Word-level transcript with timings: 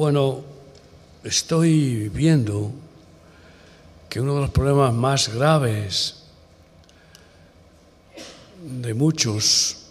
Bueno, 0.00 0.40
estoy 1.24 2.08
viendo 2.08 2.72
que 4.08 4.18
uno 4.18 4.36
de 4.36 4.40
los 4.40 4.50
problemas 4.50 4.94
más 4.94 5.28
graves 5.28 6.22
de 8.80 8.94
muchos, 8.94 9.90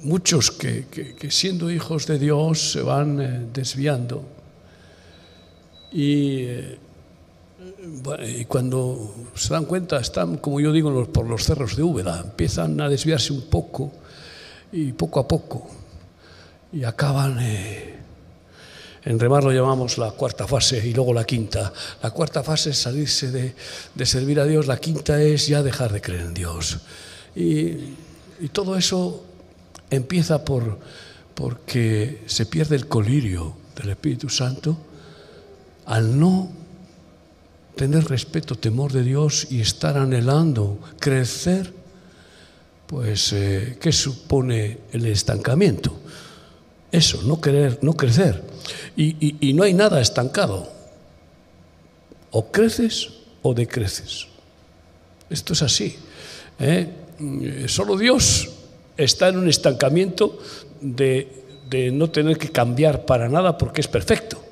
muchos 0.00 0.50
que, 0.50 1.14
siendo 1.30 1.70
hijos 1.70 2.08
de 2.08 2.18
Dios 2.18 2.72
se 2.72 2.82
van 2.82 3.20
eh, 3.20 3.46
desviando. 3.52 4.24
Y, 5.92 6.38
eh, 6.40 6.78
y, 8.36 8.44
cuando 8.46 9.14
se 9.36 9.54
dan 9.54 9.64
cuenta 9.64 10.00
están, 10.00 10.38
como 10.38 10.58
yo 10.58 10.72
digo, 10.72 11.06
por 11.12 11.28
los 11.28 11.44
cerros 11.44 11.76
de 11.76 11.84
Úbeda, 11.84 12.20
empiezan 12.24 12.80
a 12.80 12.88
desviarse 12.88 13.32
un 13.32 13.42
poco 13.42 13.92
y 14.72 14.90
poco 14.90 15.20
a 15.20 15.28
poco. 15.28 15.70
Y 16.72 16.82
acaban... 16.82 17.38
Eh, 17.38 17.91
en 19.04 19.18
remar 19.18 19.42
lo 19.42 19.52
llamamos 19.52 19.98
la 19.98 20.12
cuarta 20.12 20.46
fase 20.46 20.86
y 20.86 20.92
luego 20.92 21.12
la 21.12 21.24
quinta. 21.24 21.72
La 22.02 22.10
cuarta 22.10 22.42
fase 22.42 22.70
es 22.70 22.78
salirse 22.78 23.30
de, 23.30 24.06
servir 24.06 24.38
a 24.38 24.44
Dios, 24.44 24.66
la 24.66 24.76
quinta 24.76 25.20
es 25.20 25.48
ya 25.48 25.62
dejar 25.62 25.92
de 25.92 26.00
creer 26.00 26.22
en 26.22 26.34
Dios. 26.34 26.78
Y, 27.34 28.02
todo 28.52 28.76
eso 28.76 29.24
empieza 29.88 30.44
por, 30.44 30.80
porque 31.34 32.22
se 32.26 32.44
pierde 32.46 32.74
el 32.74 32.88
colirio 32.88 33.54
del 33.76 33.90
Espíritu 33.90 34.28
Santo 34.28 34.76
al 35.86 36.18
no 36.18 36.50
tener 37.76 38.04
respeto, 38.06 38.56
temor 38.56 38.92
de 38.92 39.04
Dios 39.04 39.46
y 39.48 39.60
estar 39.60 39.96
anhelando 39.96 40.80
crecer, 40.98 41.72
pues, 42.88 43.32
eh, 43.32 43.78
¿qué 43.80 43.92
supone 43.92 44.78
el 44.92 45.06
estancamiento? 45.06 46.01
Eso, 46.92 47.22
no 47.22 47.40
querer, 47.40 47.78
no 47.80 47.94
crecer. 47.94 48.42
Y, 48.96 49.52
no 49.54 49.62
hay 49.62 49.72
nada 49.72 50.00
estancado. 50.00 50.70
O 52.30 52.52
creces 52.52 53.08
o 53.40 53.54
decreces. 53.54 54.28
Esto 55.30 55.54
es 55.54 55.62
así. 55.62 55.96
¿eh? 56.60 56.88
Solo 57.66 57.96
Dios 57.96 58.50
está 58.96 59.28
en 59.28 59.38
un 59.38 59.48
estancamiento 59.48 60.38
de, 60.82 61.44
de 61.70 61.90
no 61.90 62.10
tener 62.10 62.36
que 62.36 62.50
cambiar 62.50 63.06
para 63.06 63.28
nada 63.28 63.56
porque 63.56 63.80
es 63.80 63.88
perfecto. 63.88 64.42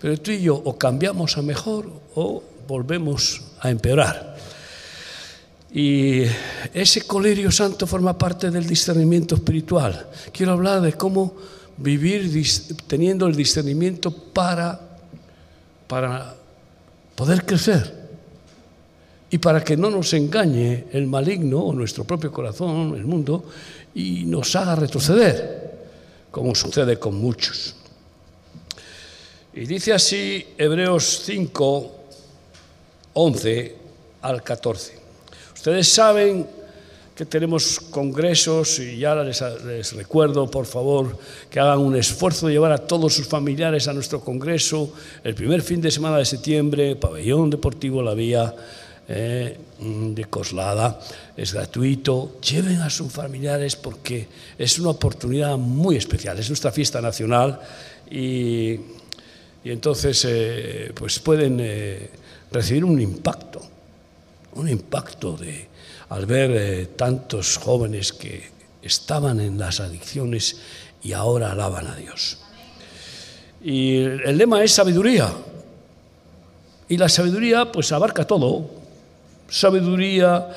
Pero 0.00 0.18
tú 0.18 0.30
y 0.30 0.40
yo 0.40 0.56
o 0.56 0.78
cambiamos 0.78 1.36
a 1.36 1.42
mejor 1.42 1.92
o 2.14 2.42
volvemos 2.66 3.42
a 3.60 3.70
empeorar. 3.70 4.32
Y 5.74 6.22
ese 6.74 7.02
colerio 7.02 7.50
santo 7.50 7.86
forma 7.86 8.16
parte 8.16 8.50
del 8.50 8.66
discernimiento 8.66 9.34
espiritual. 9.34 10.06
Quiero 10.32 10.52
hablar 10.52 10.80
de 10.80 10.92
cómo 10.94 11.34
vivir 11.76 12.30
teniendo 12.86 13.26
el 13.26 13.34
discernimiento 13.34 14.10
para, 14.10 14.80
para 15.86 16.34
poder 17.14 17.44
crecer 17.44 18.02
y 19.30 19.38
para 19.38 19.64
que 19.64 19.76
no 19.76 19.90
nos 19.90 20.12
engañe 20.12 20.84
el 20.92 21.06
maligno 21.06 21.60
o 21.60 21.72
nuestro 21.72 22.04
propio 22.04 22.30
corazón, 22.30 22.94
el 22.94 23.04
mundo, 23.04 23.44
y 23.94 24.24
nos 24.24 24.54
haga 24.56 24.76
retroceder, 24.76 25.88
como 26.30 26.54
sucede 26.54 26.98
con 26.98 27.14
muchos. 27.14 27.74
Y 29.54 29.66
dice 29.66 29.92
así 29.92 30.46
Hebreos 30.56 31.22
5, 31.24 31.92
11 33.14 33.76
al 34.22 34.42
14. 34.42 34.98
Ustedes 35.54 35.88
saben 35.88 36.46
que 37.14 37.26
tenemos 37.26 37.78
congresos 37.78 38.78
y 38.78 38.98
ya 38.98 39.14
les, 39.16 39.92
recuerdo, 39.92 40.50
por 40.50 40.64
favor, 40.64 41.18
que 41.50 41.60
hagan 41.60 41.78
un 41.78 41.96
esfuerzo 41.96 42.46
de 42.46 42.54
llevar 42.54 42.72
a 42.72 42.78
todos 42.78 43.14
sus 43.14 43.26
familiares 43.26 43.86
a 43.86 43.92
nuestro 43.92 44.20
congreso 44.20 44.92
el 45.22 45.34
primer 45.34 45.62
fin 45.62 45.80
de 45.80 45.90
semana 45.90 46.16
de 46.16 46.24
septiembre, 46.24 46.96
pabellón 46.96 47.50
deportivo 47.50 48.02
La 48.02 48.14
Vía 48.14 48.54
eh, 49.08 49.58
de 49.78 50.24
Coslada, 50.24 51.00
es 51.36 51.52
gratuito, 51.52 52.38
lleven 52.40 52.80
a 52.80 52.88
sus 52.88 53.12
familiares 53.12 53.76
porque 53.76 54.28
es 54.56 54.78
una 54.78 54.90
oportunidad 54.90 55.58
muy 55.58 55.96
especial, 55.96 56.38
es 56.38 56.48
nuestra 56.48 56.72
fiesta 56.72 57.00
nacional 57.00 57.60
y, 58.10 58.80
entonces 59.64 60.24
eh, 60.28 60.92
pues 60.94 61.18
pueden 61.18 61.58
eh, 61.60 62.10
recibir 62.50 62.84
un 62.84 63.00
impacto, 63.00 63.60
un 64.54 64.68
impacto 64.68 65.36
de 65.36 65.71
al 66.12 66.26
ver 66.26 66.50
eh, 66.50 66.86
tantos 66.94 67.56
jóvenes 67.56 68.12
que 68.12 68.42
estaban 68.82 69.40
en 69.40 69.58
las 69.58 69.80
adicciones 69.80 70.60
y 71.02 71.14
ahora 71.14 71.52
alaban 71.52 71.86
a 71.86 71.96
Dios. 71.96 72.36
Y 73.64 73.96
el 73.96 74.36
lema 74.36 74.62
es 74.62 74.72
sabiduría. 74.72 75.32
Y 76.88 76.98
la 76.98 77.08
sabiduría 77.08 77.72
pues 77.72 77.92
abarca 77.92 78.26
todo. 78.26 78.68
Sabiduría 79.48 80.48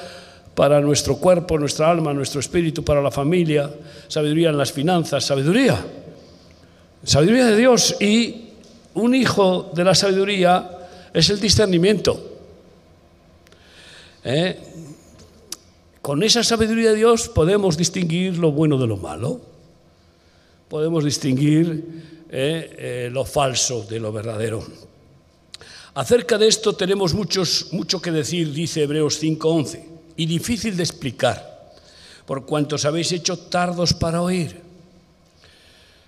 para 0.54 0.82
nuestro 0.82 1.16
cuerpo, 1.18 1.58
nuestra 1.58 1.90
alma, 1.90 2.14
nuestro 2.14 2.42
espíritu, 2.42 2.84
para 2.84 3.02
la 3.02 3.12
familia, 3.12 3.72
sabiduría 4.10 4.50
en 4.50 4.58
las 4.58 4.74
finanzas, 4.74 5.24
sabiduría. 5.24 5.78
Sabiduría 7.02 7.46
de 7.46 7.56
Dios 7.56 7.96
y 8.02 8.50
un 8.96 9.16
hijo 9.16 9.72
de 9.74 9.84
la 9.86 9.96
sabiduría 9.96 10.70
es 11.14 11.30
el 11.30 11.40
discernimiento. 11.40 12.32
¿Eh? 14.22 14.60
Con 16.06 16.22
esa 16.22 16.44
sabiduría 16.44 16.92
de 16.92 16.98
Dios 16.98 17.30
podemos 17.30 17.78
distinguir 17.78 18.38
lo 18.38 18.52
bueno 18.52 18.78
de 18.78 18.86
lo 18.86 18.96
malo, 18.96 19.42
podemos 20.70 21.04
distinguir 21.04 22.28
eh, 22.30 22.76
eh, 22.78 23.10
lo 23.12 23.26
falso 23.26 23.82
de 23.90 24.00
lo 24.00 24.12
verdadero. 24.12 24.64
Acerca 25.96 26.38
de 26.38 26.48
esto 26.48 26.76
tenemos 26.76 27.16
mucho 27.16 28.00
que 28.04 28.12
decir, 28.12 28.54
dice 28.54 28.84
Hebreos 28.84 29.20
5:11, 29.20 29.84
y 30.16 30.28
difícil 30.28 30.78
de 30.78 30.84
explicar, 30.84 31.74
por 32.28 32.46
cuantos 32.46 32.86
habéis 32.86 33.12
hecho 33.12 33.40
tardos 33.40 33.96
para 33.96 34.22
oír. 34.22 34.62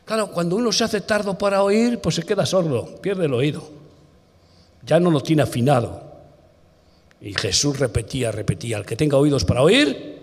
Claro, 0.05 0.27
cuando 0.27 0.57
uno 0.57 0.71
se 0.71 0.83
hace 0.83 1.01
tardo 1.01 1.39
para 1.39 1.63
oír, 1.63 1.97
pues 1.97 2.13
se 2.13 2.23
queda 2.23 2.45
sordo, 2.45 3.01
pierde 3.01 3.25
el 3.25 3.33
oído, 3.33 3.67
ya 4.85 4.99
no 4.99 5.09
lo 5.09 5.21
tiene 5.21 5.41
afinado. 5.41 6.06
Y 7.21 7.33
Jesús 7.33 7.79
repetía, 7.79 8.31
repetía, 8.31 8.77
el 8.77 8.85
que 8.85 8.95
tenga 8.95 9.17
oídos 9.17 9.43
para 9.43 9.63
oír, 9.63 10.17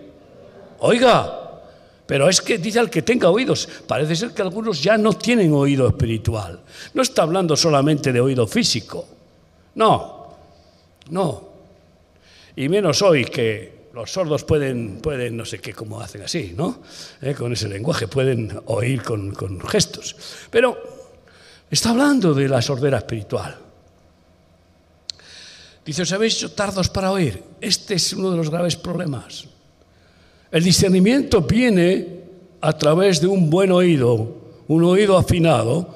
oiga. 0.78 1.40
Pero 2.06 2.28
es 2.28 2.40
que 2.40 2.58
dice 2.58 2.78
al 2.78 2.90
que 2.90 3.02
tenga 3.02 3.30
oídos, 3.30 3.68
parece 3.86 4.14
ser 4.14 4.30
que 4.32 4.42
algunos 4.42 4.82
ya 4.82 4.98
no 4.98 5.14
tienen 5.14 5.52
oído 5.52 5.88
espiritual. 5.88 6.60
No 6.92 7.02
está 7.02 7.22
hablando 7.22 7.56
solamente 7.56 8.12
de 8.12 8.20
oído 8.20 8.46
físico. 8.46 9.06
No, 9.74 10.36
no. 11.10 11.48
Y 12.56 12.68
menos 12.68 13.00
hoy 13.02 13.24
que 13.24 13.88
los 13.94 14.10
sordos 14.10 14.44
pueden, 14.44 15.00
pueden 15.00 15.36
no 15.36 15.44
sé 15.44 15.60
qué, 15.60 15.72
cómo 15.72 16.00
hacen 16.00 16.22
así, 16.22 16.52
¿no? 16.56 16.82
Eh, 17.22 17.34
con 17.34 17.52
ese 17.52 17.68
lenguaje, 17.68 18.06
pueden 18.06 18.60
oír 18.66 19.02
con, 19.02 19.32
con 19.32 19.60
gestos. 19.60 20.14
Pero 20.50 20.76
está 21.70 21.90
hablando 21.90 22.34
de 22.34 22.48
la 22.48 22.60
sordera 22.60 22.98
espiritual. 22.98 23.63
Dice, 25.84 26.02
os 26.02 26.12
habéis 26.12 26.34
hecho 26.36 26.52
tardos 26.52 26.88
para 26.88 27.12
oír. 27.12 27.42
Este 27.60 27.94
es 27.94 28.12
uno 28.12 28.30
de 28.30 28.38
los 28.38 28.48
graves 28.48 28.76
problemas. 28.76 29.44
El 30.50 30.64
discernimiento 30.64 31.42
viene 31.42 32.24
a 32.60 32.72
través 32.72 33.20
de 33.20 33.26
un 33.26 33.50
buen 33.50 33.70
oído, 33.70 34.64
un 34.68 34.84
oído 34.84 35.18
afinado, 35.18 35.94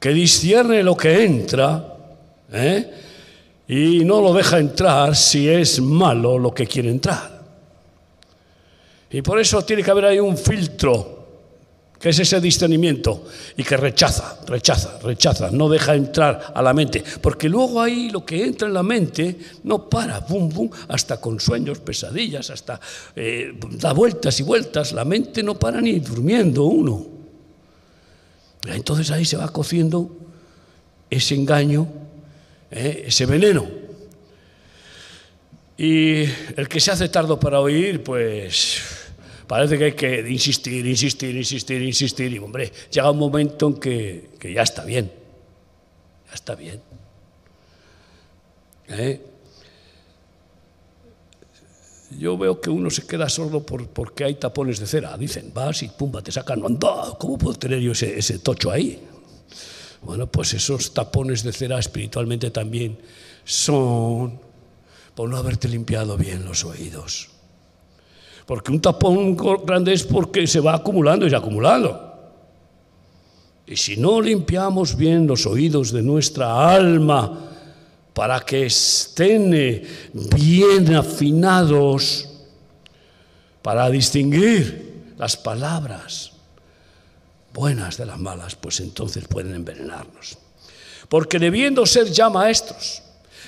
que 0.00 0.10
discierne 0.10 0.82
lo 0.82 0.96
que 0.96 1.24
entra 1.24 1.96
¿eh? 2.52 2.90
y 3.68 4.04
no 4.04 4.20
lo 4.20 4.34
deja 4.34 4.58
entrar 4.58 5.14
si 5.14 5.48
es 5.48 5.80
malo 5.80 6.38
lo 6.38 6.52
que 6.52 6.66
quiere 6.66 6.90
entrar. 6.90 7.42
Y 9.10 9.22
por 9.22 9.38
eso 9.38 9.62
tiene 9.62 9.82
que 9.82 9.90
haber 9.92 10.06
ahí 10.06 10.18
un 10.18 10.36
filtro 10.36 11.13
que 12.04 12.10
es 12.10 12.18
ese 12.18 12.38
discernimiento 12.38 13.24
y 13.56 13.64
que 13.64 13.78
rechaza, 13.78 14.38
rechaza, 14.46 14.98
rechaza, 15.02 15.50
no 15.50 15.70
deja 15.70 15.94
entrar 15.94 16.52
a 16.54 16.60
la 16.60 16.74
mente, 16.74 17.02
porque 17.22 17.48
luego 17.48 17.80
ahí 17.80 18.10
lo 18.10 18.26
que 18.26 18.44
entra 18.44 18.68
en 18.68 18.74
la 18.74 18.82
mente 18.82 19.38
no 19.62 19.88
para, 19.88 20.20
bum, 20.20 20.50
bum, 20.50 20.68
hasta 20.88 21.18
con 21.18 21.40
sueños, 21.40 21.78
pesadillas, 21.78 22.50
hasta 22.50 22.78
eh, 23.16 23.58
da 23.70 23.94
vueltas 23.94 24.38
y 24.38 24.42
vueltas, 24.42 24.92
la 24.92 25.06
mente 25.06 25.42
no 25.42 25.54
para 25.54 25.80
ni 25.80 25.98
durmiendo 25.98 26.64
uno. 26.64 27.06
Entonces 28.66 29.10
ahí 29.10 29.24
se 29.24 29.38
va 29.38 29.48
cociendo 29.48 30.14
ese 31.08 31.34
engaño, 31.36 31.88
eh, 32.70 33.04
ese 33.06 33.24
veneno. 33.24 33.66
Y 35.78 36.24
el 36.54 36.68
que 36.68 36.80
se 36.80 36.90
hace 36.90 37.08
tardo 37.08 37.40
para 37.40 37.60
oír, 37.60 38.04
pues 38.04 39.03
parece 39.46 39.78
que 39.78 39.84
hay 39.84 39.92
que 39.92 40.30
insistir, 40.30 40.86
insistir, 40.86 41.36
insistir, 41.36 41.82
insistir. 41.82 42.32
Y 42.32 42.38
hombre, 42.38 42.72
llega 42.90 43.10
un 43.10 43.18
momento 43.18 43.68
en 43.68 43.74
que, 43.74 44.30
ya 44.54 44.62
está 44.62 44.84
bien. 44.84 45.10
Ya 46.28 46.34
está 46.34 46.54
bien. 46.54 46.80
¿Eh? 48.88 49.20
Yo 52.18 52.38
veo 52.38 52.60
que 52.60 52.70
uno 52.70 52.90
se 52.90 53.06
queda 53.06 53.28
sordo 53.28 53.64
por, 53.64 53.88
porque 53.88 54.24
hay 54.24 54.34
tapones 54.34 54.78
de 54.78 54.86
cera. 54.86 55.16
Dicen, 55.16 55.52
vas 55.52 55.82
y 55.82 55.88
pumba, 55.88 56.22
te 56.22 56.30
sacan. 56.30 56.64
Anda, 56.64 57.16
¿cómo 57.18 57.38
puedo 57.38 57.58
tener 57.58 57.80
yo 57.80 57.92
ese 57.92 58.38
tocho 58.38 58.70
ahí? 58.70 59.02
Bueno, 60.02 60.26
pues 60.26 60.52
esos 60.52 60.92
tapones 60.92 61.42
de 61.42 61.52
cera 61.52 61.78
espiritualmente 61.78 62.50
también 62.50 62.98
son 63.44 64.38
por 65.14 65.28
no 65.28 65.36
haberte 65.36 65.68
limpiado 65.68 66.16
bien 66.16 66.44
los 66.44 66.64
oídos. 66.64 67.33
Porque 68.46 68.72
un 68.72 68.80
tapón 68.80 69.36
grande 69.64 69.92
es 69.92 70.04
porque 70.04 70.46
se 70.46 70.60
va 70.60 70.74
acumulando 70.74 71.26
y 71.26 71.34
acumulando. 71.34 72.12
Y 73.66 73.76
si 73.76 73.96
no 73.96 74.20
limpiamos 74.20 74.96
bien 74.96 75.26
los 75.26 75.46
oídos 75.46 75.90
de 75.92 76.02
nuestra 76.02 76.70
alma 76.70 77.50
para 78.12 78.40
que 78.40 78.66
estén 78.66 79.50
bien 80.12 80.94
afinados, 80.94 82.28
para 83.62 83.88
distinguir 83.88 85.14
las 85.16 85.38
palabras 85.38 86.32
buenas 87.54 87.96
de 87.96 88.04
las 88.04 88.18
malas, 88.18 88.56
pues 88.56 88.80
entonces 88.80 89.26
pueden 89.26 89.54
envenenarnos. 89.54 90.36
Porque 91.08 91.38
debiendo 91.38 91.86
ser 91.86 92.10
ya 92.10 92.28
maestros, 92.28 93.02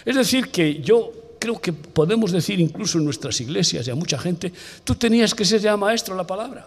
es 0.06 0.16
decir, 0.16 0.50
que 0.50 0.80
yo 0.80 1.12
creo 1.46 1.60
que 1.60 1.72
podemos 1.72 2.32
decir 2.32 2.58
incluso 2.58 2.98
en 2.98 3.04
nuestras 3.04 3.40
iglesias 3.40 3.86
y 3.86 3.90
a 3.92 3.94
mucha 3.94 4.18
gente, 4.18 4.52
tú 4.82 4.96
tenías 4.96 5.32
que 5.32 5.44
ser 5.44 5.60
ya 5.60 5.76
maestro 5.76 6.14
de 6.14 6.22
la 6.22 6.26
palabra. 6.26 6.66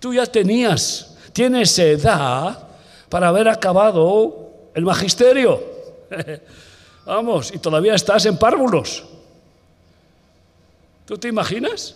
Tú 0.00 0.12
ya 0.12 0.26
tenías, 0.26 1.16
tienes 1.32 1.78
edad 1.78 2.58
para 3.08 3.28
haber 3.28 3.46
acabado 3.48 4.50
el 4.74 4.82
magisterio. 4.84 5.62
Vamos, 7.06 7.52
y 7.54 7.58
todavía 7.58 7.94
estás 7.94 8.26
en 8.26 8.36
párvulos. 8.36 9.04
¿Tú 11.06 11.16
te 11.16 11.28
imaginas? 11.28 11.94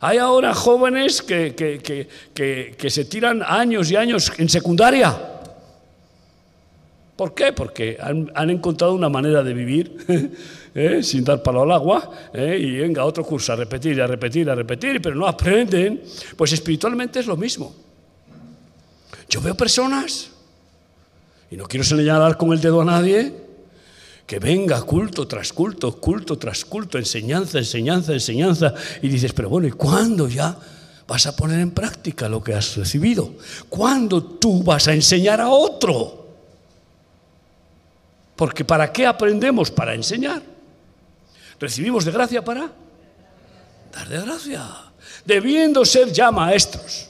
Hay 0.00 0.18
ahora 0.18 0.54
jóvenes 0.54 1.22
que, 1.22 1.54
que, 1.54 2.90
se 2.90 3.04
tiran 3.04 3.44
años 3.46 3.92
y 3.92 3.96
años 3.96 4.32
en 4.38 4.48
secundaria. 4.48 5.16
¿Por 7.14 7.32
qué? 7.32 7.52
Porque 7.52 7.96
han, 8.00 8.50
encontrado 8.50 8.94
una 8.94 9.10
manera 9.10 9.44
de 9.44 9.54
vivir 9.54 9.94
¿eh? 10.74 11.02
sin 11.02 11.24
dar 11.24 11.42
palo 11.42 11.62
al 11.62 11.72
agua 11.72 12.10
¿eh? 12.32 12.58
y 12.60 12.78
venga 12.78 13.04
otro 13.04 13.24
curso 13.24 13.52
a 13.52 13.56
repetir, 13.56 14.00
a 14.00 14.06
repetir, 14.06 14.48
a 14.50 14.54
repetir, 14.54 15.00
pero 15.00 15.14
no 15.14 15.26
aprenden. 15.26 16.02
Pues 16.36 16.52
espiritualmente 16.52 17.20
es 17.20 17.26
lo 17.26 17.36
mismo. 17.36 17.74
Yo 19.28 19.40
veo 19.40 19.54
personas, 19.54 20.30
y 21.50 21.56
no 21.56 21.66
quiero 21.66 21.84
señalar 21.84 22.36
con 22.36 22.52
el 22.52 22.60
dedo 22.60 22.80
a 22.80 22.84
nadie, 22.84 23.32
que 24.26 24.38
venga 24.38 24.80
culto 24.82 25.26
tras 25.26 25.52
culto, 25.52 25.96
culto 26.00 26.38
tras 26.38 26.64
culto, 26.64 26.98
enseñanza, 26.98 27.58
enseñanza, 27.58 28.12
enseñanza, 28.12 28.74
y 29.02 29.08
dices, 29.08 29.32
pero 29.32 29.48
bueno, 29.48 29.68
¿y 29.68 29.72
cuándo 29.72 30.28
ya 30.28 30.56
vas 31.06 31.26
a 31.26 31.34
poner 31.34 31.58
en 31.58 31.72
práctica 31.72 32.28
lo 32.28 32.42
que 32.42 32.54
has 32.54 32.76
recibido? 32.76 33.34
¿Cuándo 33.68 34.22
tú 34.22 34.62
vas 34.62 34.86
a 34.86 34.94
enseñar 34.94 35.40
a 35.40 35.48
otro? 35.48 36.28
Porque 38.36 38.64
¿para 38.64 38.92
qué 38.92 39.06
aprendemos? 39.06 39.70
Para 39.70 39.94
enseñar. 39.94 40.42
Recibimos 41.60 42.06
de 42.06 42.10
gracia 42.10 42.42
para 42.42 42.72
dar 43.92 44.08
de 44.08 44.20
gracia. 44.20 44.66
Debiendo 45.24 45.84
ser 45.84 46.10
ya 46.10 46.30
maestros. 46.30 47.08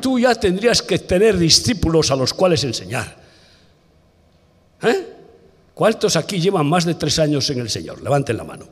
Tú 0.00 0.18
ya 0.18 0.34
tendrías 0.34 0.82
que 0.82 0.98
tener 0.98 1.38
discípulos 1.38 2.10
a 2.10 2.16
los 2.16 2.34
cuales 2.34 2.64
enseñar. 2.64 3.16
¿Eh? 4.82 5.06
¿Cuántos 5.72 6.16
aquí 6.16 6.40
llevan 6.40 6.66
más 6.66 6.84
de 6.84 6.94
tres 6.94 7.18
años 7.18 7.48
en 7.50 7.60
el 7.60 7.70
Señor? 7.70 8.02
Levanten 8.02 8.36
la 8.36 8.44
mano. 8.44 8.66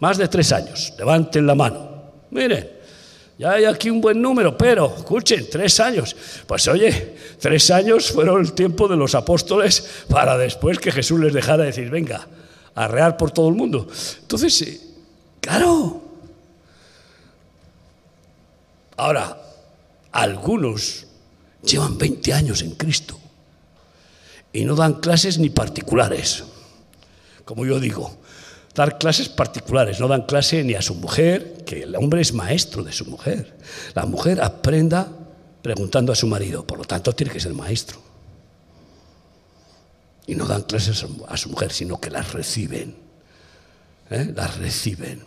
Más 0.00 0.18
de 0.18 0.28
tres 0.28 0.50
años. 0.52 0.92
Levanten 0.98 1.46
la 1.46 1.54
mano. 1.54 2.02
Miren, 2.30 2.68
ya 3.38 3.52
hay 3.52 3.64
aquí 3.64 3.88
un 3.88 4.00
buen 4.00 4.20
número, 4.20 4.56
pero 4.58 4.94
escuchen, 4.96 5.48
tres 5.48 5.78
años. 5.78 6.16
Pues 6.46 6.66
oye, 6.68 7.16
tres 7.38 7.70
años 7.70 8.10
fueron 8.10 8.40
el 8.40 8.52
tiempo 8.52 8.88
de 8.88 8.96
los 8.96 9.14
apóstoles 9.14 10.04
para 10.08 10.36
después 10.36 10.78
que 10.78 10.90
Jesús 10.90 11.20
les 11.20 11.32
dejara 11.32 11.64
decir, 11.64 11.88
venga, 11.88 12.26
arrear 12.74 13.16
por 13.16 13.30
todo 13.30 13.48
el 13.48 13.54
mundo. 13.54 13.88
Entonces, 14.20 14.80
claro. 15.40 16.02
Ahora, 18.96 19.36
algunos 20.12 21.06
llevan 21.62 21.98
20 21.98 22.32
años 22.32 22.62
en 22.62 22.72
Cristo 22.72 23.18
y 24.52 24.64
no 24.64 24.74
dan 24.74 24.94
clases 24.94 25.38
ni 25.38 25.50
particulares. 25.50 26.44
Como 27.44 27.64
yo 27.64 27.80
digo, 27.80 28.16
dar 28.74 28.98
clases 28.98 29.28
particulares, 29.28 30.00
no 30.00 30.08
dan 30.08 30.22
clase 30.22 30.62
ni 30.64 30.74
a 30.74 30.82
su 30.82 30.94
mujer, 30.94 31.64
que 31.64 31.82
el 31.82 31.96
hombre 31.96 32.20
es 32.20 32.32
maestro 32.32 32.82
de 32.82 32.92
su 32.92 33.06
mujer. 33.06 33.56
La 33.94 34.06
mujer 34.06 34.40
aprenda 34.42 35.08
preguntando 35.62 36.12
a 36.12 36.16
su 36.16 36.26
marido, 36.26 36.66
por 36.66 36.78
lo 36.78 36.84
tanto 36.84 37.12
tiene 37.12 37.32
que 37.32 37.40
ser 37.40 37.54
maestro. 37.54 38.09
Y 40.30 40.36
no 40.36 40.46
dan 40.46 40.62
clases 40.62 41.04
a 41.26 41.36
su 41.36 41.48
mujer, 41.48 41.72
sino 41.72 42.00
que 42.00 42.08
las 42.08 42.32
reciben. 42.32 42.94
¿eh? 44.10 44.32
Las 44.32 44.58
reciben. 44.58 45.24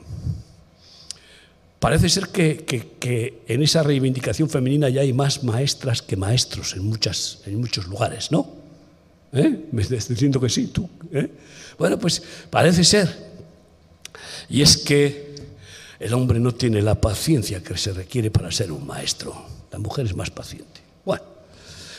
Parece 1.78 2.08
ser 2.08 2.30
que, 2.30 2.64
que, 2.64 3.44
en 3.50 3.62
esa 3.62 3.84
reivindicación 3.84 4.50
femenina 4.50 4.88
ya 4.88 5.02
hay 5.02 5.12
más 5.12 5.44
maestras 5.44 6.02
que 6.02 6.16
maestros 6.16 6.76
en, 6.76 6.86
muchas, 6.86 7.40
en 7.46 7.60
muchos 7.60 7.86
lugares, 7.88 8.32
¿no? 8.32 8.48
¿Eh? 9.34 9.66
Me 9.74 9.82
estás 9.82 10.08
diciendo 10.08 10.40
que 10.40 10.48
sí, 10.48 10.68
tú. 10.68 10.90
¿eh? 11.12 11.30
Bueno, 11.78 12.00
pues 12.00 12.24
parece 12.50 12.86
ser. 12.86 13.14
Y 14.48 14.62
es 14.62 14.78
que 14.78 15.36
el 16.00 16.14
hombre 16.14 16.40
no 16.40 16.54
tiene 16.54 16.82
la 16.82 16.96
paciencia 16.96 17.62
que 17.62 17.78
se 17.78 17.92
requiere 17.92 18.32
para 18.32 18.54
ser 18.54 18.72
un 18.72 18.88
maestro. 18.88 19.36
La 19.70 19.80
mujer 19.80 20.06
es 20.06 20.16
más 20.16 20.30
paciente. 20.30 20.80
Bueno, 21.04 21.26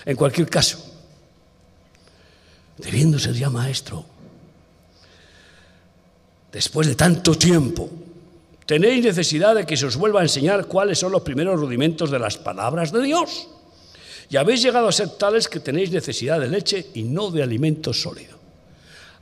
en 0.07 0.17
cualquier 0.17 0.49
caso, 0.49 0.94
debiendo 2.79 3.19
ser 3.19 3.35
ya 3.35 3.51
maestro, 3.51 4.05
después 6.53 6.87
de 6.87 6.95
tanto 6.95 7.37
tiempo, 7.37 7.91
tenéis 8.67 9.05
necesidad 9.05 9.55
de 9.55 9.67
que 9.67 9.77
se 9.77 9.87
os 9.87 9.97
vuelva 9.97 10.21
a 10.21 10.25
enseñar 10.25 10.67
cuáles 10.67 10.99
son 10.99 11.13
los 11.13 11.23
primeros 11.23 11.61
rudimentos 11.61 12.11
de 12.11 12.19
las 12.19 12.37
palabras 12.37 12.93
de 12.93 13.03
Dios 13.03 13.49
y 14.31 14.37
habéis 14.37 14.63
llegado 14.63 14.89
a 14.89 14.93
ser 14.93 15.11
tales 15.11 15.49
que 15.49 15.61
tenéis 15.61 15.91
necesidad 15.91 16.41
de 16.41 16.49
leche 16.49 16.87
y 16.95 17.03
no 17.03 17.31
de 17.31 17.43
alimento 17.43 17.93
sólido. 17.93 18.39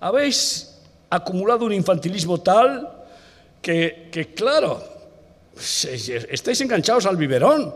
Habéis 0.00 0.72
acumulado 1.10 1.64
un 1.64 1.72
infantilismo 1.72 2.40
tal 2.40 2.88
que, 3.60 4.32
claro, 4.34 4.82
estáis 5.56 6.60
enganchados 6.60 7.06
al 7.06 7.16
biberón. 7.16 7.74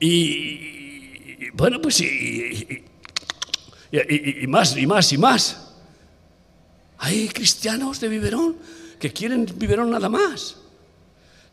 Y, 0.00 1.50
bueno, 1.52 1.80
pues 1.80 2.00
y, 2.00 2.84
más, 4.48 4.76
y 4.76 4.86
más, 4.86 5.12
y 5.12 5.18
más. 5.18 5.56
Hay 6.98 7.28
cristianos 7.28 8.00
de 8.00 8.08
biberón 8.08 8.56
que 8.98 9.12
quieren 9.12 9.46
biberón 9.56 9.90
nada 9.90 10.08
más. 10.08 10.56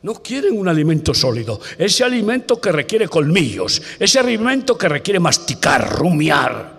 No 0.01 0.21
quieren 0.21 0.57
un 0.57 0.67
alimento 0.67 1.13
sólido, 1.13 1.59
ese 1.77 2.03
alimento 2.03 2.61
que 2.61 2.71
requiere 2.71 3.07
colmillos, 3.07 3.81
ese 3.99 4.19
alimento 4.19 4.77
que 4.77 4.87
requiere 4.87 5.19
masticar, 5.19 5.97
rumiar, 5.97 6.75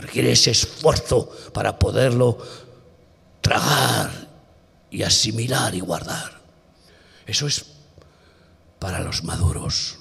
requiere 0.00 0.32
ese 0.32 0.52
esfuerzo 0.52 1.30
para 1.52 1.78
poderlo 1.78 2.38
tragar 3.42 4.28
y 4.90 5.02
asimilar 5.02 5.74
y 5.74 5.80
guardar. 5.80 6.40
Eso 7.26 7.46
es 7.46 7.64
para 8.78 9.00
los 9.00 9.24
maduros. 9.24 9.97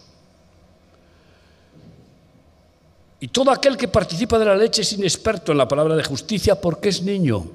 Y 3.20 3.30
todo 3.30 3.52
aquel 3.52 3.78
que 3.78 3.88
participa 3.88 4.38
de 4.38 4.46
la 4.46 4.56
leche 4.56 4.84
es 4.84 4.94
inexperto 4.94 5.52
en 5.52 5.58
la 5.58 5.68
palabra 5.68 5.96
de 5.96 6.04
justicia 6.04 6.60
porque 6.60 6.90
es 6.90 7.02
niño. 7.02 7.46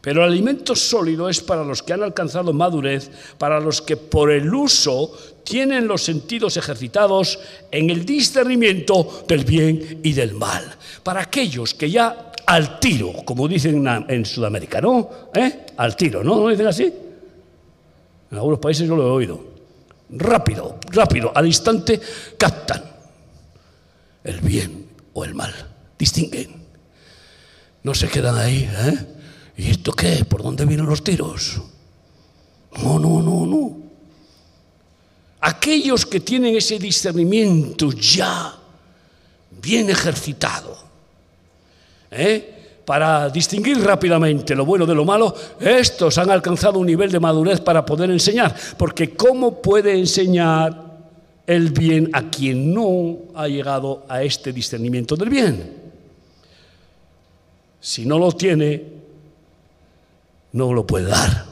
Pero 0.00 0.24
el 0.24 0.32
alimento 0.32 0.74
sólido 0.74 1.28
es 1.28 1.40
para 1.40 1.62
los 1.62 1.82
que 1.82 1.92
han 1.92 2.02
alcanzado 2.02 2.52
madurez, 2.52 3.10
para 3.38 3.60
los 3.60 3.82
que 3.82 3.96
por 3.96 4.32
el 4.32 4.52
uso 4.52 5.16
tienen 5.44 5.86
los 5.86 6.02
sentidos 6.02 6.56
ejercitados 6.56 7.38
en 7.70 7.90
el 7.90 8.04
discernimiento 8.04 9.24
del 9.28 9.44
bien 9.44 10.00
y 10.02 10.12
del 10.12 10.34
mal. 10.34 10.64
Para 11.04 11.20
aquellos 11.20 11.74
que 11.74 11.90
ya 11.90 12.32
al 12.46 12.80
tiro, 12.80 13.12
como 13.24 13.46
dicen 13.46 13.86
en 14.08 14.24
Sudamérica, 14.24 14.80
¿no? 14.80 15.08
¿Eh? 15.34 15.66
Al 15.76 15.94
tiro, 15.94 16.24
¿no? 16.24 16.36
¿No 16.36 16.48
dicen 16.48 16.66
así? 16.66 16.92
En 18.30 18.36
algunos 18.36 18.58
países 18.58 18.88
yo 18.88 18.96
lo 18.96 19.06
he 19.06 19.10
oído. 19.10 19.52
Rápido, 20.10 20.78
rápido, 20.90 21.30
al 21.32 21.46
instante 21.46 22.00
captan 22.36 22.91
el 24.24 24.40
bien 24.40 24.86
o 25.12 25.24
el 25.24 25.34
mal. 25.34 25.52
Distinguen. 25.98 26.62
No 27.82 27.94
se 27.94 28.08
quedan 28.08 28.36
ahí, 28.36 28.68
¿eh? 28.70 29.06
¿Y 29.56 29.70
esto 29.70 29.92
qué? 29.92 30.24
¿Por 30.24 30.42
dónde 30.42 30.64
vienen 30.64 30.86
los 30.86 31.04
tiros? 31.04 31.60
No, 32.82 32.98
no, 32.98 33.20
no, 33.20 33.46
no. 33.46 33.76
Aquellos 35.40 36.06
que 36.06 36.20
tienen 36.20 36.56
ese 36.56 36.78
discernimiento 36.78 37.90
ya 37.92 38.54
bien 39.60 39.90
ejercitado, 39.90 40.76
¿eh? 42.10 42.52
para 42.84 43.28
distinguir 43.28 43.80
rápidamente 43.80 44.54
lo 44.54 44.64
bueno 44.64 44.86
de 44.86 44.94
lo 44.94 45.04
malo, 45.04 45.34
estos 45.60 46.18
han 46.18 46.30
alcanzado 46.30 46.78
un 46.78 46.86
nivel 46.86 47.10
de 47.10 47.20
madurez 47.20 47.60
para 47.60 47.84
poder 47.84 48.10
enseñar. 48.10 48.54
Porque 48.76 49.14
¿cómo 49.14 49.62
puede 49.62 49.98
enseñar 49.98 50.81
el 51.46 51.70
bien 51.70 52.10
a 52.12 52.30
quien 52.30 52.72
no 52.72 53.18
ha 53.34 53.48
llegado 53.48 54.04
a 54.08 54.22
este 54.22 54.52
discernimiento 54.52 55.16
del 55.16 55.28
bien. 55.28 55.82
Si 57.80 58.06
no 58.06 58.18
lo 58.18 58.32
tiene, 58.32 58.82
no 60.52 60.72
lo 60.72 60.86
puede 60.86 61.06
dar. 61.06 61.46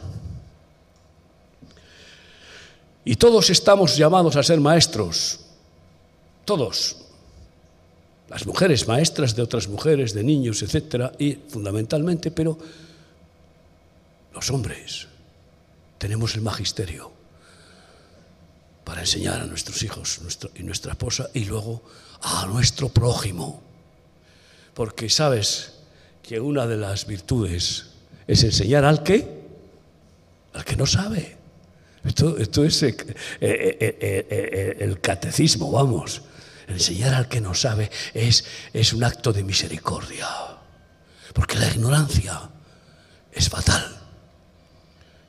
Y 3.04 3.16
todos 3.16 3.50
estamos 3.50 3.96
llamados 3.96 4.36
a 4.36 4.42
ser 4.42 4.60
maestros, 4.60 5.40
todos. 6.44 6.96
Las 8.28 8.46
mujeres 8.46 8.86
maestras 8.86 9.34
de 9.34 9.42
otras 9.42 9.66
mujeres, 9.66 10.14
de 10.14 10.22
niños, 10.22 10.62
etcétera, 10.62 11.10
y 11.18 11.32
fundamentalmente, 11.32 12.30
pero 12.30 12.56
los 14.32 14.50
hombres 14.50 15.08
tenemos 15.98 16.36
el 16.36 16.42
magisterio 16.42 17.19
para 18.90 19.02
enseñar 19.02 19.40
a 19.40 19.46
nuestros 19.46 19.84
hijos 19.84 20.18
y 20.56 20.64
nuestra 20.64 20.90
esposa 20.90 21.30
y 21.32 21.44
luego 21.44 21.84
a 22.22 22.44
nuestro 22.46 22.88
prójimo. 22.88 23.62
Porque 24.74 25.08
sabes 25.08 25.74
que 26.24 26.40
una 26.40 26.66
de 26.66 26.76
las 26.76 27.06
virtudes 27.06 27.86
es 28.26 28.42
enseñar 28.42 28.84
al 28.84 29.04
que, 29.04 29.46
al 30.54 30.64
que 30.64 30.74
no 30.74 30.86
sabe. 30.86 31.36
Esto, 32.04 32.36
esto 32.36 32.64
es 32.64 32.82
eh, 32.82 32.96
eh, 33.40 33.96
eh, 34.00 34.76
el 34.80 35.00
catecismo, 35.00 35.70
vamos. 35.70 36.22
Enseñar 36.66 37.14
al 37.14 37.28
que 37.28 37.40
no 37.40 37.54
sabe 37.54 37.92
es, 38.12 38.44
es 38.72 38.92
un 38.92 39.04
acto 39.04 39.32
de 39.32 39.44
misericordia. 39.44 40.26
Porque 41.32 41.60
la 41.60 41.68
ignorancia 41.68 42.40
es 43.30 43.48
fatal. 43.48 43.99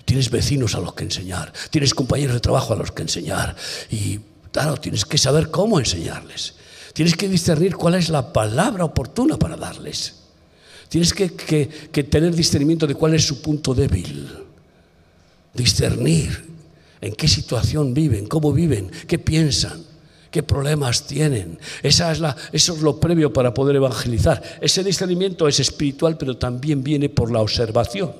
Tienes 0.05 0.29
vecinos 0.29 0.75
a 0.75 0.79
los 0.79 0.93
que 0.93 1.03
enseñar, 1.03 1.53
tienes 1.69 1.93
compañeros 1.93 2.33
de 2.33 2.39
trabajo 2.39 2.73
a 2.73 2.75
los 2.75 2.91
que 2.91 3.03
enseñar 3.03 3.55
y 3.89 4.19
claro, 4.51 4.77
tienes 4.77 5.05
que 5.05 5.17
saber 5.17 5.49
cómo 5.49 5.79
enseñarles. 5.79 6.55
Tienes 6.93 7.15
que 7.15 7.29
discernir 7.29 7.75
cuál 7.75 7.95
es 7.95 8.09
la 8.09 8.33
palabra 8.33 8.83
oportuna 8.83 9.37
para 9.37 9.55
darles. 9.55 10.15
Tienes 10.89 11.13
que, 11.13 11.29
tener 12.03 12.35
discernimiento 12.35 12.85
de 12.85 12.95
cuál 12.95 13.13
es 13.13 13.25
su 13.25 13.41
punto 13.41 13.73
débil. 13.73 14.29
Discernir 15.53 16.49
en 16.99 17.15
qué 17.15 17.29
situación 17.29 17.93
viven, 17.93 18.27
cómo 18.27 18.51
viven, 18.51 18.91
qué 19.07 19.17
piensan 19.17 19.91
qué 20.31 20.43
problemas 20.43 21.07
tienen. 21.07 21.59
Esa 21.83 22.13
eso 22.53 22.73
es 22.73 22.81
lo 22.81 23.01
previo 23.01 23.33
para 23.33 23.53
poder 23.53 23.75
evangelizar. 23.75 24.41
Ese 24.61 24.81
discernimiento 24.81 25.45
es 25.45 25.59
espiritual, 25.59 26.17
pero 26.17 26.37
también 26.37 26.81
viene 26.81 27.09
por 27.09 27.29
la 27.29 27.41
observación. 27.41 28.13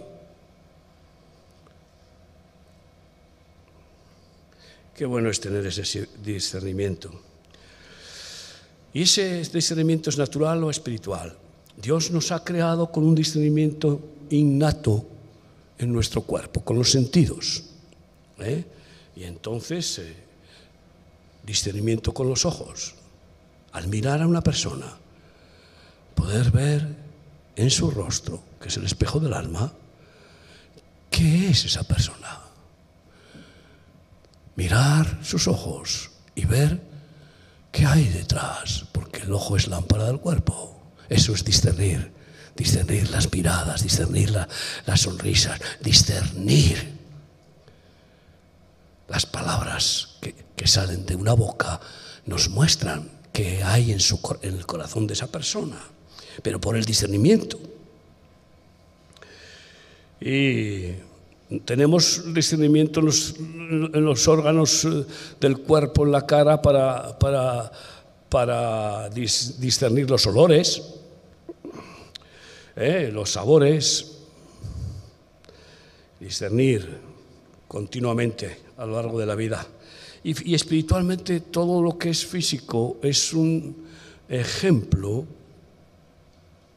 Qué 5.02 5.08
bueno 5.08 5.32
es 5.32 5.40
tener 5.40 5.66
ese 5.66 6.08
discernimiento. 6.24 7.10
¿Y 8.94 9.02
ese 9.02 9.42
discernimiento 9.52 10.12
es 10.12 10.18
natural 10.20 10.64
o 10.64 10.70
espiritual? 10.70 11.36
Dios 11.76 12.12
nos 12.12 12.32
ha 12.32 12.44
creado 12.44 12.92
con 12.92 13.06
un 13.06 13.16
discernimiento 13.16 14.00
innato 14.30 15.04
en 15.80 15.92
nuestro 15.92 16.22
cuerpo, 16.22 16.64
con 16.64 16.78
los 16.78 16.92
sentidos. 16.92 17.64
¿eh? 18.38 18.64
Y 19.16 19.24
entonces, 19.24 19.98
eh, 19.98 20.16
discernimiento 21.48 22.14
con 22.14 22.30
los 22.30 22.46
ojos. 22.46 22.94
Al 23.72 23.88
mirar 23.88 24.22
a 24.22 24.28
una 24.28 24.42
persona, 24.42 24.86
poder 26.14 26.52
ver 26.52 26.96
en 27.56 27.72
su 27.72 27.90
rostro, 27.90 28.44
que 28.62 28.68
es 28.68 28.78
el 28.78 28.86
espejo 28.86 29.20
del 29.20 29.34
alma, 29.34 29.74
qué 31.10 31.50
es 31.50 31.66
esa 31.66 31.82
persona 31.82 32.51
mirar 34.56 35.20
sus 35.24 35.48
ojos 35.48 36.12
y 36.36 36.46
ver 36.46 36.82
qué 37.72 37.86
hay 37.86 38.06
detrás, 38.06 38.86
porque 38.92 39.22
el 39.22 39.34
ojo 39.34 39.56
es 39.56 39.68
lámpara 39.68 40.06
del 40.06 40.20
cuerpo. 40.20 40.80
Eso 41.10 41.34
es 41.34 41.44
discernir, 41.44 42.12
discernir 42.56 43.10
las 43.10 43.32
miradas, 43.32 43.84
discernir 43.84 44.32
las 44.86 45.02
sonrisas, 45.02 45.60
discernir 45.82 47.00
las 49.08 49.26
palabras 49.26 50.16
que, 50.22 50.36
que, 50.56 50.68
salen 50.68 51.06
de 51.06 51.16
una 51.16 51.34
boca, 51.34 51.82
nos 52.26 52.50
muestran 52.50 53.10
qué 53.34 53.62
hay 53.64 53.92
en, 53.92 54.00
su, 54.00 54.20
en 54.42 54.56
el 54.56 54.66
corazón 54.66 55.06
de 55.08 55.14
esa 55.14 55.28
persona, 55.28 55.80
pero 56.44 56.62
por 56.62 56.78
el 56.78 56.86
discernimiento. 56.86 57.60
Y 60.22 60.94
tenemos 61.60 62.34
discernimiento 62.34 63.02
en 63.02 64.06
los, 64.06 64.28
órganos 64.28 64.86
eh, 64.86 65.06
del 65.40 65.60
cuerpo, 65.60 66.06
en 66.06 66.12
la 66.12 66.26
cara, 66.26 66.62
para, 66.62 67.10
discernir 69.10 70.10
los 70.10 70.26
olores, 70.28 70.82
eh, 72.76 73.10
los 73.12 73.32
sabores, 73.32 74.20
discernir 76.20 76.98
continuamente 77.68 78.58
a 78.78 78.86
lo 78.86 78.96
largo 78.96 79.20
de 79.20 79.26
la 79.26 79.36
vida. 79.36 79.68
Y, 80.24 80.54
espiritualmente 80.54 81.42
todo 81.42 81.82
lo 81.82 81.98
que 81.98 82.12
es 82.12 82.26
físico 82.26 82.98
es 83.02 83.34
un 83.34 83.88
ejemplo 84.30 85.26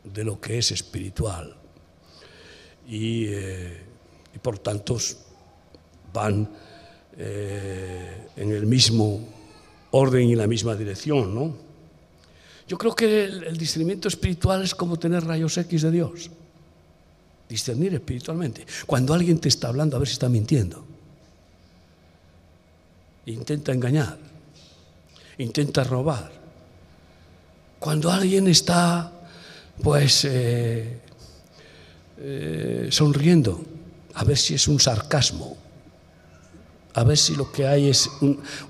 de 0.02 0.24
lo 0.24 0.40
que 0.40 0.58
es 0.58 0.72
espiritual. 0.72 1.54
Y 2.88 3.26
eh, 3.28 3.83
por 4.44 4.58
tanto 4.58 4.98
van 6.12 6.46
eh, 7.16 8.28
en 8.36 8.52
el 8.52 8.66
mismo 8.66 9.26
orden 9.92 10.28
y 10.28 10.32
en 10.32 10.38
la 10.38 10.46
misma 10.46 10.76
dirección. 10.76 11.34
¿no? 11.34 11.56
Yo 12.68 12.76
creo 12.76 12.94
que 12.94 13.24
el, 13.24 13.56
discernimiento 13.56 14.06
espiritual 14.06 14.62
es 14.62 14.74
como 14.74 14.98
tener 14.98 15.24
rayos 15.24 15.56
X 15.56 15.80
de 15.80 15.90
Dios. 15.90 16.30
Discernir 17.48 17.94
espiritualmente. 17.94 18.66
Cuando 18.84 19.14
alguien 19.14 19.38
te 19.38 19.48
está 19.48 19.68
hablando, 19.68 19.96
a 19.96 20.00
ver 20.00 20.08
si 20.08 20.12
está 20.12 20.28
mintiendo. 20.28 20.84
Intenta 23.24 23.72
engañar. 23.72 24.18
Intenta 25.38 25.84
robar. 25.84 26.30
Cuando 27.78 28.10
alguien 28.10 28.46
está, 28.48 29.10
pues, 29.82 30.26
eh, 30.26 31.00
eh, 32.18 32.88
sonriendo, 32.90 33.73
a 34.14 34.25
ver 34.25 34.37
si 34.38 34.54
es 34.54 34.68
un 34.68 34.80
sarcasmo, 34.80 35.56
a 36.94 37.04
ver 37.04 37.18
si 37.18 37.35
lo 37.35 37.50
que 37.50 37.66
hay 37.66 37.88
es 37.88 38.09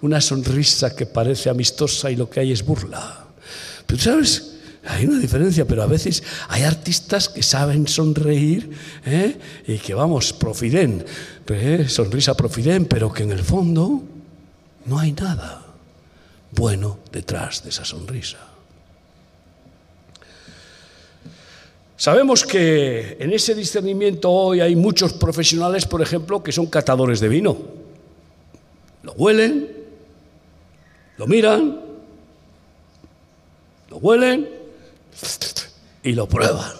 una 0.00 0.20
sonrisa 0.20 0.96
que 0.96 1.06
parece 1.06 1.50
amistosa 1.50 2.10
y 2.10 2.16
lo 2.16 2.28
que 2.28 2.40
hay 2.40 2.52
es 2.52 2.64
burla. 2.64 3.26
Pero 3.86 4.00
sabes, 4.00 4.54
hay 4.86 5.06
una 5.06 5.18
diferencia, 5.18 5.66
pero 5.66 5.82
a 5.82 5.86
veces 5.86 6.22
hay 6.48 6.62
artistas 6.62 7.28
que 7.28 7.42
saben 7.42 7.86
sonreír 7.86 8.70
¿eh? 9.04 9.38
y 9.66 9.78
que 9.78 9.94
vamos, 9.94 10.32
profiden, 10.32 11.04
¿eh? 11.48 11.86
sonrisa 11.88 12.34
profiden, 12.34 12.86
pero 12.86 13.12
que 13.12 13.22
en 13.22 13.32
el 13.32 13.42
fondo 13.42 14.02
no 14.86 14.98
hay 14.98 15.12
nada 15.12 15.62
bueno 16.52 17.00
detrás 17.12 17.62
de 17.62 17.70
esa 17.70 17.84
sonrisa. 17.84 18.53
Sabemos 21.96 22.44
que 22.44 23.16
en 23.20 23.32
ese 23.32 23.54
discernimiento 23.54 24.30
hoy 24.30 24.60
hay 24.60 24.74
muchos 24.74 25.12
profesionales, 25.12 25.86
por 25.86 26.02
ejemplo, 26.02 26.42
que 26.42 26.52
son 26.52 26.66
catadores 26.66 27.20
de 27.20 27.28
vino. 27.28 27.56
Lo 29.02 29.12
huelen, 29.12 29.70
lo 31.16 31.26
miran, 31.26 31.80
lo 33.90 33.96
huelen 33.98 34.48
y 36.02 36.12
lo 36.12 36.28
prueban. 36.28 36.72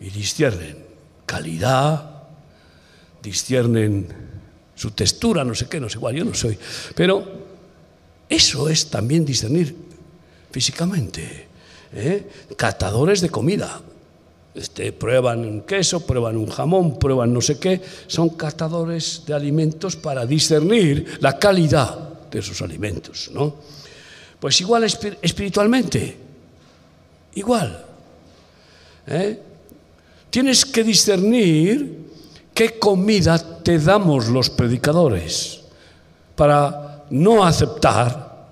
Y 0.00 0.10
disciernen 0.10 0.86
calidad, 1.26 2.22
disciernen 3.22 4.06
su 4.74 4.92
textura, 4.92 5.44
no 5.44 5.54
sé 5.54 5.68
qué, 5.68 5.80
no 5.80 5.88
sé 5.88 5.98
cuál, 5.98 6.14
yo 6.14 6.24
no 6.24 6.32
soy. 6.32 6.56
Pero 6.94 7.24
eso 8.28 8.68
es 8.68 8.88
también 8.88 9.24
discernir 9.24 9.74
físicamente. 10.50 11.45
¿Eh? 11.92 12.28
catadores 12.56 13.20
de 13.20 13.30
comida. 13.30 13.80
Este, 14.54 14.90
prueban 14.92 15.40
un 15.40 15.60
queso, 15.62 16.00
prueban 16.06 16.36
un 16.38 16.48
jamón, 16.48 16.98
prueban 16.98 17.32
no 17.32 17.42
sé 17.42 17.58
qué. 17.58 17.80
Son 18.06 18.30
catadores 18.30 19.22
de 19.26 19.34
alimentos 19.34 19.96
para 19.96 20.24
discernir 20.24 21.18
la 21.20 21.38
calidad 21.38 21.98
de 22.30 22.38
esos 22.38 22.62
alimentos. 22.62 23.30
¿no? 23.32 23.54
Pues 24.40 24.58
igual 24.62 24.84
espiritualmente, 24.84 26.16
igual. 27.34 27.84
¿eh? 29.06 29.42
Tienes 30.30 30.64
que 30.64 30.82
discernir 30.82 32.06
qué 32.54 32.78
comida 32.78 33.62
te 33.62 33.78
damos 33.78 34.28
los 34.28 34.48
predicadores 34.48 35.60
para 36.34 37.04
no 37.10 37.44
aceptar 37.44 38.46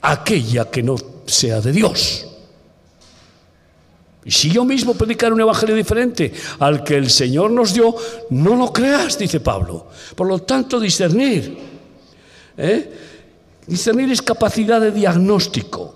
aquella 0.00 0.70
que 0.70 0.82
no 0.82 0.96
sea 1.26 1.60
de 1.60 1.72
Dios. 1.72 2.31
Y 4.24 4.30
si 4.30 4.50
yo 4.50 4.64
mismo 4.64 4.94
predicar 4.94 5.32
un 5.32 5.40
evangelio 5.40 5.74
diferente 5.74 6.32
al 6.60 6.84
que 6.84 6.96
el 6.96 7.10
Señor 7.10 7.50
nos 7.50 7.74
dio, 7.74 7.94
no 8.30 8.54
lo 8.54 8.72
creas, 8.72 9.18
dice 9.18 9.40
Pablo. 9.40 9.86
Por 10.14 10.28
lo 10.28 10.38
tanto, 10.40 10.78
discernir. 10.78 11.58
¿eh? 12.56 12.92
Discernir 13.66 14.12
es 14.12 14.22
capacidad 14.22 14.80
de 14.80 14.92
diagnóstico. 14.92 15.94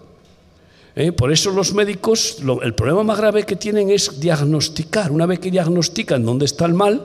¿eh? 0.97 1.13
Por 1.13 1.31
eso 1.31 1.53
los 1.53 1.73
médicos, 1.73 2.39
el 2.63 2.75
problema 2.75 3.05
más 3.05 3.19
grave 3.19 3.45
que 3.45 3.55
tienen 3.55 3.91
es 3.91 4.19
diagnosticar. 4.19 5.13
Una 5.13 5.27
vez 5.27 5.39
que 5.39 5.51
diagnostican 5.53 6.25
dónde 6.25 6.47
está 6.47 6.67
el 6.67 6.75
mal, 6.75 7.05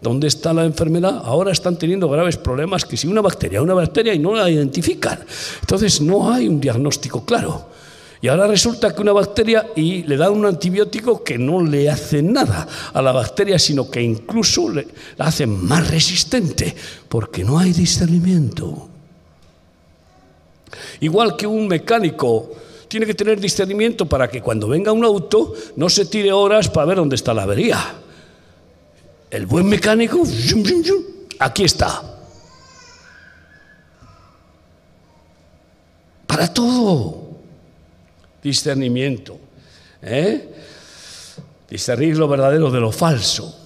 dónde 0.00 0.26
está 0.26 0.54
la 0.54 0.64
enfermedad, 0.64 1.20
ahora 1.22 1.52
están 1.52 1.76
teniendo 1.76 2.08
graves 2.08 2.38
problemas 2.38 2.86
que 2.86 2.96
si 2.96 3.06
una 3.06 3.20
bacteria, 3.20 3.60
una 3.60 3.74
bacteria 3.74 4.14
y 4.14 4.18
no 4.18 4.34
la 4.34 4.48
identifican. 4.48 5.20
Entonces 5.60 6.00
no 6.00 6.32
hay 6.32 6.48
un 6.48 6.60
diagnóstico 6.60 7.26
claro. 7.26 7.71
Y 8.22 8.28
ahora 8.28 8.46
resulta 8.46 8.94
que 8.94 9.02
una 9.02 9.12
bacteria 9.12 9.72
y 9.74 10.04
le 10.04 10.16
dan 10.16 10.30
un 10.32 10.46
antibiótico 10.46 11.24
que 11.24 11.36
no 11.36 11.60
le 11.60 11.90
hace 11.90 12.22
nada 12.22 12.68
a 12.94 13.02
la 13.02 13.10
bacteria, 13.10 13.58
sino 13.58 13.90
que 13.90 14.00
incluso 14.00 14.68
la 14.68 14.84
hace 15.18 15.44
más 15.44 15.90
resistente, 15.90 16.72
porque 17.08 17.42
no 17.42 17.58
hay 17.58 17.72
discernimiento. 17.72 18.88
Igual 21.00 21.36
que 21.36 21.48
un 21.48 21.66
mecánico 21.66 22.52
tiene 22.86 23.06
que 23.06 23.14
tener 23.14 23.40
discernimiento 23.40 24.06
para 24.06 24.28
que 24.28 24.40
cuando 24.40 24.68
venga 24.68 24.92
un 24.92 25.04
auto 25.04 25.52
no 25.74 25.88
se 25.88 26.06
tire 26.06 26.30
horas 26.32 26.68
para 26.68 26.86
ver 26.86 26.98
dónde 26.98 27.16
está 27.16 27.34
la 27.34 27.42
avería. 27.42 27.96
El 29.32 29.46
buen 29.46 29.66
mecánico, 29.66 30.22
aquí 31.40 31.64
está. 31.64 32.02
Para 36.28 36.54
todo. 36.54 37.21
Discernimiento. 38.42 39.38
¿eh? 40.02 40.48
Discernir 41.68 42.16
lo 42.18 42.28
verdadero 42.28 42.70
de 42.70 42.80
lo 42.80 42.92
falso. 42.92 43.58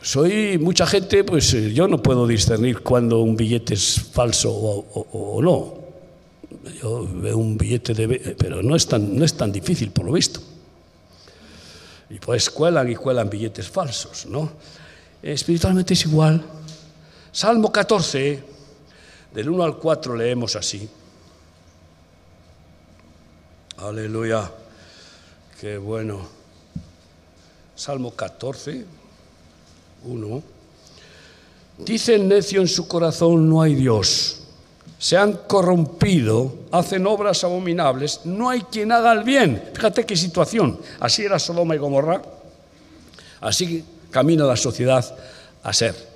Soy 0.00 0.58
mucha 0.58 0.86
gente, 0.86 1.24
pues 1.24 1.52
yo 1.72 1.88
no 1.88 2.02
puedo 2.02 2.26
discernir 2.26 2.80
cuando 2.80 3.20
un 3.20 3.36
billete 3.36 3.74
es 3.74 4.00
falso 4.12 4.52
o 4.52 5.42
no. 5.42 5.84
Yo 6.80 7.06
veo 7.14 7.38
un 7.38 7.56
billete 7.56 7.94
de... 7.94 8.36
pero 8.38 8.62
no 8.62 8.76
es 8.76 8.86
tan, 8.86 9.16
no 9.16 9.24
es 9.24 9.34
tan 9.34 9.52
difícil 9.52 9.90
por 9.90 10.06
lo 10.06 10.12
visto. 10.12 10.40
Y 12.10 12.18
pues 12.18 12.50
cuelan 12.50 12.90
y 12.90 12.96
cuelan 12.96 13.28
billetes 13.28 13.68
falsos, 13.68 14.26
¿no? 14.26 14.52
Espiritualmente 15.22 15.94
es 15.94 16.04
igual. 16.06 16.44
Salmo 17.32 17.72
14, 17.72 18.42
del 19.32 19.48
1 19.48 19.64
al 19.64 19.78
4 19.78 20.16
leemos 20.16 20.54
así. 20.54 20.88
Aleluya, 23.78 24.50
qué 25.60 25.78
bueno. 25.78 26.26
Salmo 27.76 28.12
14, 28.12 28.84
1. 30.04 30.42
Dice 31.78 32.14
el 32.14 32.28
necio 32.28 32.60
en 32.60 32.68
su 32.68 32.86
corazón, 32.86 33.48
no 33.48 33.62
hay 33.62 33.74
Dios 33.74 34.44
se 35.04 35.18
han 35.18 35.34
corrompido, 35.46 36.60
hacen 36.70 37.06
obras 37.06 37.44
abominables, 37.44 38.22
no 38.24 38.48
hay 38.48 38.62
quien 38.62 38.90
haga 38.90 39.12
el 39.12 39.22
bien. 39.22 39.62
Fíjate 39.74 40.06
qué 40.06 40.16
situación. 40.16 40.80
Así 40.98 41.22
era 41.22 41.38
Sodoma 41.38 41.74
y 41.74 41.78
Gomorra, 41.78 42.22
así 43.42 43.84
camina 44.10 44.46
la 44.46 44.56
sociedad 44.56 45.04
a 45.62 45.72
ser. 45.74 46.13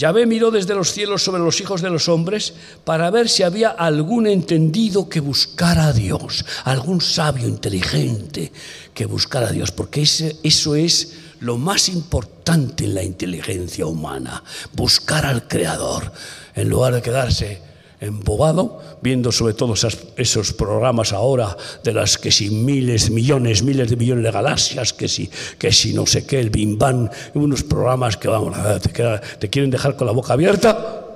Yahvé 0.00 0.24
miró 0.24 0.50
desde 0.50 0.74
los 0.74 0.92
cielos 0.92 1.22
sobre 1.22 1.42
los 1.42 1.60
hijos 1.60 1.82
de 1.82 1.90
los 1.90 2.08
hombres 2.08 2.54
para 2.84 3.10
ver 3.10 3.28
si 3.28 3.42
había 3.42 3.68
algún 3.68 4.26
entendido 4.26 5.10
que 5.10 5.20
buscara 5.20 5.88
a 5.88 5.92
Dios, 5.92 6.42
algún 6.64 7.02
sabio 7.02 7.46
inteligente 7.46 8.50
que 8.94 9.04
buscara 9.04 9.48
a 9.48 9.52
Dios, 9.52 9.72
porque 9.72 10.00
eso 10.00 10.74
es 10.74 11.18
lo 11.40 11.58
más 11.58 11.90
importante 11.90 12.84
en 12.84 12.94
la 12.94 13.02
inteligencia 13.02 13.84
humana, 13.84 14.42
buscar 14.72 15.26
al 15.26 15.46
Creador, 15.46 16.10
en 16.54 16.70
lugar 16.70 16.94
de 16.94 17.02
quedarse 17.02 17.69
embobado, 18.00 18.80
viendo 19.02 19.30
sobre 19.30 19.52
todo 19.54 19.74
esos 20.16 20.52
programas 20.54 21.12
ahora 21.12 21.56
de 21.84 21.92
las 21.92 22.16
que 22.16 22.30
si 22.30 22.48
miles, 22.50 23.10
millones, 23.10 23.62
miles 23.62 23.90
de 23.90 23.96
millones 23.96 24.24
de 24.24 24.30
galaxias, 24.30 24.92
que 24.94 25.06
si, 25.06 25.30
que 25.58 25.70
si 25.70 25.92
no 25.92 26.06
sé 26.06 26.24
qué, 26.24 26.40
el 26.40 26.50
Bim 26.50 26.78
Bam, 26.78 27.10
unos 27.34 27.62
programas 27.62 28.16
que 28.16 28.28
vamos, 28.28 28.56
te, 28.80 28.90
te 29.38 29.50
quieren 29.50 29.70
dejar 29.70 29.96
con 29.96 30.06
la 30.06 30.12
boca 30.12 30.32
abierta. 30.32 31.06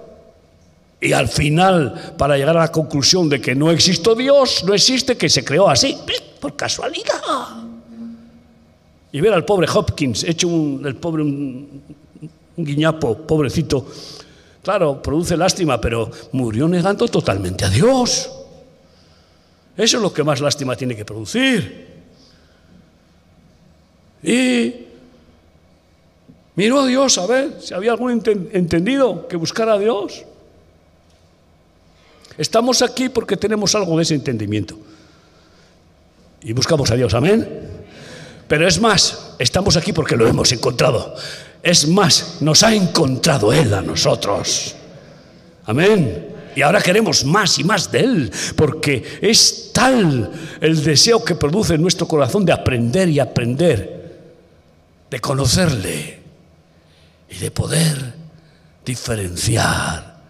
Y 1.01 1.13
al 1.13 1.29
final, 1.29 2.15
para 2.17 2.37
llegar 2.37 2.57
a 2.57 2.61
la 2.61 2.73
conclusión 2.73 3.29
de 3.29 3.41
que 3.41 3.55
no 3.55 3.71
existe 3.71 4.15
Dios, 4.15 4.65
no 4.65 4.75
existe, 4.75 5.17
que 5.17 5.29
se 5.29 5.45
creó 5.45 5.69
así, 5.69 5.97
por 6.41 6.55
casualidad. 6.57 7.21
Y 9.13 9.21
ver 9.21 9.33
al 9.33 9.45
pobre 9.45 9.67
Hopkins, 9.73 10.25
hecho 10.25 10.49
un, 10.49 10.83
el 10.85 10.97
pobre 10.97 11.23
un 11.23 11.83
guiñapo, 12.57 13.19
pobrecito, 13.19 13.87
Claro, 14.65 15.03
produce 15.03 15.37
lástima, 15.37 15.79
pero 15.79 16.11
murió 16.33 16.67
negando 16.67 17.07
totalmente 17.07 17.67
a 17.67 17.69
Dios. 17.69 18.31
Eso 19.77 19.97
es 19.99 20.03
lo 20.03 20.11
que 20.11 20.25
más 20.25 20.41
lástima 20.41 20.75
tiene 20.75 20.97
que 20.97 21.05
producir. 21.05 21.87
Y 24.23 24.75
miró 26.55 26.81
a 26.81 26.87
Dios 26.87 27.19
a 27.19 27.27
ver 27.27 27.61
si 27.61 27.75
había 27.75 27.93
algún 27.93 28.23
entendido 28.53 29.29
que 29.29 29.37
buscara 29.37 29.75
a 29.75 29.79
Dios. 29.79 30.25
Estamos 32.39 32.81
aquí 32.81 33.11
porque 33.11 33.37
tenemos 33.37 33.75
algo 33.75 33.99
de 33.99 34.05
ese 34.05 34.15
entendimiento. 34.15 34.79
Y 36.41 36.55
buscamos 36.55 36.91
a 36.91 36.95
Dios, 36.95 37.13
amén. 37.13 37.85
Pero 38.49 38.67
es 38.67 38.81
más, 38.81 39.35
estamos 39.39 39.77
aquí 39.77 39.93
porque 39.93 40.17
lo 40.17 40.27
hemos 40.27 40.51
encontrado. 40.53 41.15
Es 41.65 41.89
más, 41.89 42.37
nos 42.43 42.63
ha 42.63 42.75
encontrado 42.75 43.51
Él 43.51 43.73
a 43.73 43.81
nosotros. 43.81 44.75
Amén. 45.65 46.29
Y 46.55 46.61
ahora 46.61 46.83
queremos 46.83 47.25
más 47.25 47.59
y 47.59 47.65
más 47.65 47.91
de 47.91 48.01
Él, 48.01 48.33
porque 48.55 49.19
es 49.23 49.71
tal 49.73 50.31
el 50.61 50.85
deseo 50.85 51.25
que 51.25 51.35
produce 51.35 51.75
en 51.75 51.81
nuestro 51.81 52.07
corazón 52.07 52.45
de 52.45 52.53
aprender 52.53 53.09
y 53.09 53.19
aprender, 53.19 54.29
de 55.11 55.21
conocerle 55.21 56.21
y 57.31 57.39
de 57.39 57.51
poder 57.51 58.13
diferenciar 58.85 60.21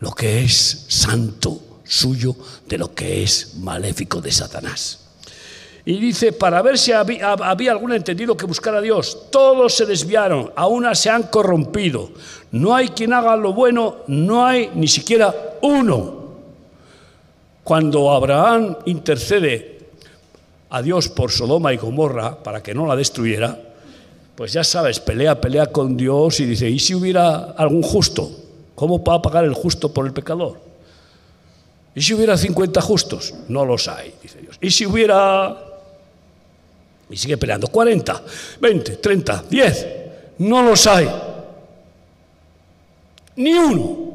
lo 0.00 0.12
que 0.12 0.44
es 0.44 0.84
santo 0.88 1.80
suyo 1.82 2.36
de 2.68 2.76
lo 2.76 2.94
que 2.94 3.22
es 3.22 3.54
maléfico 3.54 4.20
de 4.20 4.30
Satanás. 4.30 5.07
Y 5.88 5.98
dice, 6.00 6.34
para 6.34 6.60
ver 6.60 6.76
si 6.76 6.92
había, 6.92 7.32
algún 7.32 7.94
entendido 7.94 8.36
que 8.36 8.44
buscara 8.44 8.76
a 8.76 8.82
Dios. 8.82 9.30
Todos 9.30 9.74
se 9.74 9.86
desviaron, 9.86 10.52
a 10.54 10.66
una 10.66 10.94
se 10.94 11.08
han 11.08 11.22
corrompido. 11.22 12.10
No 12.52 12.76
hay 12.76 12.88
quien 12.88 13.14
haga 13.14 13.34
lo 13.36 13.54
bueno, 13.54 13.96
no 14.06 14.44
hay 14.44 14.70
ni 14.74 14.86
siquiera 14.86 15.34
uno. 15.62 16.28
Cuando 17.64 18.10
Abraham 18.10 18.76
intercede 18.84 19.78
a 20.68 20.82
Dios 20.82 21.08
por 21.08 21.30
Sodoma 21.30 21.72
y 21.72 21.78
Gomorra 21.78 22.42
para 22.42 22.62
que 22.62 22.74
no 22.74 22.86
la 22.86 22.94
destruyera, 22.94 23.58
pues 24.34 24.52
ya 24.52 24.64
sabes, 24.64 25.00
pelea, 25.00 25.40
pelea 25.40 25.68
con 25.68 25.96
Dios 25.96 26.38
y 26.40 26.44
dice, 26.44 26.68
¿y 26.68 26.80
si 26.80 26.94
hubiera 26.94 27.52
algún 27.52 27.82
justo? 27.82 28.30
¿Cómo 28.74 29.02
va 29.02 29.14
a 29.14 29.22
pagar 29.22 29.46
el 29.46 29.54
justo 29.54 29.90
por 29.90 30.04
el 30.04 30.12
pecador? 30.12 30.60
¿Y 31.94 32.02
si 32.02 32.12
hubiera 32.12 32.36
50 32.36 32.78
justos? 32.82 33.32
No 33.48 33.64
los 33.64 33.88
hay, 33.88 34.12
dice 34.22 34.38
Dios. 34.42 34.58
¿Y 34.60 34.70
si 34.70 34.84
hubiera 34.84 35.64
y 37.10 37.16
sigue 37.16 37.36
peleando. 37.36 37.68
40, 37.68 38.24
20, 38.60 38.96
30, 38.96 39.44
10. 39.48 39.86
No 40.38 40.62
los 40.62 40.86
hay. 40.86 41.08
Ni 43.36 43.52
uno. 43.54 44.08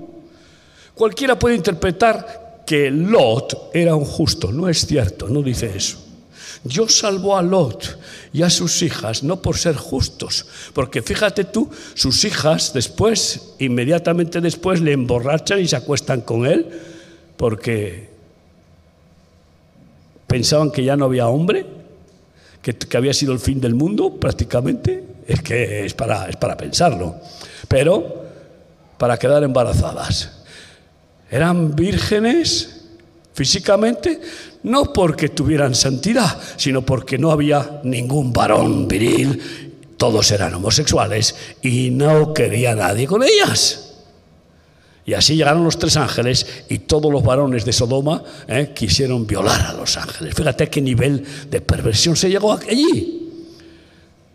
Cualquiera 0.93 1.38
puede 1.38 1.56
interpretar 1.56 2.63
que 2.65 2.91
Lot 2.91 3.71
era 3.73 3.95
un 3.95 4.06
justo. 4.06 4.51
No 4.51 4.69
es 4.69 4.86
cierto, 4.86 5.27
no 5.27 5.41
dice 5.41 5.71
eso. 5.75 5.99
Dios 6.63 6.97
salvó 6.97 7.38
a 7.38 7.41
Lot 7.41 7.99
y 8.32 8.41
a 8.41 8.49
sus 8.49 8.82
hijas 8.82 9.21
no 9.21 9.41
por 9.41 9.58
ser 9.58 9.75
justos, 9.75 10.45
porque 10.73 11.01
fíjate 11.01 11.43
tú, 11.43 11.69
sus 11.93 12.23
hijas 12.23 12.71
después, 12.73 13.56
inmediatamente 13.60 14.39
después, 14.39 14.79
le 14.79 14.93
emborrachan 14.93 15.60
y 15.60 15.67
se 15.67 15.75
acuestan 15.75 16.21
con 16.21 16.45
él, 16.45 16.69
porque 17.36 18.10
pensaban 20.25 20.71
que 20.71 20.86
ya 20.86 20.95
no 20.95 21.06
había 21.06 21.27
hombre 21.27 21.65
que, 22.63 22.97
había 22.97 23.13
sido 23.13 23.34
el 23.34 23.39
fin 23.39 23.60
del 23.60 23.76
mundo 23.76 24.15
prácticamente, 24.15 25.04
es 25.28 25.41
que 25.41 25.86
es 25.86 25.93
para, 25.93 26.30
es 26.30 26.38
para 26.38 26.56
pensarlo. 26.58 27.17
Pero 27.67 28.23
para 28.97 29.19
quedar 29.19 29.43
embarazadas. 29.43 30.32
Eran 31.30 31.76
vírgenes 31.76 32.86
físicamente, 33.34 34.21
no 34.63 34.93
porque 34.93 35.30
tuvieran 35.30 35.76
santidad, 35.76 36.39
sino 36.56 36.84
porque 36.84 37.17
no 37.17 37.32
había 37.32 37.82
ningún 37.84 38.32
varón 38.32 38.88
viril, 38.88 39.73
todos 39.97 40.32
eran 40.32 40.54
homosexuales 40.54 41.36
y 41.62 41.89
no 41.89 42.34
quería 42.34 42.76
nadie 42.76 43.08
con 43.08 43.23
ellas. 43.23 43.92
Y 45.06 45.13
así 45.13 45.36
llegaron 45.36 45.63
los 45.63 45.78
tres 45.78 45.98
ángeles 45.98 46.46
y 46.70 46.80
todos 46.80 47.12
los 47.12 47.24
varones 47.24 47.66
de 47.66 47.74
Sodoma 47.74 48.24
eh, 48.48 48.72
quisieron 48.74 49.28
violar 49.28 49.62
a 49.62 49.74
los 49.74 49.98
ángeles. 49.98 50.34
Fíjate 50.34 50.70
qué 50.70 50.82
nivel 50.82 51.26
de 51.50 51.60
perversión 51.60 52.16
se 52.16 52.30
llegó 52.30 52.54
allí. 52.54 53.32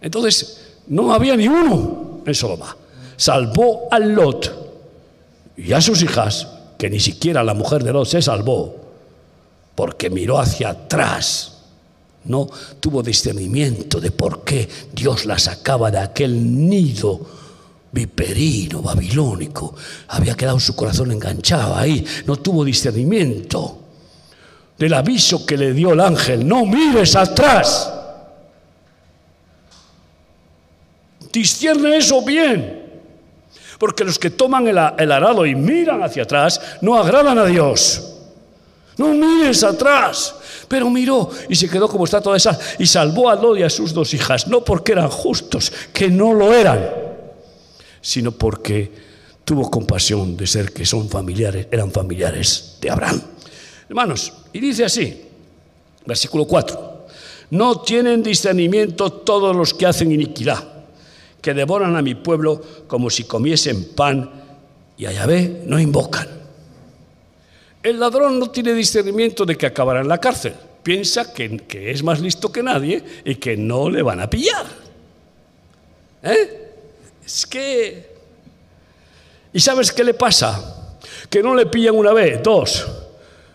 Entonces, 0.00 0.60
no 0.88 1.12
había 1.12 1.36
ni 1.36 1.48
uno 1.48 2.20
en 2.26 2.34
Sodoma. 2.34 2.76
Salvó 3.16 3.88
a 3.90 3.98
Lot 3.98 4.68
y 5.56 5.72
a 5.72 5.80
sus 5.80 6.02
hijas 6.02 6.46
que 6.76 6.90
ni 6.90 7.00
siquiera 7.00 7.42
la 7.42 7.54
mujer 7.54 7.82
de 7.82 7.92
Lot 7.92 8.06
se 8.06 8.22
salvó, 8.22 8.76
porque 9.74 10.10
miró 10.10 10.38
hacia 10.38 10.70
atrás. 10.70 11.54
No 12.24 12.46
tuvo 12.78 13.02
discernimiento 13.02 14.00
de 14.00 14.10
por 14.10 14.44
qué 14.44 14.68
Dios 14.92 15.24
la 15.24 15.38
sacaba 15.38 15.90
de 15.90 15.98
aquel 15.98 16.68
nido 16.68 17.20
viperino, 17.92 18.82
babilónico. 18.82 19.74
Había 20.08 20.34
quedado 20.34 20.60
su 20.60 20.74
corazón 20.76 21.12
enganchado 21.12 21.76
ahí. 21.76 22.04
No 22.26 22.36
tuvo 22.36 22.64
discernimiento 22.64 23.78
del 24.76 24.94
aviso 24.94 25.44
que 25.44 25.56
le 25.56 25.72
dio 25.72 25.92
el 25.92 26.00
ángel. 26.00 26.46
No 26.46 26.64
mires 26.64 27.16
atrás. 27.16 27.92
Discierne 31.32 31.96
eso 31.96 32.22
bien. 32.22 32.78
Porque 33.78 34.04
los 34.04 34.18
que 34.18 34.30
toman 34.30 34.66
el, 34.66 34.78
arado 34.78 35.46
y 35.46 35.54
miran 35.54 36.02
hacia 36.02 36.24
atrás 36.24 36.60
no 36.80 36.96
agradan 36.96 37.38
a 37.38 37.44
Dios. 37.44 38.14
No 38.96 39.08
mires 39.08 39.62
atrás. 39.62 40.34
Pero 40.66 40.90
miró 40.90 41.30
y 41.48 41.54
se 41.54 41.68
quedó 41.68 41.88
como 41.88 42.04
está 42.04 42.20
toda 42.20 42.36
esa 42.36 42.58
y 42.78 42.86
salvó 42.86 43.30
a 43.30 43.36
Lot 43.36 43.58
y 43.58 43.62
a 43.62 43.70
sus 43.70 43.94
dos 43.94 44.12
hijas, 44.12 44.48
no 44.48 44.62
porque 44.62 44.92
eran 44.92 45.08
justos, 45.08 45.72
que 45.92 46.08
no 46.08 46.34
lo 46.34 46.52
eran, 46.52 47.07
sino 48.00 48.32
porque 48.32 48.90
tuvo 49.44 49.70
compasión 49.70 50.36
de 50.36 50.46
ser 50.46 50.72
que 50.72 50.84
son 50.84 51.08
familiares, 51.08 51.68
eran 51.70 51.90
familiares 51.90 52.76
de 52.80 52.90
Abraham. 52.90 53.22
Hermanos, 53.88 54.32
y 54.52 54.60
dice 54.60 54.84
así, 54.84 55.22
versículo 56.04 56.44
4, 56.44 57.06
no 57.50 57.80
tienen 57.80 58.22
discernimiento 58.22 59.10
todos 59.10 59.56
los 59.56 59.72
que 59.72 59.86
hacen 59.86 60.12
iniquidad, 60.12 60.62
que 61.40 61.54
devoran 61.54 61.96
a 61.96 62.02
mi 62.02 62.14
pueblo 62.14 62.62
como 62.86 63.08
si 63.08 63.24
comiesen 63.24 63.94
pan 63.94 64.30
y 64.98 65.06
a 65.06 65.12
Yahvé 65.12 65.62
no 65.64 65.80
invocan. 65.80 66.28
El 67.82 68.00
ladrón 68.00 68.38
no 68.38 68.50
tiene 68.50 68.74
discernimiento 68.74 69.46
de 69.46 69.56
que 69.56 69.64
acabará 69.64 70.00
en 70.00 70.08
la 70.08 70.18
cárcel. 70.18 70.52
Piensa 70.82 71.32
que, 71.32 71.56
que 71.58 71.90
es 71.90 72.02
más 72.02 72.20
listo 72.20 72.52
que 72.52 72.62
nadie 72.62 73.02
y 73.24 73.36
que 73.36 73.56
no 73.56 73.88
le 73.88 74.02
van 74.02 74.20
a 74.20 74.28
pillar. 74.28 74.66
¿Eh? 76.22 76.67
Es 77.28 77.44
que... 77.44 78.16
¿Y 79.52 79.60
sabes 79.60 79.92
qué 79.92 80.02
le 80.02 80.14
pasa? 80.14 80.96
Que 81.28 81.42
no 81.42 81.54
le 81.54 81.66
pillan 81.66 81.94
una 81.94 82.14
vez, 82.14 82.42
dos, 82.42 82.86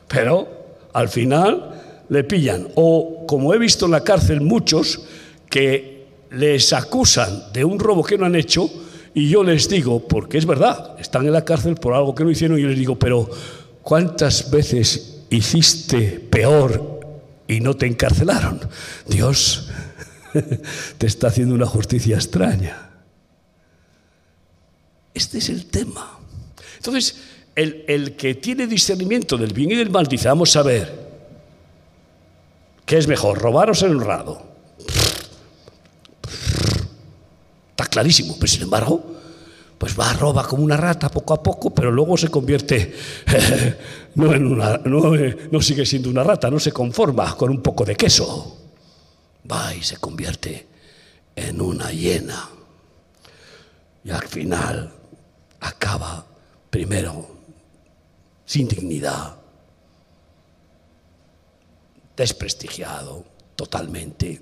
pero 0.07 0.47
al 0.93 1.09
final 1.09 2.03
le 2.07 2.23
pillan. 2.23 2.67
O 2.75 3.25
como 3.25 3.51
he 3.51 3.57
visto 3.57 3.85
en 3.85 3.91
la 3.91 4.03
cárcel 4.03 4.41
muchos 4.41 5.01
que 5.49 6.05
les 6.29 6.71
acusan 6.71 7.51
de 7.51 7.65
un 7.65 7.79
robo 7.79 8.03
que 8.03 8.15
no 8.15 8.27
han 8.27 8.35
hecho 8.35 8.69
y 9.15 9.27
yo 9.27 9.43
les 9.43 9.67
digo, 9.67 10.07
porque 10.07 10.37
es 10.37 10.45
verdad, 10.45 10.95
están 10.99 11.25
en 11.25 11.33
la 11.33 11.43
cárcel 11.43 11.73
por 11.73 11.95
algo 11.95 12.13
que 12.13 12.23
no 12.23 12.29
hicieron 12.29 12.59
y 12.59 12.61
yo 12.61 12.67
les 12.67 12.77
digo, 12.77 12.99
pero 12.99 13.27
¿cuántas 13.81 14.51
veces 14.51 15.23
hiciste 15.31 16.19
peor 16.29 16.99
y 17.47 17.59
no 17.59 17.75
te 17.75 17.87
encarcelaron? 17.87 18.59
Dios 19.07 19.69
te 20.99 21.07
está 21.07 21.29
haciendo 21.29 21.55
una 21.55 21.65
justicia 21.65 22.17
extraña. 22.17 22.82
Este 25.13 25.37
es 25.37 25.49
el 25.49 25.67
tema. 25.67 26.19
Entonces, 26.77 27.15
el, 27.55 28.15
que 28.15 28.35
tiene 28.35 28.67
discernimiento 28.67 29.37
del 29.37 29.53
bien 29.53 29.71
y 29.71 29.75
del 29.75 29.89
mal 29.89 30.07
dice, 30.07 30.27
vamos 30.27 30.55
a 30.55 30.63
ver, 30.63 30.91
¿qué 32.85 32.97
es 32.97 33.07
mejor, 33.07 33.39
robar 33.39 33.69
o 33.69 33.75
ser 33.75 33.91
honrado? 33.91 34.41
Está 37.71 37.85
clarísimo, 37.85 38.35
pero 38.39 38.47
sin 38.47 38.63
embargo, 38.63 39.03
pues 39.77 39.97
va, 39.99 40.13
roba 40.13 40.47
como 40.47 40.63
una 40.63 40.77
rata 40.77 41.09
poco 41.09 41.33
a 41.33 41.43
poco, 41.43 41.73
pero 41.73 41.91
luego 41.91 42.17
se 42.17 42.29
convierte, 42.29 42.95
no, 44.15 44.33
en 44.33 44.47
una, 44.47 44.77
no, 44.77 45.11
no 45.51 45.61
sigue 45.61 45.85
siendo 45.85 46.09
una 46.09 46.23
rata, 46.23 46.49
no 46.49 46.59
se 46.59 46.71
conforma 46.71 47.35
con 47.35 47.51
un 47.51 47.61
poco 47.61 47.85
de 47.85 47.95
queso, 47.95 48.57
va 49.51 49.75
y 49.75 49.83
se 49.83 49.97
convierte 49.97 50.67
en 51.35 51.61
una 51.61 51.91
hiena. 51.91 52.49
Y 54.05 54.11
al 54.11 54.27
final 54.27 55.02
acaba 55.63 56.25
primero 56.69 57.25
sin 58.45 58.67
dignidad, 58.67 59.37
desprestigiado 62.15 63.25
totalmente 63.55 64.41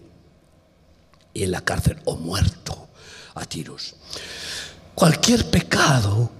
y 1.33 1.43
en 1.43 1.51
la 1.51 1.61
cárcel 1.61 1.99
o 2.05 2.15
muerto 2.17 2.89
a 3.35 3.45
tiros. 3.45 3.95
Cualquier 4.95 5.49
pecado, 5.49 6.31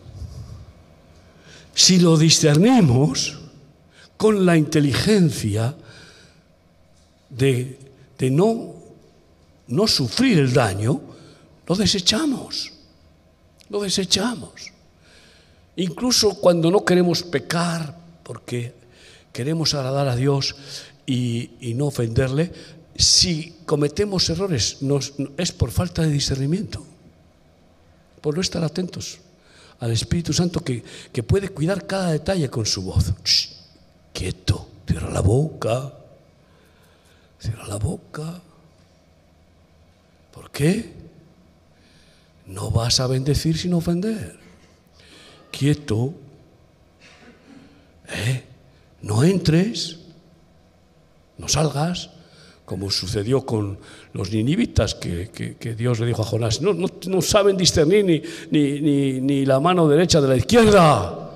si 1.74 2.00
lo 2.00 2.18
discernimos 2.18 3.40
con 4.18 4.46
la 4.46 4.58
inteligencia 4.58 5.76
de, 7.30 7.80
de 8.18 8.32
no, 8.32 8.74
no 9.68 9.88
sufrir 9.88 10.40
el 10.40 10.52
daño, 10.52 11.00
lo 11.68 11.76
desechamos, 11.76 12.71
lo 13.72 13.82
desechamos. 13.82 14.52
Incluso 15.78 16.36
cuando 16.36 16.70
no 16.70 16.84
queremos 16.84 17.24
pecar, 17.24 17.98
porque 18.24 18.74
queremos 19.32 19.74
agradar 19.74 20.10
a 20.10 20.16
Dios 20.16 20.56
y, 21.06 21.74
no 21.76 21.88
ofenderle, 21.88 22.52
si 22.96 23.56
cometemos 23.66 24.30
errores 24.30 24.78
es 25.38 25.52
por 25.54 25.72
falta 25.72 26.02
de 26.02 26.12
discernimiento, 26.12 26.86
por 28.20 28.36
no 28.36 28.42
estar 28.42 28.64
atentos 28.64 29.20
al 29.80 29.92
Espíritu 29.92 30.34
Santo 30.34 30.60
que, 30.60 30.84
que 31.12 31.24
puede 31.24 31.50
cuidar 31.50 31.88
cada 31.88 32.12
detalle 32.12 32.50
con 32.50 32.66
su 32.66 32.84
voz. 32.84 33.14
quieto, 34.14 34.68
cierra 34.86 35.10
la 35.10 35.22
boca, 35.22 35.94
cierra 37.40 37.66
la 37.68 37.78
boca. 37.78 38.42
¿Por 40.34 40.52
qué? 40.52 41.01
No 42.46 42.72
vas 42.72 43.00
a 43.00 43.08
bendecir 43.08 43.58
sin 43.58 43.74
ofender 43.74 44.42
quieto, 45.52 46.14
¿eh? 48.08 48.44
no 49.02 49.24
entres, 49.24 50.00
no 51.38 51.48
salgas, 51.48 52.10
como 52.66 52.90
sucedió 52.90 53.46
con 53.46 53.78
los 54.14 54.32
ninivitas, 54.32 54.96
que, 54.96 55.76
Dios 55.78 56.00
le 56.00 56.06
dijo 56.08 56.22
a 56.22 56.26
Jonás, 56.26 56.62
no, 56.62 56.74
no, 56.74 57.22
saben 57.22 57.58
discernir 57.58 58.06
ni, 58.06 58.22
ni, 58.50 59.20
ni, 59.20 59.46
la 59.46 59.60
mano 59.60 59.88
derecha 59.88 60.22
de 60.22 60.28
la 60.28 60.38
izquierda, 60.38 61.30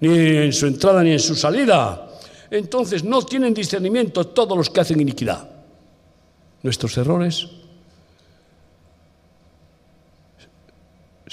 ni 0.00 0.08
en 0.08 0.52
su 0.52 0.66
entrada 0.66 1.02
ni 1.02 1.12
en 1.12 1.20
su 1.20 1.34
salida. 1.34 2.08
Entonces 2.50 3.04
no 3.04 3.22
tienen 3.22 3.52
discernimiento 3.52 4.26
todos 4.28 4.56
los 4.56 4.70
que 4.70 4.80
hacen 4.80 5.00
iniquidad. 5.00 5.50
Nuestros 6.62 6.96
errores, 6.96 7.48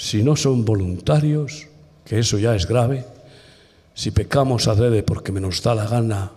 si 0.02 0.20
no 0.24 0.34
son 0.34 0.64
voluntarios, 0.64 1.68
que 2.04 2.18
eso 2.18 2.36
ya 2.36 2.56
es 2.56 2.66
grave, 2.66 3.06
si 3.94 4.10
pecamos 4.10 4.66
adrede 4.66 5.04
porque 5.04 5.30
me 5.30 5.40
nos 5.40 5.62
da 5.62 5.76
la 5.76 5.86
gana 5.86 6.32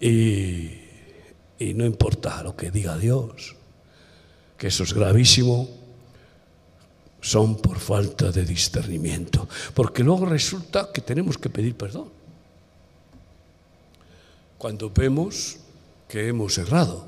y, 0.00 0.72
y 1.58 1.74
no 1.74 1.84
importa 1.84 2.42
lo 2.42 2.56
que 2.56 2.70
diga 2.70 2.96
Dios, 2.96 3.54
que 4.56 4.68
eso 4.68 4.84
es 4.84 4.94
gravísimo, 4.94 5.68
son 7.20 7.60
por 7.60 7.78
falta 7.78 8.32
de 8.32 8.46
discernimiento, 8.46 9.46
porque 9.74 10.02
luego 10.02 10.24
resulta 10.24 10.88
que 10.94 11.02
tenemos 11.02 11.36
que 11.36 11.50
pedir 11.50 11.76
perdón. 11.76 12.08
Cuando 14.56 14.88
vemos 14.88 15.58
que 16.08 16.28
hemos 16.28 16.56
errado 16.56 17.04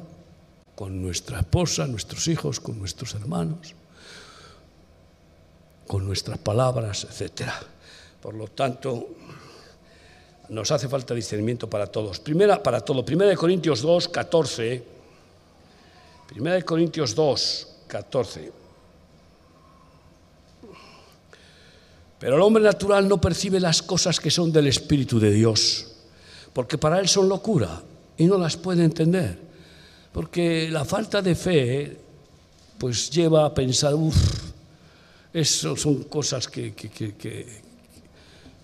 con 0.74 1.00
nuestra 1.00 1.40
esposa, 1.40 1.86
nuestros 1.86 2.28
hijos, 2.28 2.60
con 2.60 2.78
nuestros 2.78 3.14
hermanos, 3.14 3.77
con 5.88 6.06
nuestras 6.06 6.38
palabras, 6.38 7.08
etc. 7.10 7.48
Por 8.22 8.34
lo 8.34 8.46
tanto, 8.48 9.08
nos 10.50 10.70
hace 10.70 10.88
falta 10.88 11.14
discernimiento 11.14 11.68
para 11.68 11.86
todos. 11.88 12.20
Primera, 12.20 12.62
para 12.62 12.80
todo. 12.80 13.04
Primera 13.04 13.30
de 13.30 13.36
Corintios 13.36 13.82
2, 13.82 14.08
14. 14.08 14.84
Primera 16.28 16.56
de 16.56 16.64
Corintios 16.64 17.14
2, 17.14 17.68
14. 17.88 18.52
Pero 22.18 22.36
el 22.36 22.42
hombre 22.42 22.62
natural 22.62 23.08
no 23.08 23.20
percibe 23.20 23.58
las 23.58 23.82
cosas 23.82 24.20
que 24.20 24.30
son 24.30 24.52
del 24.52 24.66
Espíritu 24.66 25.18
de 25.18 25.30
Dios, 25.30 25.86
porque 26.52 26.76
para 26.76 26.98
él 26.98 27.08
son 27.08 27.28
locura 27.28 27.80
y 28.16 28.26
no 28.26 28.36
las 28.36 28.56
puede 28.56 28.84
entender. 28.84 29.38
Porque 30.12 30.68
la 30.70 30.84
falta 30.84 31.22
de 31.22 31.34
fe, 31.34 31.96
pues 32.76 33.08
lleva 33.10 33.46
a 33.46 33.54
pensar, 33.54 33.94
uff, 33.94 34.16
eso 35.32 35.76
son 35.76 36.04
cosas 36.04 36.48
que, 36.48 36.72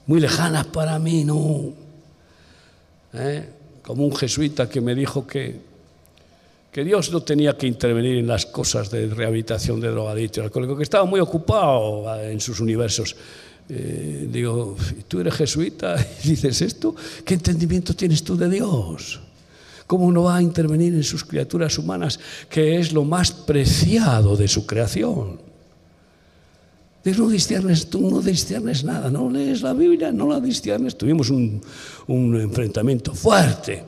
muy 0.06 0.20
lejanas 0.20 0.66
para 0.66 0.98
mí, 0.98 1.24
¿no? 1.24 1.72
¿Eh? 3.12 3.48
Como 3.82 4.04
un 4.04 4.16
jesuita 4.16 4.68
que 4.68 4.80
me 4.80 4.94
dijo 4.94 5.26
que, 5.26 5.60
que 6.72 6.84
Dios 6.84 7.12
no 7.12 7.22
tenía 7.22 7.56
que 7.56 7.66
intervenir 7.66 8.16
en 8.16 8.26
las 8.26 8.46
cosas 8.46 8.90
de 8.90 9.06
rehabilitación 9.08 9.80
de 9.80 9.88
drogadictos, 9.88 10.50
que 10.50 10.82
estaba 10.82 11.04
muy 11.04 11.20
ocupado 11.20 12.20
en 12.20 12.40
sus 12.40 12.60
universos. 12.60 13.14
Eh, 13.68 14.28
digo, 14.30 14.76
tú 15.08 15.20
eres 15.20 15.34
jesuita 15.34 15.96
y 16.24 16.28
dices 16.28 16.60
esto, 16.62 16.94
¿qué 17.24 17.34
entendimiento 17.34 17.94
tienes 17.94 18.22
tú 18.22 18.36
de 18.36 18.48
Dios? 18.48 19.20
¿Cómo 19.86 20.10
no 20.10 20.24
va 20.24 20.36
a 20.36 20.42
intervenir 20.42 20.94
en 20.94 21.04
sus 21.04 21.24
criaturas 21.24 21.78
humanas, 21.78 22.18
que 22.48 22.78
es 22.78 22.92
lo 22.92 23.04
más 23.04 23.32
preciado 23.32 24.36
de 24.36 24.48
su 24.48 24.66
creación? 24.66 25.53
No 27.12 27.28
disciernes, 27.28 27.90
tú 27.90 28.10
no 28.10 28.20
disciernes 28.20 28.82
nada, 28.82 29.10
no 29.10 29.30
lees 29.30 29.60
la 29.60 29.74
Biblia, 29.74 30.10
no 30.10 30.28
la 30.28 30.40
disciernes. 30.40 30.96
Tuvimos 30.96 31.28
un, 31.28 31.60
enfrentamiento 32.08 33.14
fuerte 33.14 33.84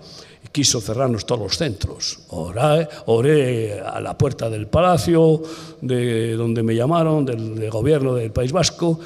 quiso 0.53 0.81
cerrarnos 0.81 1.27
todos 1.27 1.43
los 1.43 1.57
centros. 1.59 2.21
Oré, 2.29 2.89
oré, 3.07 3.81
a 3.81 4.01
la 4.01 4.17
puerta 4.17 4.49
del 4.49 4.69
palacio, 4.69 5.43
de 5.83 6.33
donde 6.33 6.63
me 6.63 6.75
llamaron, 6.75 7.27
del, 7.27 7.69
gobierno 7.71 8.15
del 8.15 8.31
País 8.33 8.53
Vasco, 8.53 8.99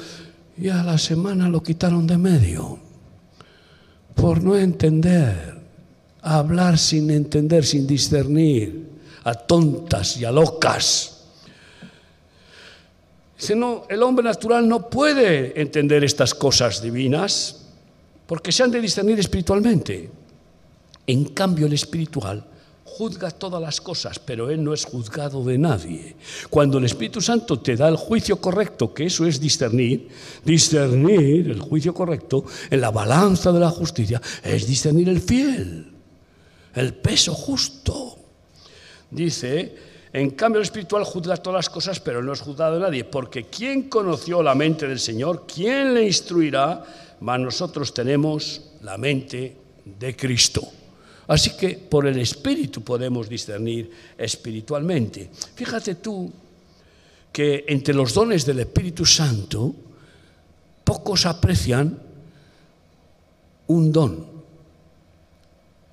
y 0.57 0.69
a 0.69 0.81
la 0.81 0.97
semana 0.97 1.49
lo 1.49 1.61
quitaron 1.61 2.07
de 2.07 2.17
medio, 2.17 2.79
por 4.15 4.41
no 4.41 4.55
entender, 4.55 5.57
hablar 6.21 6.77
sin 6.77 7.11
entender, 7.11 7.65
sin 7.65 7.85
discernir, 7.85 8.89
a 9.25 9.33
tontas 9.33 10.15
y 10.17 10.23
a 10.23 10.31
locas. 10.31 11.10
Dice, 13.41 13.55
no, 13.55 13.85
el 13.89 14.03
hombre 14.03 14.23
natural 14.23 14.67
no 14.67 14.87
puede 14.87 15.59
entender 15.59 16.03
estas 16.03 16.35
cosas 16.35 16.79
divinas 16.79 17.65
porque 18.27 18.51
se 18.51 18.61
han 18.61 18.69
de 18.69 18.79
discernir 18.79 19.19
espiritualmente. 19.19 20.11
En 21.07 21.25
cambio, 21.25 21.65
el 21.65 21.73
espiritual 21.73 22.45
juzga 22.83 23.31
todas 23.31 23.59
las 23.59 23.81
cosas, 23.81 24.19
pero 24.19 24.51
él 24.51 24.63
no 24.63 24.75
es 24.75 24.85
juzgado 24.85 25.43
de 25.43 25.57
nadie. 25.57 26.15
Cuando 26.51 26.77
el 26.77 26.85
Espíritu 26.85 27.19
Santo 27.19 27.59
te 27.59 27.75
da 27.75 27.87
el 27.89 27.95
juicio 27.95 28.35
correcto, 28.39 28.93
que 28.93 29.07
eso 29.07 29.25
es 29.25 29.39
discernir, 29.39 30.07
discernir 30.45 31.49
el 31.49 31.61
juicio 31.61 31.95
correcto 31.95 32.45
en 32.69 32.79
la 32.79 32.91
balanza 32.91 33.51
de 33.51 33.59
la 33.59 33.71
justicia, 33.71 34.21
es 34.43 34.67
discernir 34.67 35.09
el 35.09 35.19
fiel, 35.19 35.91
el 36.75 36.93
peso 36.93 37.33
justo. 37.33 38.19
Dice, 39.09 39.90
en 40.13 40.31
cambio 40.31 40.59
el 40.59 40.65
espiritual 40.65 41.03
juzga 41.05 41.37
todas 41.37 41.59
las 41.59 41.69
cosas, 41.69 41.99
pero 41.99 42.21
no 42.21 42.33
es 42.33 42.41
juzgado 42.41 42.75
de 42.75 42.81
nadie, 42.81 43.05
porque 43.05 43.45
¿quién 43.45 43.83
conoció 43.83 44.43
la 44.43 44.55
mente 44.55 44.87
del 44.87 44.99
Señor? 44.99 45.45
¿Quién 45.47 45.93
le 45.93 46.03
instruirá? 46.03 46.83
Mas 47.21 47.39
nosotros 47.39 47.93
tenemos 47.93 48.61
la 48.81 48.97
mente 48.97 49.55
de 49.85 50.15
Cristo. 50.15 50.61
Así 51.27 51.55
que 51.55 51.77
por 51.77 52.07
el 52.07 52.19
Espíritu 52.19 52.81
podemos 52.81 53.29
discernir 53.29 53.89
espiritualmente. 54.17 55.29
Fíjate 55.55 55.95
tú 55.95 56.31
que 57.31 57.63
entre 57.67 57.93
los 57.93 58.13
dones 58.13 58.45
del 58.45 58.59
Espíritu 58.59 59.05
Santo, 59.05 59.73
pocos 60.83 61.25
aprecian 61.25 61.97
un 63.67 63.91
don. 63.91 64.27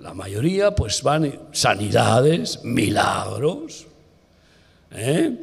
La 0.01 0.15
mayoría 0.15 0.75
pues 0.75 1.03
van 1.03 1.39
sanidades, 1.53 2.65
milagros, 2.65 3.88
¿eh? 4.93 5.37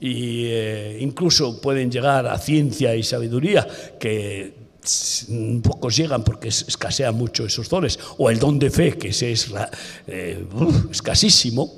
y 0.00 0.46
eh, 0.46 0.98
incluso 1.00 1.60
pueden 1.60 1.90
llegar 1.90 2.26
a 2.26 2.38
ciencia 2.38 2.94
y 2.94 3.02
sabiduría 3.02 3.66
que 3.98 4.62
pocos 5.62 5.96
llegan 5.96 6.24
porque 6.24 6.48
escasean 6.48 7.14
mucho 7.14 7.46
esos 7.46 7.68
dones, 7.68 7.98
o 8.18 8.30
el 8.30 8.38
don 8.38 8.58
de 8.58 8.70
fe, 8.70 8.98
que 8.98 9.10
es 9.10 9.52
eh, 10.08 10.44
escasísimo, 10.90 11.72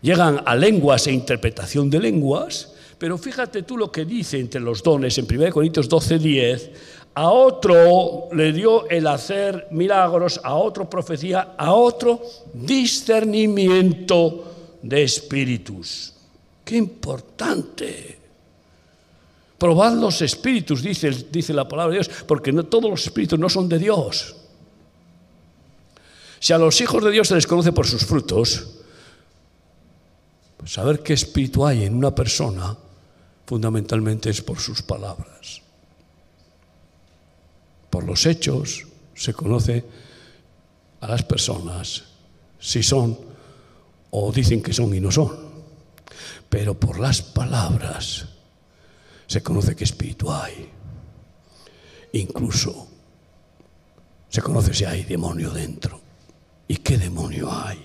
llegan 0.00 0.40
a 0.46 0.54
lenguas 0.54 1.08
e 1.08 1.12
interpretación 1.12 1.90
de 1.90 1.98
lenguas, 1.98 2.72
pero 2.98 3.18
fíjate 3.18 3.62
tú 3.62 3.76
lo 3.76 3.90
que 3.90 4.04
dice 4.04 4.38
entre 4.38 4.60
los 4.60 4.82
dones 4.82 5.18
en 5.18 5.26
1 5.28 5.52
Corintios 5.52 5.88
12, 5.88 6.18
10, 6.20 6.70
a 7.14 7.30
otro 7.30 8.28
le 8.32 8.52
dio 8.52 8.88
el 8.88 9.08
hacer 9.08 9.66
milagros, 9.72 10.40
a 10.44 10.54
otro 10.54 10.88
profecía, 10.88 11.54
a 11.58 11.72
otro 11.72 12.22
discernimiento 12.54 14.57
de 14.82 15.02
espíritus. 15.02 16.14
Qué 16.64 16.76
importante. 16.76 18.18
Probad 19.58 19.94
los 19.94 20.22
espíritus, 20.22 20.82
dice, 20.82 21.10
dice 21.30 21.52
la 21.52 21.68
palabra 21.68 21.92
de 21.92 22.00
Dios, 22.00 22.10
porque 22.26 22.52
no, 22.52 22.64
todos 22.64 22.90
los 22.90 23.04
espíritus 23.04 23.38
no 23.38 23.48
son 23.48 23.68
de 23.68 23.78
Dios. 23.78 24.36
Si 26.38 26.52
a 26.52 26.58
los 26.58 26.80
hijos 26.80 27.02
de 27.02 27.10
Dios 27.10 27.28
se 27.28 27.34
les 27.34 27.46
conoce 27.46 27.72
por 27.72 27.86
sus 27.86 28.04
frutos, 28.04 28.68
pues 30.56 30.72
saber 30.72 31.02
qué 31.02 31.14
espíritu 31.14 31.66
hay 31.66 31.84
en 31.84 31.96
una 31.96 32.14
persona 32.14 32.76
fundamentalmente 33.46 34.28
es 34.28 34.42
por 34.42 34.60
sus 34.60 34.82
palabras. 34.82 35.62
Por 37.88 38.04
los 38.04 38.26
hechos 38.26 38.86
se 39.14 39.32
conoce 39.32 39.84
a 41.00 41.08
las 41.08 41.22
personas 41.22 42.04
si 42.60 42.82
son 42.82 43.27
o 44.10 44.32
dicen 44.32 44.62
que 44.62 44.72
son 44.72 44.94
y 44.94 45.00
no 45.00 45.10
son. 45.10 45.48
Pero 46.48 46.78
por 46.78 46.98
las 46.98 47.22
palabras 47.22 48.26
se 49.26 49.42
conoce 49.42 49.76
qué 49.76 49.84
espíritu 49.84 50.30
hay. 50.30 50.70
Incluso 52.12 52.88
se 54.28 54.42
conoce 54.42 54.74
si 54.74 54.84
hay 54.84 55.04
demonio 55.04 55.50
dentro. 55.50 56.00
¿Y 56.66 56.76
qué 56.76 56.98
demonio 56.98 57.50
hay? 57.50 57.78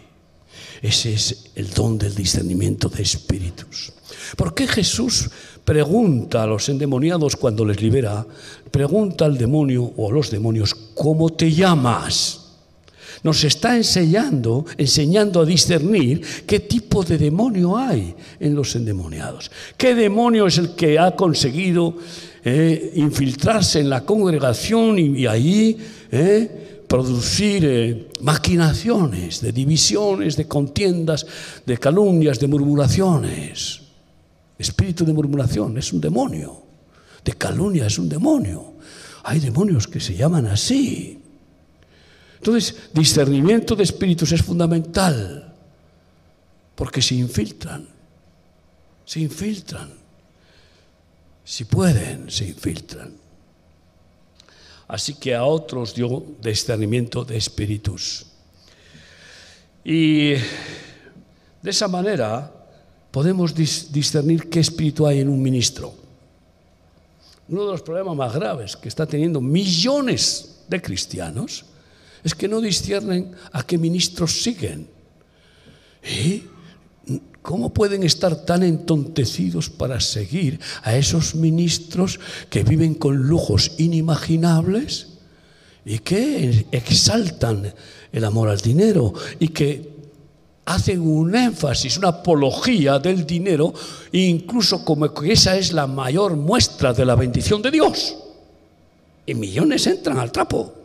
Ese 0.81 1.13
es 1.13 1.51
el 1.55 1.69
don 1.71 1.97
del 1.97 2.13
discernimiento 2.13 2.89
de 2.89 3.03
espíritus. 3.03 3.93
¿Por 4.35 4.53
qué 4.53 4.67
Jesús 4.67 5.29
pregunta 5.63 6.43
a 6.43 6.47
los 6.47 6.67
endemoniados 6.67 7.35
cuando 7.37 7.63
les 7.63 7.81
libera, 7.81 8.25
pregunta 8.69 9.25
al 9.25 9.37
demonio 9.37 9.83
o 9.95 10.09
a 10.09 10.13
los 10.13 10.29
demonios, 10.29 10.75
¿cómo 10.93 11.29
te 11.29 11.51
llamas? 11.51 12.42
Nos 13.23 13.43
está 13.43 13.77
enseñando, 13.77 14.65
enseñando 14.77 15.41
a 15.41 15.45
discernir 15.45 16.21
qué 16.45 16.59
tipo 16.59 17.03
de 17.03 17.17
demonio 17.17 17.77
hay 17.77 18.13
en 18.39 18.53
los 18.53 18.75
endemoniados. 18.75 19.49
¿Qué 19.77 19.95
demonio 19.95 20.47
es 20.47 20.57
el 20.57 20.75
que 20.75 20.99
ha 20.99 21.15
conseguido 21.15 21.95
eh, 22.43 22.91
infiltrarse 22.95 23.79
en 23.79 23.89
la 23.89 24.05
congregación 24.05 24.99
y, 24.99 25.25
ahí 25.25 25.77
eh, 26.11 26.83
producir 26.87 27.63
eh, 27.65 28.09
maquinaciones 28.21 29.39
de 29.39 29.53
divisiones, 29.53 30.35
de 30.35 30.47
contiendas, 30.47 31.25
de 31.65 31.77
calumnias, 31.77 32.39
de 32.39 32.47
murmuraciones? 32.47 33.81
Espíritu 34.59 35.05
de 35.05 35.13
murmuración 35.13 35.77
es 35.77 35.93
un 35.93 36.01
demonio, 36.01 36.61
de 37.23 37.33
calumnia 37.33 37.87
es 37.87 37.97
un 37.97 38.09
demonio. 38.09 38.73
Hay 39.23 39.39
demonios 39.39 39.87
que 39.87 40.01
se 40.01 40.13
llaman 40.13 40.47
así. 40.47 41.22
Entonces, 42.43 42.75
discernimiento 42.91 43.73
de 43.73 43.83
espíritus 43.83 44.33
es 44.33 44.41
fundamental, 44.41 45.53
porque 46.75 47.01
se 47.01 47.15
infiltran, 47.15 47.87
se 49.05 49.21
infiltran, 49.21 49.93
si 51.45 51.63
pueden, 51.63 52.29
se 52.29 52.45
infiltran. 52.45 53.13
Así 54.89 55.13
que 55.13 55.33
a 55.33 55.45
otros 55.45 55.95
dio 55.95 56.21
discernimiento 56.41 57.23
de 57.23 57.37
espíritus. 57.37 58.25
Y 59.85 60.31
de 60.31 61.69
esa 61.69 61.87
manera 61.87 62.51
podemos 63.09 63.55
discernir 63.55 64.49
qué 64.49 64.59
espíritu 64.59 65.07
hay 65.07 65.21
en 65.21 65.29
un 65.29 65.41
ministro. 65.41 65.93
Uno 67.47 67.63
de 67.67 67.71
los 67.71 67.81
problemas 67.81 68.17
más 68.17 68.33
graves 68.33 68.75
que 68.75 68.89
está 68.89 69.05
teniendo 69.05 69.39
millones 69.39 70.59
de 70.67 70.81
cristianos 70.81 71.67
es 72.23 72.35
que 72.35 72.47
no 72.47 72.61
disciernen 72.61 73.31
a 73.51 73.63
qué 73.63 73.77
ministros 73.77 74.41
siguen. 74.41 74.87
¿Y 76.03 76.43
¿Cómo 77.43 77.73
pueden 77.73 78.03
estar 78.03 78.45
tan 78.45 78.63
entontecidos 78.63 79.69
para 79.69 79.99
seguir 79.99 80.61
a 80.81 80.95
esos 80.95 81.35
ministros 81.35 82.17
que 82.49 82.63
viven 82.63 82.95
con 82.95 83.17
lujos 83.17 83.73
inimaginables 83.79 85.07
y 85.85 85.99
que 85.99 86.67
exaltan 86.71 87.73
el 88.13 88.23
amor 88.23 88.47
al 88.47 88.61
dinero 88.61 89.13
y 89.39 89.49
que 89.49 89.91
hacen 90.63 91.01
un 91.01 91.35
énfasis, 91.35 91.97
una 91.97 92.07
apología 92.07 92.97
del 92.97 93.27
dinero, 93.27 93.73
incluso 94.13 94.85
como 94.85 95.13
que 95.13 95.33
esa 95.33 95.57
es 95.57 95.73
la 95.73 95.85
mayor 95.85 96.37
muestra 96.37 96.93
de 96.93 97.05
la 97.05 97.15
bendición 97.15 97.61
de 97.61 97.71
Dios? 97.71 98.15
Y 99.25 99.33
millones 99.33 99.85
entran 99.85 100.17
al 100.17 100.31
trapo 100.31 100.82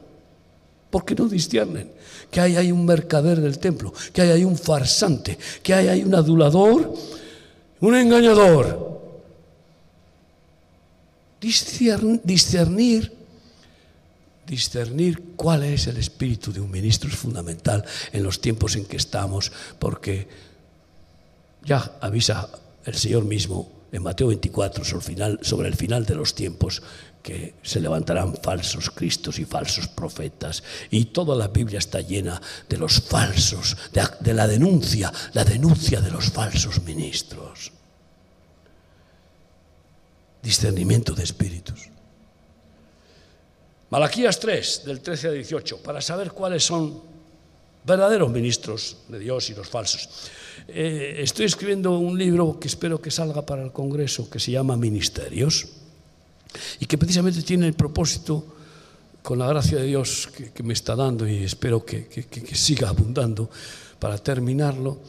porque 0.91 1.15
no 1.15 1.29
disciernen 1.29 1.91
que 2.31 2.41
hay, 2.41 2.73
un 2.73 2.85
mercader 2.85 3.41
del 3.41 3.59
templo, 3.59 3.93
que 4.13 4.23
hay, 4.23 4.45
un 4.45 4.57
farsante, 4.57 5.39
que 5.63 5.75
hay, 5.75 6.03
un 6.03 6.15
adulador, 6.15 6.93
un 7.81 7.95
engañador. 7.95 8.99
discernir, 11.41 13.13
discernir 14.47 15.23
cuál 15.37 15.65
es 15.65 15.87
el 15.87 15.97
espíritu 15.97 16.53
de 16.53 16.61
un 16.61 16.71
ministro 16.71 17.09
es 17.09 17.17
fundamental 17.17 17.85
en 18.13 18.23
los 18.23 18.41
tiempos 18.41 18.77
en 18.77 18.85
que 18.85 18.97
estamos, 18.97 19.53
porque 19.79 20.29
ya 21.65 21.99
avisa 22.01 22.49
el 22.85 22.95
Señor 22.95 23.25
mismo 23.25 23.71
en 23.93 24.03
Mateo 24.03 24.29
24 24.29 24.85
sobre 24.85 24.99
el 24.99 25.05
final, 25.05 25.39
sobre 25.43 25.69
el 25.69 25.77
final 25.77 26.05
de 26.05 26.15
los 26.15 26.35
tiempos 26.35 26.83
que 27.29 27.57
se 27.63 27.79
levantarán 27.79 28.33
falsos 28.41 28.89
cristos 28.89 29.39
y 29.39 29.45
falsos 29.45 29.87
profetas. 29.87 30.63
Y 30.91 31.13
toda 31.13 31.37
la 31.37 31.49
Biblia 31.49 31.79
está 31.79 32.01
llena 32.01 32.41
de 32.67 32.79
los 32.79 33.03
falsos, 33.03 33.77
de, 33.93 34.33
la 34.33 34.49
denuncia, 34.49 35.13
la 35.35 35.45
denuncia 35.45 36.01
de 36.01 36.11
los 36.11 36.31
falsos 36.31 36.83
ministros. 36.85 37.71
Discernimiento 40.43 41.13
de 41.13 41.25
espíritus. 41.25 41.91
Malaquías 43.91 44.41
3, 44.41 44.85
del 44.87 45.01
13 45.03 45.29
al 45.29 45.35
18, 45.35 45.83
para 45.83 46.01
saber 46.01 46.33
cuáles 46.33 46.65
son 46.65 47.03
verdaderos 47.85 48.31
ministros 48.31 49.05
de 49.09 49.19
Dios 49.19 49.51
y 49.51 49.55
los 49.55 49.69
falsos. 49.69 50.31
Eh, 50.67 51.17
estoy 51.19 51.45
escribiendo 51.45 51.99
un 51.99 52.17
libro 52.17 52.59
que 52.59 52.69
espero 52.69 53.03
que 53.03 53.11
salga 53.11 53.45
para 53.45 53.63
el 53.63 53.73
Congreso, 53.73 54.31
que 54.31 54.41
se 54.41 54.53
llama 54.53 54.79
Ministerios, 54.79 55.78
y 56.81 56.87
que 56.87 56.99
precisamente 56.99 57.43
tiene 57.43 57.67
el 57.67 57.75
propósito, 57.75 58.55
con 59.23 59.39
la 59.39 59.49
gracia 59.49 59.79
de 59.79 59.85
Dios 59.85 60.29
que, 60.35 60.53
que 60.53 60.63
me 60.63 60.73
está 60.73 60.97
dando 60.97 61.29
y 61.29 61.45
espero 61.45 61.85
que, 61.85 62.07
que, 62.07 62.25
que 62.25 62.55
siga 62.55 62.89
abundando, 62.89 63.51
para 63.99 64.17
terminarlo, 64.19 65.01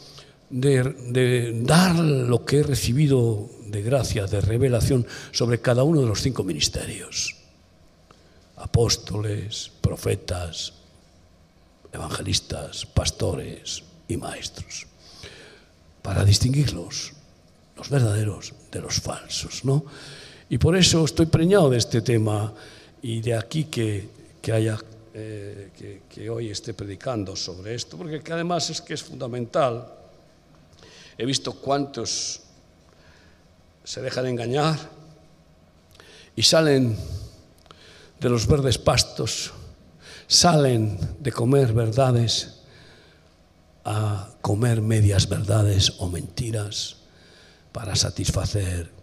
de, 0.49 0.84
de, 0.84 1.62
dar 1.63 1.95
lo 1.95 2.43
que 2.43 2.60
he 2.60 2.63
recibido 2.63 3.49
de 3.67 3.82
gracia, 3.82 4.25
de 4.25 4.41
revelación 4.41 5.06
sobre 5.32 5.62
cada 5.62 5.84
uno 5.84 6.02
de 6.02 6.08
los 6.08 6.21
cinco 6.21 6.43
ministerios. 6.43 7.36
Apóstoles, 8.58 9.71
profetas, 9.80 10.73
evangelistas, 11.93 12.86
pastores 12.86 13.84
y 14.08 14.17
maestros. 14.17 14.88
Para 16.02 16.25
distinguirlos, 16.25 17.13
los 17.78 17.89
verdaderos 17.89 18.54
de 18.71 18.82
los 18.82 18.99
falsos, 18.99 19.63
¿no? 19.63 19.86
Y 20.50 20.58
por 20.58 20.76
eso 20.76 21.06
estoy 21.06 21.28
preñado 21.28 21.70
de 21.70 21.78
este 21.78 22.02
tema 22.02 22.52
y 23.02 23.22
de 23.22 23.36
aquí 23.36 23.66
que, 23.66 24.10
haya, 24.52 24.80
eh, 25.14 25.70
que, 25.78 26.02
que, 26.10 26.30
hoy 26.30 26.50
esté 26.50 26.74
predicando 26.74 27.36
sobre 27.36 27.76
esto, 27.76 27.98
porque 27.98 28.22
además 28.34 28.70
es 28.72 28.82
que 28.82 28.96
es 28.96 29.04
fundamental. 29.04 29.88
He 31.18 31.26
visto 31.26 31.54
cuántos 31.54 32.42
se 33.84 34.02
dejan 34.02 34.26
engañar 34.26 34.78
y 36.36 36.42
salen 36.42 36.98
de 38.20 38.30
los 38.30 38.48
verdes 38.48 38.78
pastos, 38.78 39.52
salen 40.28 41.00
de 41.20 41.32
comer 41.32 41.74
verdades 41.74 42.56
a 43.86 44.30
comer 44.42 44.82
medias 44.82 45.30
verdades 45.30 45.94
o 46.00 46.08
mentiras 46.08 46.98
para 47.72 47.96
satisfacer 47.96 48.99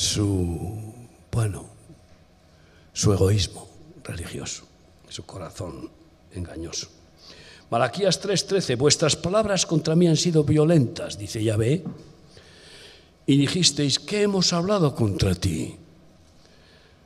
su, 0.00 0.94
bueno, 1.30 1.66
su 2.94 3.12
egoísmo 3.12 3.68
religioso, 4.02 4.64
su 5.10 5.24
corazón 5.24 5.90
engañoso. 6.32 6.88
Malaquías 7.70 8.20
3:13, 8.20 8.78
vuestras 8.78 9.14
palabras 9.14 9.66
contra 9.66 9.94
mí 9.94 10.08
han 10.08 10.16
sido 10.16 10.42
violentas, 10.42 11.18
dice 11.18 11.44
Yahvé, 11.44 11.84
y 13.26 13.36
dijisteis, 13.36 13.98
¿qué 13.98 14.22
hemos 14.22 14.52
hablado 14.52 14.94
contra 14.94 15.34
ti? 15.34 15.76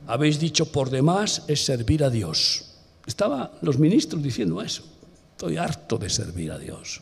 habéis 0.06 0.38
dicho 0.38 0.70
por 0.70 0.90
demás 0.90 1.42
es 1.48 1.64
servir 1.64 2.04
a 2.04 2.10
Dios. 2.10 2.76
Estaban 3.06 3.50
los 3.62 3.78
ministros 3.78 4.22
diciendo 4.22 4.60
eso. 4.62 4.84
Estoy 5.32 5.56
harto 5.56 5.96
de 5.96 6.10
servir 6.10 6.52
a 6.52 6.58
Dios. 6.58 7.00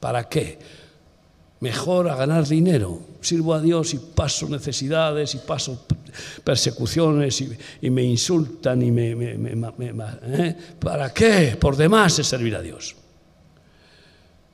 ¿Para 0.00 0.26
qué? 0.28 0.58
Mejor 1.60 2.08
a 2.08 2.16
ganar 2.16 2.46
dinero. 2.46 3.00
Sirvo 3.20 3.52
a 3.52 3.60
Dios 3.60 3.92
y 3.92 3.98
paso 3.98 4.48
necesidades 4.48 5.34
y 5.34 5.38
paso 5.38 5.86
persecuciones 6.42 7.40
y, 7.82 7.90
me 7.90 8.02
insultan 8.02 8.80
y 8.82 8.90
me... 8.90 9.12
¿eh? 9.12 10.56
¿Para 10.78 11.12
qué? 11.12 11.56
Por 11.60 11.76
demás 11.76 12.18
es 12.18 12.26
servir 12.26 12.56
a 12.56 12.62
Dios. 12.62 12.96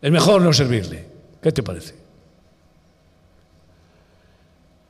Es 0.03 0.11
mejor 0.11 0.43
no 0.43 0.53
servirle. 0.53 1.05
¿Qué 1.41 1.53
te 1.53 1.63
parece? 1.63 1.95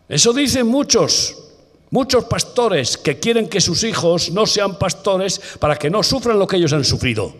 Eso 0.08 0.32
dicen 0.32 0.66
muchos. 0.66 1.42
Muchos 1.90 2.24
pastores 2.24 2.96
que 2.96 3.18
quieren 3.18 3.48
que 3.48 3.60
sus 3.60 3.84
hijos 3.84 4.30
no 4.30 4.46
sean 4.46 4.78
pastores 4.78 5.40
para 5.60 5.76
que 5.76 5.90
no 5.90 6.02
sufran 6.02 6.38
lo 6.38 6.46
que 6.46 6.56
ellos 6.56 6.72
han 6.72 6.84
sufrido. 6.84 7.34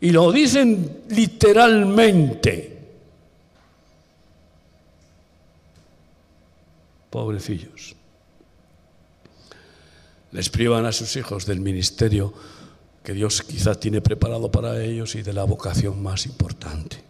Y 0.00 0.10
lo 0.10 0.30
dicen 0.32 1.04
literalmente. 1.08 2.77
Pobrecillos. 7.18 7.96
Les 10.30 10.48
privan 10.50 10.86
a 10.86 10.92
sus 10.92 11.16
hijos 11.16 11.46
del 11.46 11.58
ministerio 11.58 12.32
que 13.02 13.12
Dios 13.12 13.42
quizá 13.42 13.74
tiene 13.74 14.00
preparado 14.00 14.52
para 14.52 14.80
ellos 14.80 15.16
y 15.16 15.22
de 15.22 15.32
la 15.32 15.42
vocación 15.42 16.00
más 16.00 16.26
importante. 16.26 17.02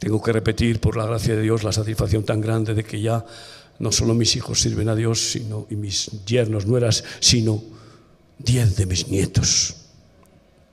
Tengo 0.00 0.20
que 0.20 0.32
repetir, 0.32 0.80
por 0.80 0.96
la 0.96 1.06
gracia 1.06 1.36
de 1.36 1.42
Dios, 1.42 1.62
la 1.62 1.72
satisfacción 1.72 2.24
tan 2.24 2.40
grande 2.40 2.74
de 2.74 2.82
que 2.82 3.00
ya 3.00 3.24
no 3.78 3.92
solo 3.92 4.14
mis 4.14 4.34
hijos 4.34 4.60
sirven 4.60 4.88
a 4.88 4.96
Dios 4.96 5.30
sino, 5.30 5.66
y 5.70 5.76
mis 5.76 6.10
yernos, 6.24 6.66
nueras, 6.66 7.04
sino 7.20 7.62
diez 8.38 8.76
de 8.76 8.86
mis 8.86 9.06
nietos. 9.06 9.76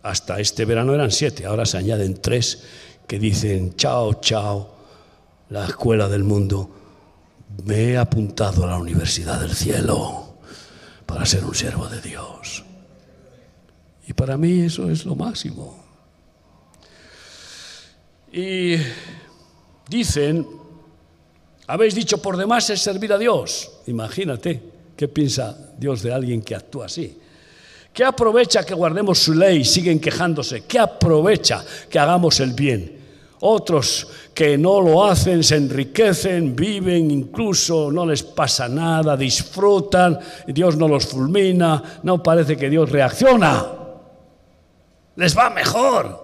Hasta 0.02 0.40
este 0.40 0.66
verano 0.66 0.96
eran 0.96 1.12
siete, 1.12 1.46
ahora 1.46 1.68
se 1.68 1.78
añaden 1.78 2.20
tres 2.20 2.64
que 3.08 3.20
dicen, 3.20 3.76
chao, 3.76 4.16
chao, 4.16 4.74
la 5.50 5.68
escuela 5.68 6.10
del 6.10 6.24
mundo, 6.24 6.83
me 7.66 7.92
he 7.92 7.98
apuntado 7.98 8.64
a 8.64 8.68
la 8.68 8.78
Universidad 8.78 9.40
del 9.40 9.56
Cielo 9.56 10.38
para 11.06 11.26
ser 11.26 11.46
un 11.46 11.56
siervo 11.56 11.88
de 11.88 12.02
Dios. 12.02 12.64
Y 14.08 14.14
para 14.14 14.38
mí 14.38 14.62
eso 14.62 14.90
es 14.90 15.06
lo 15.06 15.16
máximo. 15.16 15.82
Y 18.32 18.76
dicen 19.88 20.46
habéis 21.68 21.96
dicho 21.96 22.22
por 22.22 22.38
demás 22.38 22.70
es 22.70 22.82
servir 22.82 23.14
a 23.14 23.18
Dios. 23.18 23.72
Imagínate 23.88 24.62
qué 24.98 25.08
piensa 25.08 25.58
Dios 25.78 26.04
de 26.04 26.14
alguien 26.14 26.42
que 26.42 26.56
actúa 26.56 26.88
así. 26.88 27.18
¿Qué 27.94 28.04
aprovecha 28.04 28.66
que 28.66 28.74
guardemos 28.74 29.20
su 29.20 29.34
ley? 29.34 29.64
Siguen 29.64 30.00
quejándose. 30.00 30.64
¿Qué 30.66 30.80
aprovecha 30.80 31.64
que 31.90 32.00
hagamos 32.00 32.40
el 32.40 32.54
bien? 32.54 33.03
Otros 33.46 34.08
que 34.34 34.58
no 34.58 34.80
lo 34.80 35.04
hacen 35.04 35.44
se 35.44 35.58
enriquecen, 35.58 36.56
viven, 36.56 37.12
incluso 37.12 37.92
no 37.92 38.06
les 38.06 38.24
pasa 38.24 38.70
nada, 38.70 39.18
disfrutan, 39.18 40.18
Dios 40.48 40.78
no 40.78 40.88
los 40.88 41.08
fulmina, 41.08 42.00
no 42.04 42.24
parece 42.24 42.56
que 42.56 42.70
Dios 42.70 42.90
reacciona. 42.90 43.66
Les 45.18 45.38
va 45.38 45.50
mejor. 45.50 46.24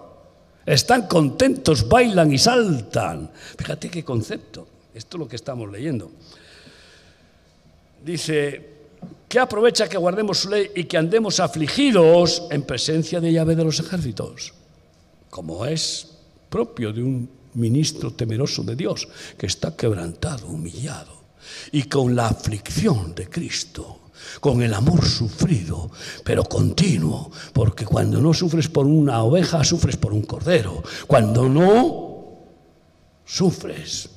Están 0.64 1.06
contentos, 1.06 1.86
bailan 1.86 2.32
y 2.32 2.38
saltan. 2.38 3.30
Fíjate 3.58 3.90
qué 3.90 4.02
concepto. 4.02 4.66
Esto 4.94 5.18
es 5.18 5.20
lo 5.20 5.28
que 5.28 5.36
estamos 5.36 5.70
leyendo. 5.70 6.10
Dice, 8.02 8.68
¿qué 9.28 9.38
aprovecha 9.38 9.90
que 9.90 9.98
guardemos 9.98 10.38
su 10.38 10.48
ley 10.48 10.70
y 10.74 10.84
que 10.84 10.96
andemos 10.96 11.38
afligidos 11.38 12.44
en 12.50 12.62
presencia 12.62 13.20
de 13.20 13.30
llave 13.30 13.56
de 13.56 13.64
los 13.64 13.78
ejércitos? 13.78 14.54
Como 15.28 15.66
es 15.66 16.09
propio 16.50 16.92
de 16.92 17.02
un 17.02 17.30
ministro 17.54 18.12
temeroso 18.12 18.62
de 18.62 18.76
Dios, 18.76 19.08
que 19.38 19.46
está 19.46 19.74
quebrantado, 19.76 20.48
humillado, 20.48 21.24
y 21.72 21.84
con 21.84 22.14
la 22.14 22.28
aflicción 22.28 23.14
de 23.14 23.28
Cristo, 23.28 24.00
con 24.40 24.62
el 24.62 24.74
amor 24.74 25.04
sufrido, 25.04 25.90
pero 26.24 26.44
continuo, 26.44 27.30
porque 27.52 27.86
cuando 27.86 28.20
no 28.20 28.34
sufres 28.34 28.68
por 28.68 28.86
una 28.86 29.22
oveja, 29.22 29.64
sufres 29.64 29.96
por 29.96 30.12
un 30.12 30.22
cordero. 30.22 30.82
Cuando 31.06 31.48
no, 31.48 32.10
sufres 33.24 34.10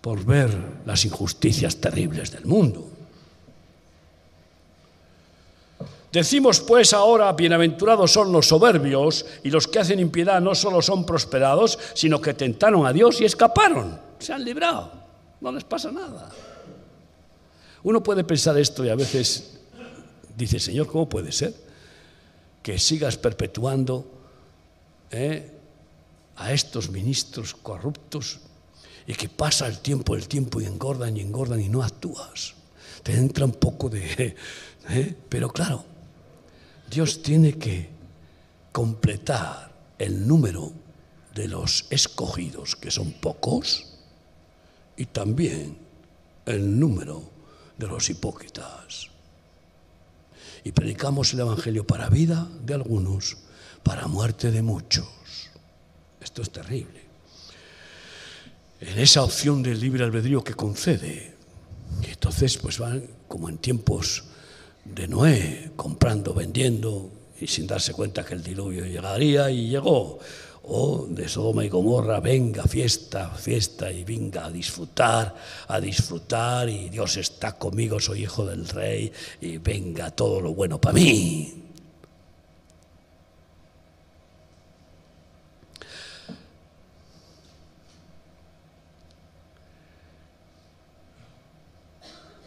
por 0.00 0.24
ver 0.24 0.82
las 0.86 1.04
injusticias 1.04 1.76
terribles 1.76 2.30
del 2.30 2.46
mundo. 2.46 2.87
Decimos 6.12 6.60
pues 6.60 6.94
ahora, 6.94 7.30
bienaventurados 7.32 8.12
son 8.12 8.32
los 8.32 8.48
soberbios 8.48 9.26
y 9.44 9.50
los 9.50 9.68
que 9.68 9.78
hacen 9.78 10.00
impiedad 10.00 10.40
no 10.40 10.54
solo 10.54 10.80
son 10.80 11.04
prosperados, 11.04 11.78
sino 11.94 12.20
que 12.20 12.32
tentaron 12.32 12.86
a 12.86 12.92
Dios 12.92 13.20
y 13.20 13.26
escaparon, 13.26 14.00
se 14.18 14.32
han 14.32 14.44
librado, 14.44 14.90
no 15.40 15.52
les 15.52 15.64
pasa 15.64 15.92
nada. 15.92 16.30
Uno 17.82 18.02
puede 18.02 18.24
pensar 18.24 18.58
esto 18.58 18.84
y 18.84 18.88
a 18.88 18.94
veces 18.94 19.58
dice, 20.36 20.58
Señor, 20.58 20.86
¿cómo 20.86 21.08
puede 21.08 21.30
ser 21.30 21.54
que 22.62 22.78
sigas 22.78 23.16
perpetuando 23.16 24.04
eh, 25.10 25.50
a 26.36 26.52
estos 26.52 26.90
ministros 26.90 27.54
corruptos 27.54 28.40
y 29.06 29.14
que 29.14 29.28
pasa 29.28 29.66
el 29.66 29.78
tiempo, 29.78 30.14
el 30.14 30.28
tiempo 30.28 30.60
y 30.60 30.66
engordan 30.66 31.16
y 31.16 31.20
engordan 31.20 31.60
y 31.60 31.68
no 31.68 31.82
actúas. 31.82 32.54
Te 33.02 33.14
entra 33.14 33.44
un 33.44 33.52
poco 33.52 33.88
de... 33.88 34.36
¿eh? 34.90 35.16
Pero 35.28 35.48
claro, 35.50 35.84
Dios 36.90 37.22
tiene 37.22 37.58
que 37.58 37.88
completar 38.72 39.72
el 39.98 40.26
número 40.26 40.72
de 41.34 41.48
los 41.48 41.86
escogidos, 41.90 42.76
que 42.76 42.90
son 42.90 43.12
pocos, 43.12 43.86
y 44.96 45.06
también 45.06 45.76
el 46.46 46.78
número 46.78 47.22
de 47.76 47.86
los 47.86 48.08
hipócritas. 48.10 49.08
Y 50.64 50.72
predicamos 50.72 51.32
el 51.32 51.40
Evangelio 51.40 51.86
para 51.86 52.08
vida 52.08 52.48
de 52.64 52.74
algunos, 52.74 53.36
para 53.82 54.06
muerte 54.06 54.50
de 54.50 54.62
muchos. 54.62 55.06
Esto 56.20 56.42
es 56.42 56.50
terrible. 56.50 57.00
En 58.80 58.98
esa 58.98 59.22
opción 59.22 59.62
del 59.62 59.78
libre 59.80 60.04
albedrío 60.04 60.42
que 60.42 60.54
concede, 60.54 61.34
y 62.02 62.10
entonces 62.10 62.56
pues 62.58 62.78
van 62.78 63.04
como 63.26 63.48
en 63.48 63.58
tiempos 63.58 64.24
de 64.84 65.08
Noé, 65.08 65.70
comprando, 65.76 66.34
vendiendo, 66.34 67.10
y 67.40 67.46
sin 67.46 67.66
darse 67.66 67.92
cuenta 67.92 68.24
que 68.24 68.34
el 68.34 68.42
diluvio 68.42 68.84
llegaría 68.84 69.50
y 69.50 69.68
llegó 69.68 70.18
o 70.70 71.06
de 71.08 71.28
Sodoma 71.28 71.64
y 71.64 71.68
Gomorra, 71.68 72.20
venga, 72.20 72.64
fiesta, 72.64 73.30
fiesta 73.30 73.90
y 73.90 74.04
venga 74.04 74.44
a 74.44 74.50
disfrutar, 74.50 75.34
a 75.66 75.80
disfrutar 75.80 76.68
y 76.68 76.90
Dios 76.90 77.16
está 77.16 77.56
conmigo, 77.56 77.98
soy 77.98 78.24
hijo 78.24 78.44
del 78.44 78.68
rey 78.68 79.10
y 79.40 79.56
venga 79.56 80.10
todo 80.10 80.40
lo 80.42 80.52
bueno 80.52 80.78
para 80.78 80.94
mí. 80.94 81.67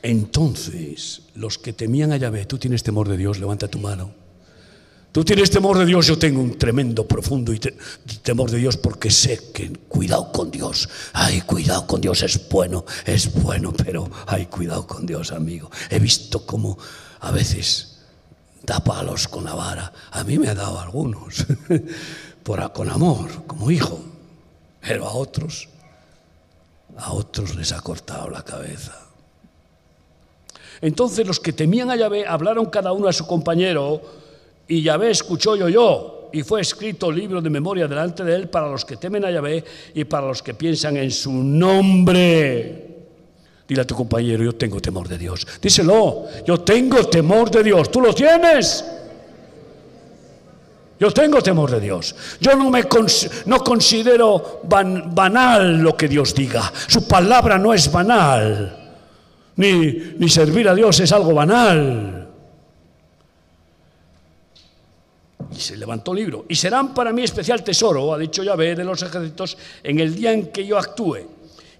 Entonces, 0.03 1.23
los 1.35 1.57
que 1.57 1.73
temían 1.73 2.11
a 2.11 2.17
Yahvé, 2.17 2.45
tú 2.45 2.57
tienes 2.57 2.83
temor 2.83 3.07
de 3.07 3.17
Dios, 3.17 3.39
levanta 3.39 3.67
tu 3.67 3.79
mano. 3.79 4.21
Tú 5.11 5.25
tienes 5.25 5.51
temor 5.51 5.77
de 5.77 5.85
Dios, 5.85 6.07
yo 6.07 6.17
tengo 6.17 6.41
un 6.41 6.57
tremendo, 6.57 7.05
profundo 7.05 7.51
temor 8.23 8.49
de 8.49 8.59
Dios 8.59 8.77
porque 8.77 9.11
sé 9.11 9.51
que 9.53 9.69
cuidado 9.89 10.31
con 10.31 10.49
Dios. 10.49 10.87
Ay, 11.11 11.41
cuidado 11.41 11.85
con 11.85 11.99
Dios, 11.99 12.23
es 12.23 12.47
bueno, 12.47 12.85
es 13.05 13.33
bueno, 13.33 13.73
pero 13.73 14.09
ay, 14.25 14.45
cuidado 14.45 14.87
con 14.87 15.05
Dios, 15.05 15.33
amigo. 15.33 15.69
He 15.89 15.99
visto 15.99 16.45
cómo 16.45 16.77
a 17.19 17.31
veces 17.31 17.97
da 18.63 18.79
palos 18.79 19.27
con 19.27 19.43
la 19.43 19.53
vara. 19.53 19.91
A 20.11 20.23
mí 20.23 20.39
me 20.39 20.47
ha 20.47 20.55
dado 20.55 20.79
algunos, 20.79 21.45
por, 22.43 22.71
con 22.71 22.89
amor, 22.89 23.45
como 23.45 23.69
hijo, 23.69 23.99
pero 24.79 25.07
a 25.07 25.13
otros, 25.13 25.67
a 26.97 27.11
otros 27.11 27.55
les 27.55 27.73
ha 27.73 27.81
cortado 27.81 28.29
la 28.29 28.43
cabeza. 28.43 29.10
Entonces 30.81 31.27
los 31.27 31.39
que 31.39 31.53
temían 31.53 31.91
a 31.91 31.95
Yahvé 31.95 32.25
hablaron 32.25 32.65
cada 32.65 32.91
uno 32.91 33.07
a 33.07 33.13
su 33.13 33.27
compañero 33.27 34.01
y 34.67 34.81
Yahvé 34.81 35.11
escuchó 35.11 35.55
y 35.55 35.61
oyó, 35.61 36.29
y 36.33 36.43
fue 36.43 36.61
escrito 36.61 37.11
libro 37.11 37.41
de 37.41 37.49
memoria 37.49 37.87
delante 37.87 38.23
de 38.23 38.35
él 38.35 38.49
para 38.49 38.69
los 38.69 38.85
que 38.85 38.97
temen 38.97 39.25
a 39.25 39.31
Yahvé 39.31 39.63
y 39.93 40.05
para 40.05 40.27
los 40.27 40.41
que 40.41 40.53
piensan 40.53 40.97
en 40.97 41.11
su 41.11 41.31
nombre. 41.31 42.87
Dile 43.67 43.81
a 43.81 43.85
tu 43.85 43.95
compañero, 43.95 44.43
yo 44.43 44.53
tengo 44.53 44.81
temor 44.81 45.07
de 45.07 45.17
Dios. 45.17 45.45
Díselo, 45.61 46.25
yo 46.45 46.61
tengo 46.61 47.05
temor 47.07 47.51
de 47.51 47.63
Dios. 47.63 47.91
¿Tú 47.91 48.01
lo 48.01 48.13
tienes? 48.13 48.83
Yo 50.99 51.11
tengo 51.11 51.41
temor 51.41 51.71
de 51.71 51.79
Dios. 51.79 52.15
Yo 52.39 52.55
no 52.55 52.69
me 52.69 52.83
no 53.45 53.63
considero 53.63 54.61
banal 54.63 55.77
lo 55.79 55.95
que 55.97 56.07
Dios 56.07 56.33
diga. 56.35 56.71
Su 56.87 57.07
palabra 57.07 57.57
no 57.57 57.73
es 57.73 57.91
banal. 57.91 58.80
Ni, 59.61 60.27
servir 60.27 60.67
a 60.67 60.73
Dios 60.73 60.99
es 61.01 61.11
algo 61.11 61.35
banal. 61.35 62.27
Y 65.55 65.59
se 65.59 65.77
levantó 65.77 66.13
el 66.13 66.17
libro. 66.17 66.45
Y 66.49 66.55
serán 66.55 66.95
para 66.95 67.13
mí 67.13 67.21
especial 67.21 67.63
tesoro, 67.63 68.11
ha 68.11 68.17
dicho 68.17 68.43
Yahvé 68.43 68.73
de 68.75 68.83
los 68.83 69.03
ejércitos, 69.03 69.57
en 69.83 69.99
el 69.99 70.15
día 70.15 70.33
en 70.33 70.47
que 70.47 70.65
yo 70.65 70.79
actúe. 70.79 71.19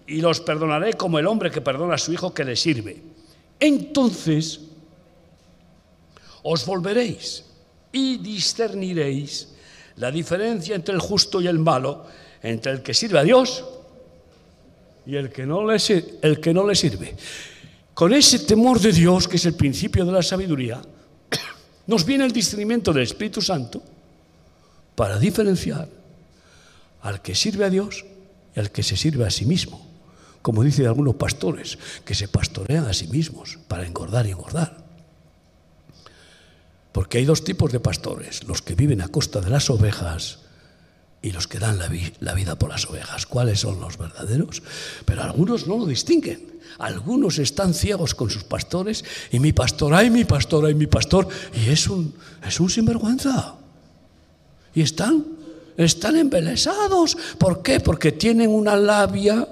Y 0.05 0.21
los 0.21 0.41
perdonaré 0.41 0.93
como 0.93 1.17
el 1.17 1.25
hombre 1.25 1.49
que 1.49 1.61
perdona 1.61 1.95
a 1.95 1.97
su 1.97 2.13
hijo 2.13 2.31
que 2.33 2.43
le 2.43 2.55
sirve. 2.55 3.01
Entonces 3.59 4.59
os 6.43 6.65
volveréis 6.65 7.45
y 7.91 8.17
discerniréis 8.17 9.49
la 9.95 10.11
diferencia 10.11 10.75
entre 10.75 10.93
el 10.93 11.01
justo 11.01 11.41
y 11.41 11.47
el 11.47 11.57
malo, 11.57 12.05
entre 12.43 12.73
el 12.73 12.83
que 12.83 12.93
sirve 12.93 13.19
a 13.19 13.23
Dios 13.23 13.63
y 15.05 15.15
el 15.15 15.31
que 15.31 15.45
no 15.45 15.65
le, 15.65 15.77
el 16.21 16.39
que 16.39 16.53
no 16.53 16.67
le 16.67 16.75
sirve. 16.75 17.15
Con 18.01 18.13
ese 18.13 18.39
temor 18.39 18.79
de 18.79 18.91
Dios, 18.91 19.27
que 19.27 19.37
es 19.37 19.45
el 19.45 19.53
principio 19.53 20.03
de 20.03 20.11
la 20.11 20.23
sabiduría, 20.23 20.81
nos 21.85 22.03
viene 22.03 22.25
el 22.25 22.31
discernimiento 22.31 22.91
del 22.91 23.03
Espíritu 23.03 23.43
Santo 23.43 23.79
para 24.95 25.19
diferenciar 25.19 25.87
al 27.03 27.21
que 27.21 27.35
sirve 27.35 27.63
a 27.63 27.69
Dios 27.69 28.03
y 28.55 28.59
al 28.59 28.71
que 28.71 28.81
se 28.81 28.97
sirve 28.97 29.23
a 29.27 29.29
sí 29.29 29.45
mismo. 29.45 29.87
Como 30.41 30.63
dicen 30.63 30.87
algunos 30.87 31.13
pastores, 31.13 31.77
que 32.03 32.15
se 32.15 32.27
pastorean 32.27 32.87
a 32.87 32.93
sí 32.93 33.05
mismos 33.05 33.59
para 33.67 33.85
engordar 33.85 34.25
y 34.25 34.31
engordar. 34.31 34.83
Porque 36.93 37.19
hay 37.19 37.25
dos 37.25 37.43
tipos 37.43 37.71
de 37.71 37.81
pastores, 37.81 38.45
los 38.45 38.63
que 38.63 38.73
viven 38.73 39.03
a 39.03 39.09
costa 39.09 39.41
de 39.41 39.51
las 39.51 39.69
ovejas 39.69 40.39
y 41.21 41.31
los 41.31 41.47
que 41.47 41.59
dan 41.59 41.77
la, 41.77 42.33
vida 42.33 42.55
por 42.55 42.69
las 42.69 42.87
ovejas. 42.87 43.25
¿Cuáles 43.25 43.59
son 43.59 43.79
los 43.79 43.97
verdaderos? 43.97 44.63
Pero 45.05 45.21
algunos 45.21 45.67
no 45.67 45.77
lo 45.77 45.85
distinguen. 45.85 46.59
Algunos 46.79 47.37
están 47.37 47.75
ciegos 47.75 48.15
con 48.15 48.29
sus 48.29 48.43
pastores 48.43 49.03
y 49.31 49.39
mi 49.39 49.53
pastor, 49.53 49.93
ay, 49.93 50.09
mi 50.09 50.25
pastor, 50.25 50.65
ay, 50.65 50.73
mi 50.73 50.87
pastor. 50.87 51.27
Y 51.53 51.69
es 51.69 51.87
un, 51.87 52.13
es 52.47 52.59
un 52.59 52.69
sinvergüenza. 52.69 53.55
Y 54.73 54.81
están, 54.81 55.23
están 55.77 56.15
embelesados. 56.15 57.15
¿Por 57.37 57.61
qué? 57.61 57.79
Porque 57.81 58.13
tienen 58.13 58.49
una 58.49 58.75
labia, 58.75 59.47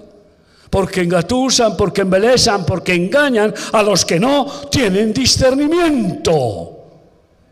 porque 0.71 1.01
engatusan, 1.01 1.77
porque 1.77 2.01
embelesan, 2.01 2.65
porque 2.65 2.95
engañan 2.95 3.53
a 3.73 3.83
los 3.83 4.05
que 4.05 4.19
no 4.19 4.45
tienen 4.71 5.13
discernimiento. 5.13 6.77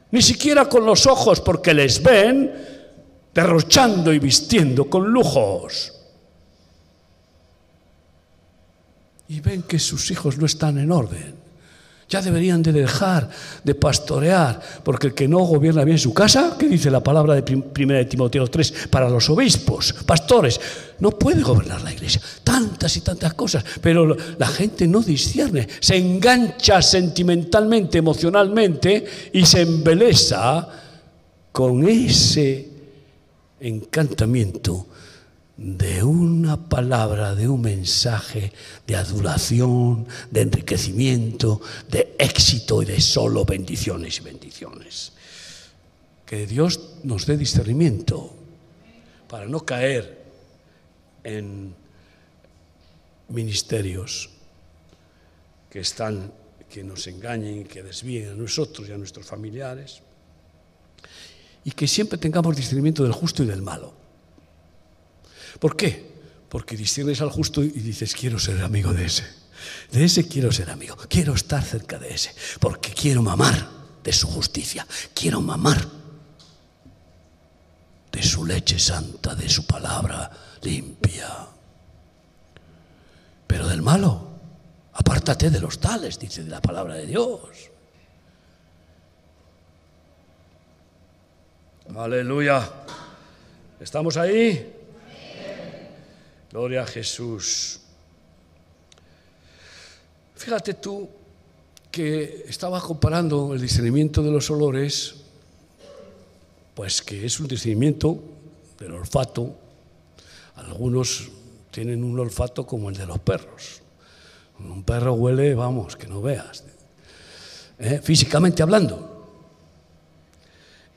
Ni 0.10 0.24
siquiera 0.24 0.68
con 0.68 0.86
los 0.86 1.06
ojos, 1.06 1.40
porque 1.40 1.76
les 1.76 2.02
ven 2.02 2.77
derrochando 3.38 4.12
y 4.12 4.18
vistiendo 4.18 4.90
con 4.90 5.08
lujos. 5.08 5.94
y 9.30 9.42
ven 9.42 9.64
que 9.64 9.80
sus 9.80 10.10
hijos 10.12 10.38
no 10.38 10.46
están 10.46 10.78
en 10.78 10.92
orden. 10.92 11.36
Ya 12.10 12.22
deberían 12.22 12.64
de 12.64 12.72
dejar 12.72 13.30
de 13.66 13.76
pastorear, 13.76 14.62
porque 14.82 15.08
el 15.08 15.14
que 15.14 15.28
no 15.28 15.40
gobierna 15.40 15.84
bien 15.84 16.00
su 16.00 16.14
casa, 16.14 16.56
¿qué 16.58 16.66
dice 16.66 16.90
la 16.90 17.04
palabra 17.04 17.36
de 17.36 17.44
1 17.54 17.94
de 17.94 18.06
Timoteo 18.06 18.48
3? 18.48 18.88
Para 18.90 19.10
los 19.10 19.30
obispos, 19.30 19.94
pastores, 20.06 20.58
no 21.00 21.12
puede 21.12 21.42
gobernar 21.42 21.82
la 21.82 21.92
iglesia. 21.92 22.22
Tantas 22.46 22.96
y 22.96 23.02
tantas 23.02 23.34
cosas, 23.34 23.66
pero 23.82 24.16
la 24.38 24.48
gente 24.48 24.88
no 24.88 25.02
discierne, 25.02 25.68
se 25.82 25.98
engancha 25.98 26.82
sentimentalmente, 26.82 27.98
emocionalmente 27.98 29.06
y 29.34 29.46
se 29.46 29.64
embeleza 29.64 30.66
con 31.52 31.86
ese 31.90 32.67
encantamiento 33.60 34.88
de 35.58 36.04
una 36.04 36.70
palabra, 36.70 37.34
de 37.34 37.48
un 37.48 37.62
mensaje 37.62 38.54
de 38.86 38.96
adulación, 38.96 40.08
de 40.30 40.42
enriquecimiento, 40.42 41.62
de 41.90 42.16
éxito 42.20 42.84
y 42.84 42.86
de 42.86 43.02
solo 43.02 43.44
bendiciones 43.44 44.20
y 44.20 44.22
bendiciones. 44.22 45.14
Que 46.26 46.46
Dios 46.46 46.98
nos 47.04 47.26
dé 47.26 47.38
discernimiento 47.38 48.34
para 49.28 49.48
no 49.48 49.66
caer 49.66 50.26
en 51.24 51.74
ministerios 53.30 54.30
que 55.70 55.80
están 55.80 56.32
que 56.70 56.84
nos 56.84 57.08
engañen, 57.08 57.64
que 57.64 57.82
desvíen 57.82 58.30
a 58.32 58.34
nosotros 58.36 58.90
y 58.90 58.92
a 58.92 58.98
nuestros 58.98 59.26
familiares 59.26 60.02
y 61.64 61.72
que 61.72 61.88
siempre 61.88 62.18
tengamos 62.18 62.56
discernimiento 62.56 63.04
del 63.04 63.12
justo 63.12 63.44
y 63.44 63.46
del 63.46 63.62
malo 63.62 63.98
¿Por 65.60 65.76
qué? 65.76 66.18
Porque 66.50 66.78
distingues 66.78 67.22
al 67.22 67.30
justo 67.30 67.64
y 67.64 67.70
dices, 67.70 68.14
quiero 68.14 68.40
ser 68.40 68.62
amigo 68.64 68.94
de 68.94 69.06
ese. 69.06 69.26
De 69.92 70.04
ese 70.04 70.28
quiero 70.28 70.52
ser 70.52 70.70
amigo. 70.70 70.96
Quiero 71.10 71.34
estar 71.34 71.64
cerca 71.64 71.98
de 71.98 72.14
ese. 72.14 72.34
Porque 72.60 72.92
quiero 72.94 73.22
mamar 73.22 73.70
de 74.04 74.14
su 74.14 74.28
justicia. 74.28 74.86
Quiero 75.14 75.42
mamar 75.42 75.88
de 78.12 78.24
su 78.24 78.46
leche 78.46 78.80
santa, 78.80 79.36
de 79.36 79.50
su 79.50 79.66
palabra 79.66 80.32
limpia. 80.62 81.48
Pero 83.46 83.68
del 83.68 83.82
malo, 83.82 84.40
apártate 84.94 85.50
de 85.50 85.60
los 85.60 85.80
tales, 85.80 86.20
dice 86.20 86.44
la 86.44 86.62
palabra 86.62 86.96
de 86.96 87.08
Dios. 87.08 87.40
Aleluya. 91.96 92.70
¿Estamos 93.80 94.18
ahí? 94.18 94.74
Gloria 96.52 96.84
a 96.84 96.86
Jesús. 96.86 97.80
Fíjate 100.36 100.76
tú 100.76 101.10
que 101.90 102.44
estaba 102.48 102.82
comparando 102.82 103.54
el 103.54 103.62
discernimiento 103.62 104.22
de 104.22 104.32
los 104.32 104.50
olores, 104.52 105.16
pues 106.76 107.02
que 107.02 107.26
es 107.26 107.40
un 107.40 107.48
discernimiento 107.48 108.22
del 108.78 108.92
olfato. 108.92 109.56
Algunos 110.58 111.30
tienen 111.72 112.04
un 112.04 112.20
olfato 112.20 112.68
como 112.68 112.90
el 112.90 112.98
de 112.98 113.06
los 113.06 113.20
perros. 113.20 113.82
Un 114.60 114.84
perro 114.84 115.14
huele, 115.14 115.56
vamos, 115.56 115.96
que 115.96 116.08
no 116.08 116.22
veas. 116.22 116.66
¿Eh? 117.80 118.02
Físicamente 118.04 118.62
hablando. 118.62 119.17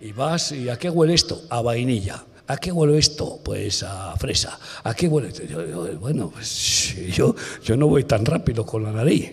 Y 0.00 0.12
vas, 0.12 0.52
¿y 0.52 0.68
a 0.68 0.78
qué 0.78 0.88
huele 0.88 1.14
esto? 1.14 1.42
A 1.50 1.60
vainilla. 1.60 2.24
¿A 2.46 2.56
qué 2.56 2.72
huele 2.72 2.98
esto? 2.98 3.38
Pues 3.44 3.82
a 3.82 4.16
fresa. 4.16 4.58
¿A 4.82 4.94
qué 4.94 5.06
huele 5.06 5.28
esto? 5.28 5.42
bueno, 5.98 6.30
pues 6.30 6.96
yo, 7.14 7.34
yo 7.62 7.76
no 7.76 7.86
voy 7.86 8.04
tan 8.04 8.24
rápido 8.24 8.64
con 8.64 8.82
la 8.82 8.92
nariz. 8.92 9.32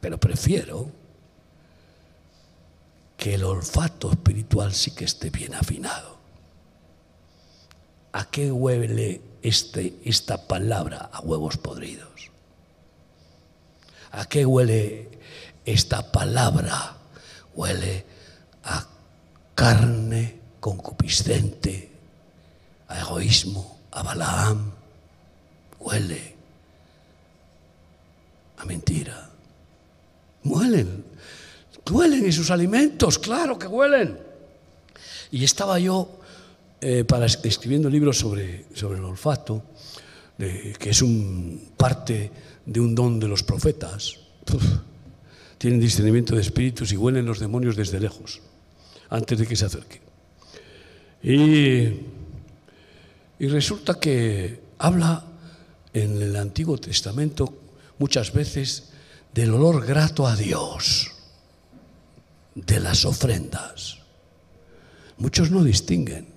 Pero 0.00 0.18
prefiero 0.18 0.90
que 3.16 3.34
el 3.34 3.44
olfato 3.44 4.10
espiritual 4.10 4.74
sí 4.74 4.90
que 4.90 5.04
esté 5.04 5.30
bien 5.30 5.54
afinado. 5.54 6.18
¿A 8.12 8.30
qué 8.30 8.52
huele 8.52 9.22
este, 9.42 9.94
esta 10.04 10.46
palabra? 10.46 11.08
A 11.12 11.20
huevos 11.20 11.56
podridos. 11.56 12.30
¿A 14.10 14.26
qué 14.26 14.44
huele 14.44 15.08
esta 15.64 16.12
palabra? 16.12 16.98
Huele 17.54 18.04
carne 19.54 20.40
concupiscente, 20.60 21.90
a 22.88 23.00
egoísmo, 23.00 23.78
a 23.92 24.02
Balaam. 24.02 24.72
Huele 25.80 26.34
a 28.56 28.64
mentira. 28.64 29.30
Huelen 30.44 31.04
Huelen 31.90 32.24
esos 32.24 32.50
alimentos, 32.50 33.18
claro 33.18 33.58
que 33.58 33.66
huelen. 33.66 34.18
Y 35.30 35.44
estaba 35.44 35.78
yo 35.78 36.20
eh, 36.80 37.04
para, 37.04 37.26
escribiendo 37.26 37.90
libros 37.90 38.18
sobre, 38.18 38.66
sobre 38.74 38.98
el 38.98 39.04
olfato, 39.04 39.62
que 40.38 40.90
es 40.90 41.02
un 41.02 41.70
parte 41.76 42.30
de 42.64 42.80
un 42.80 42.94
don 42.94 43.20
de 43.20 43.28
los 43.28 43.42
profetas. 43.42 44.18
tienen 45.58 45.78
discernimiento 45.78 46.34
de 46.34 46.40
espíritus 46.40 46.90
y 46.92 46.96
huelen 46.96 47.26
los 47.26 47.38
demonios 47.38 47.76
desde 47.76 48.00
lejos, 48.00 48.40
antes 49.10 49.38
de 49.38 49.46
que 49.46 49.56
se 49.56 49.66
acerquen. 49.66 50.00
Y, 51.22 52.00
y 53.38 53.48
resulta 53.48 53.94
que 53.98 54.60
habla 54.78 55.24
en 55.92 56.20
el 56.20 56.36
Antiguo 56.36 56.78
Testamento 56.78 57.52
muchas 57.98 58.32
veces 58.32 58.90
del 59.32 59.54
olor 59.54 59.86
grato 59.86 60.26
a 60.26 60.36
Dios 60.36 61.10
de 62.54 62.80
las 62.80 63.04
ofrendas. 63.04 63.98
Muchos 65.18 65.50
no 65.50 65.62
distinguen. 65.62 66.28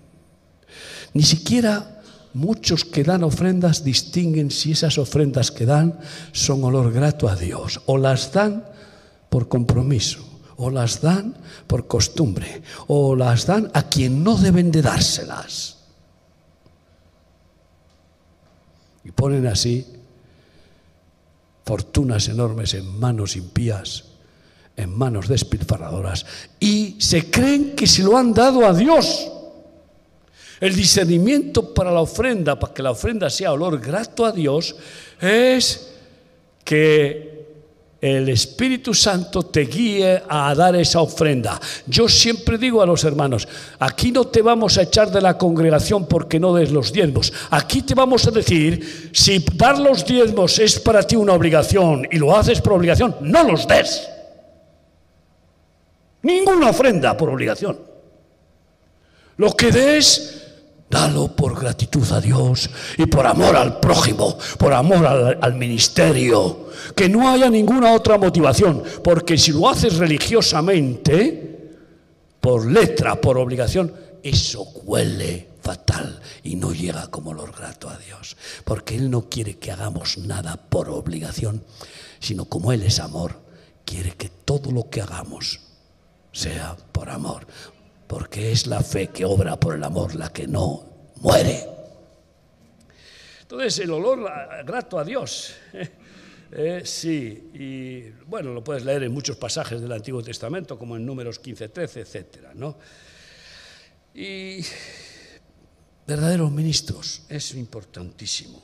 Ni 1.14 1.24
siquiera 1.24 2.02
muchos 2.34 2.86
que 2.86 3.04
dan 3.04 3.24
ofrendas 3.24 3.84
distinguen 3.84 4.52
si 4.52 4.72
esas 4.72 4.98
ofrendas 4.98 5.52
que 5.52 5.66
dan 5.66 6.00
son 6.32 6.64
olor 6.64 6.92
grato 6.92 7.28
a 7.28 7.36
Dios. 7.36 7.82
O 7.86 7.98
las 7.98 8.32
dan 8.32 8.66
por 9.30 9.48
compromiso, 9.48 10.37
o 10.58 10.70
las 10.70 11.02
dan 11.02 11.36
por 11.66 11.88
costumbre, 11.88 12.62
o 12.88 13.16
las 13.16 13.46
dan 13.46 13.72
a 13.74 13.84
quien 13.84 14.24
no 14.24 14.36
deben 14.36 14.72
de 14.72 14.82
dárselas. 14.82 15.78
Y 19.04 19.12
ponen 19.12 19.48
así 19.48 19.86
fortunas 21.66 22.28
enormes 22.28 22.74
en 22.74 23.00
manos 23.00 23.36
impías 23.36 24.06
en 24.78 24.96
manos 24.96 25.28
despilfarradoras 25.28 26.26
y 26.60 26.96
se 27.00 27.30
creen 27.30 27.76
que 27.76 27.88
se 27.88 28.04
lo 28.04 28.16
han 28.16 28.34
dado 28.34 28.66
a 28.66 28.74
Dios. 28.74 29.28
El 30.60 30.76
discernimiento 30.76 31.74
para 31.74 31.92
la 31.92 32.02
ofrenda, 32.02 32.60
para 32.60 32.74
que 32.74 32.84
la 32.84 32.92
ofrenda 32.92 33.30
sea 33.30 33.54
olor 33.54 33.80
grato 33.80 34.26
a 34.26 34.32
Dios, 34.32 34.76
es 35.20 35.94
que 36.64 37.37
el 38.00 38.30
Espíritu 38.30 38.94
Santo 38.94 39.44
te 39.44 39.62
guíe 39.62 40.22
a 40.30 40.54
dar 40.54 40.76
esa 40.76 41.02
ofrenda. 41.02 41.60
Yo 41.86 42.08
siempre 42.08 42.58
digo 42.58 42.82
a 42.82 42.86
los 42.86 43.04
hermanos, 43.04 43.48
aquí 43.80 44.12
no 44.12 44.26
te 44.26 44.42
vamos 44.42 44.78
a 44.78 44.84
echar 44.84 45.12
de 45.12 45.22
la 45.22 45.38
congregación 45.38 46.08
porque 46.08 46.40
no 46.40 46.54
des 46.54 46.72
los 46.72 46.92
diezmos. 46.94 47.34
Aquí 47.50 47.82
te 47.82 47.96
vamos 47.96 48.28
a 48.28 48.32
decir, 48.32 49.10
si 49.14 49.44
dar 49.56 49.80
los 49.80 50.06
diezmos 50.06 50.60
es 50.60 50.80
para 50.80 51.04
ti 51.04 51.16
una 51.16 51.34
obligación 51.34 52.08
y 52.12 52.18
lo 52.18 52.36
haces 52.36 52.62
por 52.62 52.74
obligación, 52.74 53.16
no 53.22 53.44
los 53.44 53.68
des. 53.68 54.08
Ninguna 56.22 56.70
ofrenda 56.70 57.16
por 57.16 57.30
obligación. 57.30 57.80
Lo 59.38 59.56
que 59.56 59.72
des, 59.72 60.47
dalo 60.90 61.36
por 61.36 61.60
gratitud 61.60 62.10
a 62.12 62.22
Dios 62.22 62.70
y 62.98 63.06
por 63.06 63.26
amor 63.28 63.56
al 63.56 63.80
prójimo, 63.80 64.38
por 64.58 64.74
amor 64.74 65.06
al, 65.42 65.54
ministerio. 65.56 66.68
Que 66.96 67.10
no 67.10 67.30
haya 67.30 67.50
ninguna 67.50 67.94
otra 67.94 68.18
motivación, 68.18 68.84
porque 69.04 69.38
si 69.38 69.52
lo 69.52 69.68
haces 69.70 69.98
religiosamente, 69.98 71.48
por 72.40 72.66
letra, 72.66 73.20
por 73.20 73.38
obligación, 73.38 73.94
eso 74.24 74.64
huele 74.84 75.50
fatal 75.62 76.22
y 76.44 76.56
no 76.56 76.72
llega 76.72 77.08
como 77.08 77.32
olor 77.32 77.54
grato 77.54 77.90
a 77.90 77.98
Dios, 77.98 78.38
porque 78.64 78.96
Él 78.96 79.10
no 79.10 79.28
quiere 79.30 79.58
que 79.58 79.72
hagamos 79.72 80.18
nada 80.18 80.56
por 80.56 80.90
obligación, 80.90 81.64
sino 82.20 82.46
como 82.46 82.72
Él 82.72 82.84
es 82.84 83.00
amor, 83.00 83.42
quiere 83.84 84.12
que 84.12 84.30
todo 84.30 84.72
lo 84.72 84.90
que 84.90 85.02
hagamos 85.02 85.60
sea 86.32 86.78
por 86.92 87.10
amor, 87.10 87.48
porque 88.08 88.52
es 88.52 88.68
la 88.68 88.82
fe 88.82 89.10
que 89.10 89.26
obra 89.26 89.60
por 89.60 89.76
el 89.76 89.84
amor 89.84 90.16
la 90.16 90.30
que 90.30 90.48
no 90.48 91.12
muere. 91.22 91.64
Entonces, 93.42 93.80
el 93.80 93.92
olor 93.92 94.30
grato 94.66 95.00
a 95.00 95.04
Dios. 95.04 95.56
Eh, 96.50 96.84
sí, 96.86 97.52
y 97.54 98.10
bueno, 98.26 98.54
lo 98.54 98.64
puedes 98.64 98.86
leer 98.86 99.04
en 99.04 99.12
muchos 99.12 99.36
pasajes 99.36 99.82
del 99.82 99.92
Antiguo 99.92 100.24
Testamento, 100.24 100.80
como 100.80 100.96
en 100.96 101.06
Números 101.06 101.40
15, 101.40 101.68
13, 101.68 102.00
etc. 102.00 102.26
¿no? 102.56 102.78
Y 104.16 104.62
verdaderos 106.08 106.50
ministros 106.50 107.24
es 107.28 107.54
importantísimo. 107.54 108.64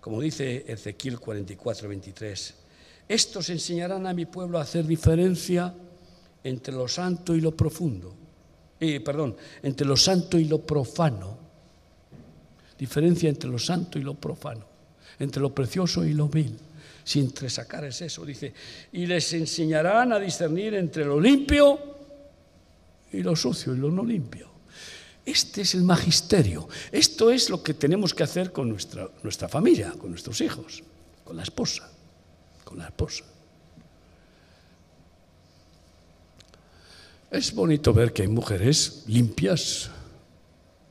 Como 0.00 0.20
dice 0.20 0.66
Ezequiel 0.68 1.18
44, 1.18 1.88
23, 1.88 2.54
estos 3.08 3.50
enseñarán 3.50 4.06
a 4.06 4.14
mi 4.14 4.26
pueblo 4.26 4.58
a 4.58 4.62
hacer 4.62 4.86
diferencia 4.86 5.74
entre 6.44 6.74
lo 6.74 6.86
santo 6.86 7.34
y 7.34 7.40
lo 7.40 7.56
profundo, 7.56 8.14
eh, 8.80 9.00
perdón, 9.00 9.36
entre 9.62 9.86
lo 9.86 9.96
santo 9.96 10.38
y 10.38 10.44
lo 10.44 10.60
profano. 10.60 11.38
Diferencia 12.78 13.28
entre 13.28 13.48
lo 13.48 13.58
santo 13.58 13.98
y 13.98 14.02
lo 14.02 14.14
profano, 14.14 14.66
entre 15.18 15.40
lo 15.40 15.54
precioso 15.54 16.04
y 16.04 16.12
lo 16.12 16.28
vil. 16.28 16.58
Si 17.02 17.20
entre 17.20 17.48
sacar 17.48 17.84
es 17.84 18.02
eso, 18.02 18.24
dice, 18.24 18.52
y 18.92 19.06
les 19.06 19.32
enseñarán 19.32 20.12
a 20.12 20.18
discernir 20.18 20.74
entre 20.74 21.04
lo 21.04 21.20
limpio 21.20 21.78
y 23.12 23.22
lo 23.22 23.34
sucio 23.36 23.74
y 23.74 23.78
lo 23.78 23.90
no 23.90 24.04
limpio. 24.04 24.50
Este 25.24 25.62
es 25.62 25.74
el 25.74 25.82
magisterio. 25.82 26.68
Esto 26.92 27.30
es 27.30 27.48
lo 27.48 27.62
que 27.62 27.74
tenemos 27.74 28.12
que 28.12 28.22
hacer 28.22 28.52
con 28.52 28.68
nuestra, 28.68 29.08
nuestra 29.22 29.48
familia, 29.48 29.92
con 29.98 30.10
nuestros 30.10 30.40
hijos, 30.40 30.82
con 31.24 31.36
la 31.36 31.42
esposa, 31.42 31.90
con 32.64 32.78
la 32.78 32.86
esposa. 32.86 33.24
Es 37.36 37.54
bonito 37.54 37.92
ver 37.92 38.14
que 38.14 38.22
hay 38.22 38.28
mujeres 38.28 39.04
limpias, 39.08 39.90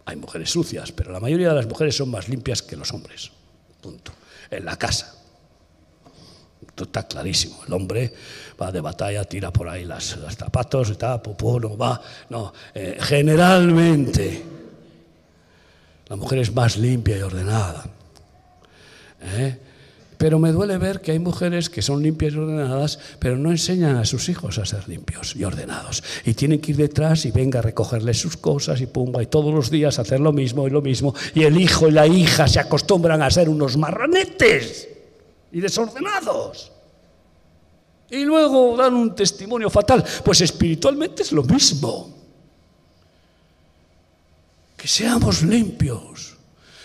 hay 0.05 0.15
mujeres 0.15 0.51
sucias, 0.51 0.91
pero 0.91 1.11
la 1.11 1.19
mayoría 1.19 1.49
de 1.49 1.55
las 1.55 1.67
mujeres 1.67 1.97
son 1.97 2.11
más 2.11 2.29
limpias 2.29 2.61
que 2.61 2.75
los 2.75 2.93
hombres. 2.93 3.31
Punto. 3.81 4.11
En 4.51 4.63
la 4.63 4.77
casa. 4.77 5.15
Está 6.77 7.07
clarísimo. 7.07 7.63
El 7.65 7.73
hombre 7.73 8.13
va 8.61 8.71
de 8.71 8.79
batalla, 8.79 9.23
tira 9.23 9.51
por 9.51 9.67
ahí 9.67 9.85
las, 9.85 10.17
los 10.17 10.35
zapatos, 10.35 10.91
está, 10.91 11.21
popó, 11.21 11.59
no 11.59 11.75
va. 11.75 11.99
No, 12.29 12.53
eh, 12.75 12.97
generalmente 12.99 14.43
la 16.07 16.15
mujer 16.15 16.39
es 16.39 16.53
más 16.53 16.77
limpia 16.77 17.17
y 17.17 17.21
ordenada. 17.21 17.85
¿Eh? 19.21 19.57
Pero 20.17 20.39
me 20.39 20.51
duele 20.51 20.77
ver 20.77 21.01
que 21.01 21.11
hay 21.11 21.19
mujeres 21.19 21.69
que 21.69 21.81
son 21.81 22.01
limpias 22.01 22.33
y 22.33 22.37
ordenadas, 22.37 22.99
pero 23.19 23.37
no 23.37 23.51
enseñan 23.51 23.97
a 23.97 24.05
sus 24.05 24.29
hijos 24.29 24.57
a 24.57 24.65
ser 24.65 24.87
limpios 24.87 25.35
y 25.35 25.43
ordenados. 25.43 26.03
Y 26.25 26.33
tienen 26.33 26.59
que 26.59 26.71
ir 26.71 26.77
detrás 26.77 27.25
y 27.25 27.31
venga 27.31 27.59
a 27.59 27.61
recogerles 27.61 28.19
sus 28.19 28.37
cosas 28.37 28.81
y 28.81 28.87
pumba, 28.87 29.21
y 29.21 29.27
todos 29.27 29.53
los 29.53 29.69
días 29.69 29.99
hacer 29.99 30.19
lo 30.19 30.31
mismo 30.31 30.67
y 30.67 30.71
lo 30.71 30.81
mismo. 30.81 31.13
Y 31.33 31.43
el 31.43 31.59
hijo 31.59 31.87
y 31.87 31.91
la 31.91 32.07
hija 32.07 32.47
se 32.47 32.59
acostumbran 32.59 33.21
a 33.21 33.29
ser 33.29 33.49
unos 33.49 33.77
marranetes 33.77 34.87
y 35.51 35.59
desordenados. 35.59 36.71
Y 38.09 38.23
luego 38.23 38.77
dan 38.77 38.93
un 38.93 39.15
testimonio 39.15 39.69
fatal. 39.69 40.03
Pues 40.23 40.41
espiritualmente 40.41 41.23
es 41.23 41.31
lo 41.31 41.43
mismo. 41.43 42.13
Que 44.77 44.87
seamos 44.87 45.41
limpios 45.41 46.35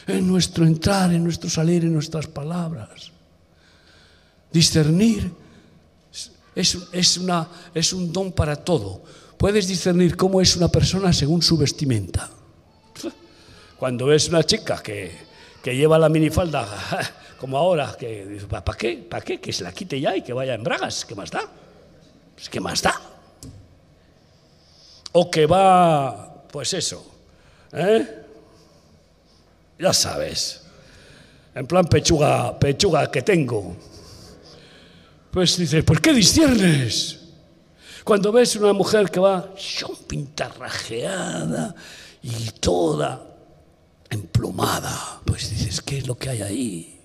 en 0.06 0.26
nuestro 0.26 0.66
entrar, 0.66 1.12
en 1.12 1.24
nuestro 1.24 1.50
salir, 1.50 1.84
en 1.84 1.92
nuestras 1.92 2.26
palabras. 2.26 3.09
Discernir 4.52 5.30
es, 6.54 7.16
una, 7.16 7.48
es 7.74 7.92
un 7.92 8.12
don 8.12 8.32
para 8.32 8.56
todo. 8.56 9.02
Puedes 9.36 9.66
discernir 9.66 10.16
cómo 10.16 10.40
es 10.40 10.56
una 10.56 10.68
persona 10.68 11.12
según 11.12 11.42
su 11.42 11.56
vestimenta. 11.56 12.28
Cuando 13.78 14.06
ves 14.06 14.28
una 14.28 14.42
chica 14.44 14.82
que, 14.82 15.10
que 15.62 15.74
lleva 15.74 15.98
la 15.98 16.08
minifalda 16.08 16.68
como 17.40 17.56
ahora, 17.56 17.96
que 17.98 18.38
¿para 18.48 18.76
qué? 18.76 18.96
¿Para 18.98 19.24
qué? 19.24 19.40
Que 19.40 19.52
se 19.52 19.64
la 19.64 19.72
quite 19.72 19.98
ya 19.98 20.14
y 20.14 20.22
que 20.22 20.34
vaya 20.34 20.54
en 20.54 20.62
bragas, 20.62 21.06
¿qué 21.06 21.14
más 21.14 21.30
da? 21.30 21.42
Pues, 22.34 22.48
¿Qué 22.48 22.60
más 22.60 22.82
da? 22.82 23.00
O 25.12 25.30
que 25.30 25.46
va, 25.46 26.44
pues 26.50 26.74
eso, 26.74 27.04
¿eh? 27.72 28.06
Ya 29.78 29.92
sabes, 29.94 30.62
en 31.54 31.66
plan 31.66 31.86
pechuga, 31.86 32.58
pechuga 32.58 33.10
que 33.10 33.22
tengo. 33.22 33.76
Pues 35.30 35.56
dices, 35.56 35.84
¿por 35.84 36.00
qué 36.00 36.12
disciernes? 36.12 37.20
Cuando 38.04 38.32
ves 38.32 38.56
una 38.56 38.72
mujer 38.72 39.10
que 39.10 39.20
va 39.20 39.54
pintarrajeada 40.08 41.74
y 42.22 42.50
toda 42.58 43.26
emplumada, 44.08 45.20
pues 45.24 45.50
dices, 45.50 45.80
¿qué 45.82 45.98
es 45.98 46.08
lo 46.08 46.18
que 46.18 46.30
hay 46.30 46.42
ahí? 46.42 47.00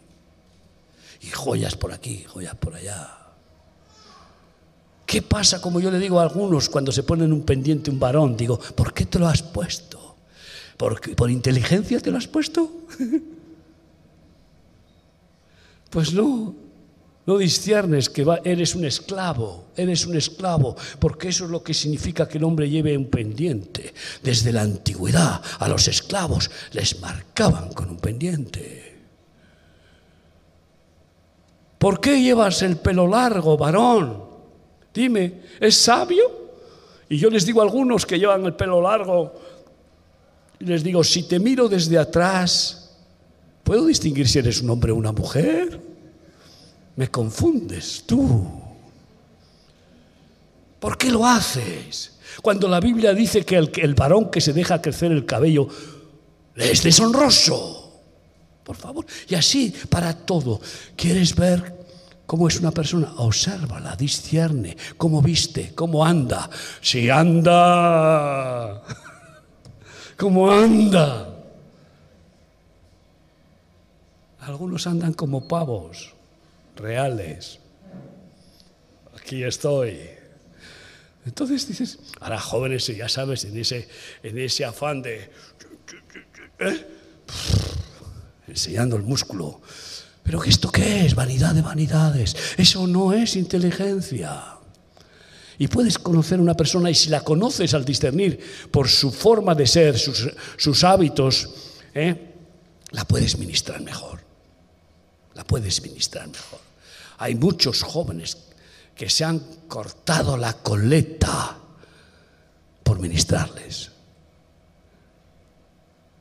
Y 1.22 1.28
joyas 1.28 1.76
por 1.76 1.94
aquí, 1.94 2.24
joyas 2.24 2.56
por 2.56 2.74
allá. 2.74 3.16
¿Qué 5.06 5.22
pasa, 5.22 5.62
como 5.62 5.80
yo 5.80 5.92
le 5.92 6.00
digo 6.00 6.20
a 6.20 6.24
algunos 6.24 6.68
cuando 6.68 6.92
se 6.92 7.04
ponen 7.04 7.32
un 7.32 7.44
pendiente 7.44 7.92
un 7.92 8.00
varón? 8.00 8.36
Digo, 8.36 8.58
¿por 8.58 8.92
qué 8.92 9.06
te 9.06 9.20
lo 9.20 9.28
has 9.28 9.44
puesto? 9.44 10.16
¿Por, 10.78 11.16
por 11.16 11.30
inteligencia 11.30 12.00
te 12.00 12.10
lo 12.10 12.18
has 12.18 12.28
puesto? 12.28 12.88
pues 15.92 16.12
no, 16.12 16.64
no 17.26 17.38
disciernes 17.38 18.10
que 18.10 18.26
eres 18.44 18.76
un 18.76 18.86
esclavo, 18.86 19.66
eres 19.76 20.06
un 20.06 20.16
esclavo, 20.16 20.76
porque 21.00 21.30
eso 21.30 21.46
es 21.46 21.52
lo 21.52 21.64
que 21.64 21.74
significa 21.74 22.28
que 22.28 22.38
el 22.38 22.44
hombre 22.44 22.70
lleve 22.70 22.96
un 22.96 23.08
pendiente. 23.08 23.94
Desde 24.22 24.52
la 24.52 24.62
antigüedad 24.62 25.42
a 25.60 25.68
los 25.68 25.88
esclavos 25.88 26.52
les 26.72 27.00
marcaban 27.02 27.74
con 27.74 27.90
un 27.90 27.98
pendiente. 27.98 28.96
¿Por 31.80 32.00
qué 32.00 32.22
llevas 32.22 32.62
el 32.62 32.78
pelo 32.78 33.08
largo, 33.08 33.58
varón? 33.58 34.24
Dime, 34.94 35.42
¿es 35.60 35.76
sabio? 35.76 36.46
Y 37.10 37.18
yo 37.18 37.30
les 37.30 37.46
digo 37.46 37.62
a 37.62 37.64
algunos 37.64 38.06
que 38.06 38.20
llevan 38.20 38.46
el 38.46 38.54
pelo 38.54 38.82
largo, 38.82 39.34
les 40.60 40.84
digo, 40.84 41.04
si 41.04 41.24
te 41.24 41.40
miro 41.40 41.68
desde 41.68 41.98
atrás, 41.98 42.98
¿puedo 43.64 43.86
distinguir 43.86 44.28
si 44.28 44.40
eres 44.40 44.62
un 44.62 44.70
hombre 44.70 44.92
o 44.92 44.96
una 44.96 45.12
mujer? 45.12 45.95
Me 46.96 47.10
confundes 47.10 48.04
tú. 48.06 48.48
¿Por 50.80 50.98
qué 50.98 51.10
lo 51.10 51.26
haces? 51.26 52.18
Cuando 52.41 52.68
la 52.68 52.80
Biblia 52.80 53.14
dice 53.14 53.43
que 53.43 53.58
el, 53.58 53.96
varón 53.96 54.30
que 54.30 54.41
se 54.41 54.54
deja 54.54 54.82
crecer 54.82 55.12
el 55.12 55.26
cabello 55.26 55.68
es 56.56 56.84
deshonroso. 56.84 58.02
Por 58.64 58.76
favor. 58.76 59.06
Y 59.28 59.36
así 59.36 59.74
para 59.89 60.14
todo. 60.14 60.62
¿Quieres 60.96 61.36
ver 61.36 61.86
cómo 62.26 62.48
es 62.48 62.60
una 62.60 62.72
persona? 62.72 63.14
Obsérvala, 63.18 63.96
discierne, 63.96 64.76
cómo 64.98 65.22
viste, 65.22 65.74
cómo 65.76 66.06
anda. 66.06 66.50
Si 66.82 67.10
anda, 67.10 68.84
cómo 70.18 70.52
anda. 70.52 71.32
Algunos 74.39 74.86
andan 74.88 75.14
como 75.14 75.48
pavos 75.48 76.14
reales. 76.76 77.60
Aquí 79.18 79.44
estoy. 79.44 80.00
Entonces 81.26 81.68
dices, 81.68 82.00
ahora 82.20 82.40
jóvenes, 82.40 82.86
ya 82.88 83.10
sabes, 83.10 83.46
en 83.46 83.58
ese, 83.58 83.88
en 84.22 84.38
ese 84.38 84.66
afán 84.66 85.02
de... 85.02 85.30
¿eh? 86.60 86.86
enseñando 88.48 88.96
el 88.96 89.04
músculo. 89.04 89.62
Pero 90.24 90.44
¿esto 90.44 90.72
qué 90.72 91.06
es? 91.06 91.16
Vanidad 91.16 91.54
de 91.54 91.62
vanidades. 91.62 92.36
Eso 92.58 92.88
no 92.88 93.14
es 93.14 93.36
inteligencia. 93.36 94.44
Y 95.58 95.68
puedes 95.68 95.98
conocer 95.98 96.40
a 96.40 96.42
una 96.42 96.56
persona 96.56 96.90
y 96.90 96.96
si 96.96 97.10
la 97.10 97.22
conoces 97.22 97.74
al 97.74 97.86
discernir 97.86 98.40
por 98.72 98.90
su 98.90 99.12
forma 99.12 99.56
de 99.56 99.68
ser, 99.68 99.98
sus, 99.98 100.84
hábitos, 100.84 101.50
¿eh? 101.94 102.16
la 102.92 103.06
puedes 103.06 103.38
ministrar 103.38 103.82
mejor. 103.82 104.25
La 105.36 105.44
puedes 105.44 105.82
ministrar 105.82 106.28
mejor. 106.28 106.60
Hay 107.18 107.36
muchos 107.36 107.84
jóvenes 107.84 108.38
que 108.96 109.10
se 109.10 109.24
han 109.24 109.40
cortado 109.68 110.38
la 110.38 110.54
coleta 110.54 111.58
por 112.84 113.00
ministrarles 113.00 113.92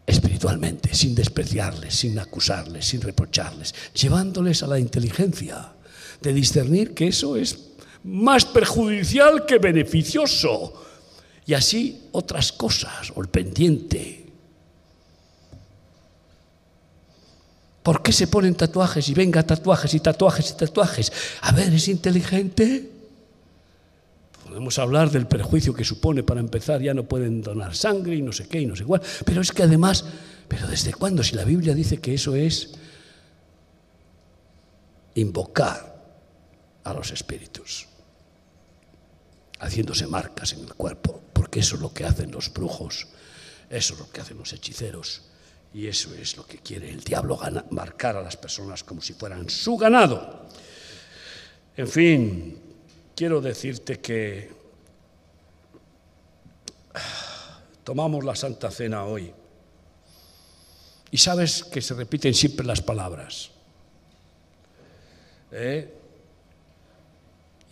espiritualmente, 0.07 0.95
sin 0.95 1.15
despreciarles, 1.15 1.95
sin 1.95 2.19
acusarles, 2.19 2.87
sin 2.87 3.01
reprocharles, 3.01 3.75
llevándoles 3.95 4.63
a 4.63 4.67
la 4.67 4.79
inteligencia 4.79 5.73
de 6.21 6.33
discernir 6.33 6.95
que 6.95 7.09
eso 7.09 7.37
es 7.37 7.59
más 8.05 8.45
perjudicial 8.45 9.47
que 9.47 9.59
beneficioso. 9.59 10.75
Y 11.47 11.55
así 11.55 12.09
otras 12.13 12.53
cosas, 12.53 13.13
o 13.15 13.23
el 13.23 13.29
pendiente, 13.29 14.24
¿Por 17.85 18.03
qué 18.03 18.15
se 18.15 18.29
ponen 18.29 18.55
tatuajes 18.55 19.07
y 19.11 19.15
venga 19.15 19.43
tatuajes 19.43 19.93
y 19.93 20.01
tatuajes 20.01 20.51
y 20.51 20.55
tatuajes? 20.55 21.13
A 21.43 21.53
ver, 21.53 21.71
¿es 21.75 21.87
inteligente? 21.89 22.91
Podemos 24.43 24.79
hablar 24.79 25.11
del 25.11 25.27
perjuicio 25.27 25.75
que 25.75 25.85
supone 25.85 26.23
para 26.23 26.41
empezar, 26.41 26.81
ya 26.81 26.95
no 26.95 27.05
pueden 27.05 27.43
donar 27.43 27.77
sangre 27.77 28.17
y 28.17 28.23
no 28.23 28.33
sé 28.33 28.49
qué 28.49 28.63
y 28.63 28.67
no 28.67 28.75
sé 28.75 28.85
cuál. 28.85 29.03
Pero 29.27 29.43
es 29.43 29.53
que 29.53 29.65
además, 29.65 30.07
¿pero 30.49 30.67
desde 30.67 30.95
cuándo? 30.95 31.23
Si 31.23 31.37
la 31.37 31.45
Biblia 31.45 31.75
dice 31.75 31.99
que 31.99 32.15
eso 32.15 32.35
es 32.35 32.73
invocar 35.17 36.03
a 36.85 36.95
los 36.95 37.11
espíritus, 37.11 37.87
haciéndose 39.61 40.07
marcas 40.07 40.55
en 40.55 40.61
el 40.61 40.73
cuerpo, 40.73 41.21
porque 41.35 41.61
eso 41.61 41.77
es 41.77 41.83
lo 41.83 41.93
que 41.93 42.07
hacen 42.07 42.33
los 42.33 42.51
brujos, 42.51 43.09
eso 43.69 43.93
es 43.93 44.01
lo 44.01 44.11
que 44.11 44.23
hacen 44.23 44.39
los 44.39 44.55
hechiceros. 44.55 45.34
Y 45.75 45.89
eso 45.89 46.15
es 46.15 46.37
lo 46.37 46.47
que 46.47 46.59
quiere 46.59 46.89
el 46.89 47.03
diablo, 47.03 47.39
marcar 47.71 48.17
a 48.17 48.23
las 48.23 48.37
personas 48.37 48.85
como 48.85 49.03
si 49.03 49.15
fueran 49.15 49.51
su 49.51 49.77
ganado. 49.77 50.47
En 51.77 51.89
fin, 51.89 52.59
quiero 53.17 53.41
decirte 53.41 53.99
que 53.99 54.53
tomamos 57.85 58.25
la 58.25 58.37
Santa 58.37 58.71
Cena 58.71 59.05
hoy 59.05 59.35
y 61.11 61.19
sabes 61.19 61.65
que 61.65 61.83
se 61.83 61.95
repiten 61.95 62.35
siempre 62.35 62.65
las 62.65 62.81
palabras. 62.81 63.51
¿Eh? 65.51 65.93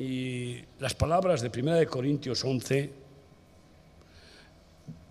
Y 0.00 0.60
las 0.80 0.94
palabras 0.94 1.40
de 1.40 1.52
1 1.56 1.88
Corintios 1.88 2.44
11 2.44 3.01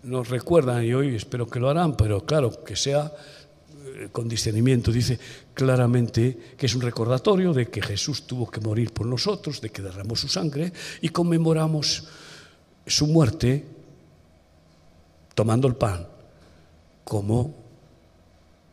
nos 0.02 0.28
recuerdan, 0.28 0.84
y 0.84 0.92
hoy 0.94 1.14
espero 1.14 1.46
que 1.46 1.60
lo 1.60 1.68
harán, 1.70 1.96
pero 1.96 2.24
claro, 2.24 2.64
que 2.64 2.76
sea 2.76 3.12
eh, 3.84 4.08
con 4.10 4.28
discernimiento. 4.28 4.90
Dice 4.90 5.18
claramente 5.54 6.54
que 6.56 6.66
es 6.66 6.74
un 6.74 6.82
recordatorio 6.82 7.52
de 7.52 7.68
que 7.68 7.82
Jesús 7.82 8.26
tuvo 8.26 8.50
que 8.50 8.60
morir 8.60 8.92
por 8.92 9.06
nosotros, 9.06 9.60
de 9.60 9.70
que 9.70 9.82
derramó 9.82 10.16
su 10.16 10.28
sangre 10.28 10.72
y 11.00 11.08
conmemoramos 11.10 12.04
su 12.86 13.06
muerte 13.06 13.64
tomando 15.34 15.68
el 15.68 15.76
pan 15.76 16.06
como 17.04 17.61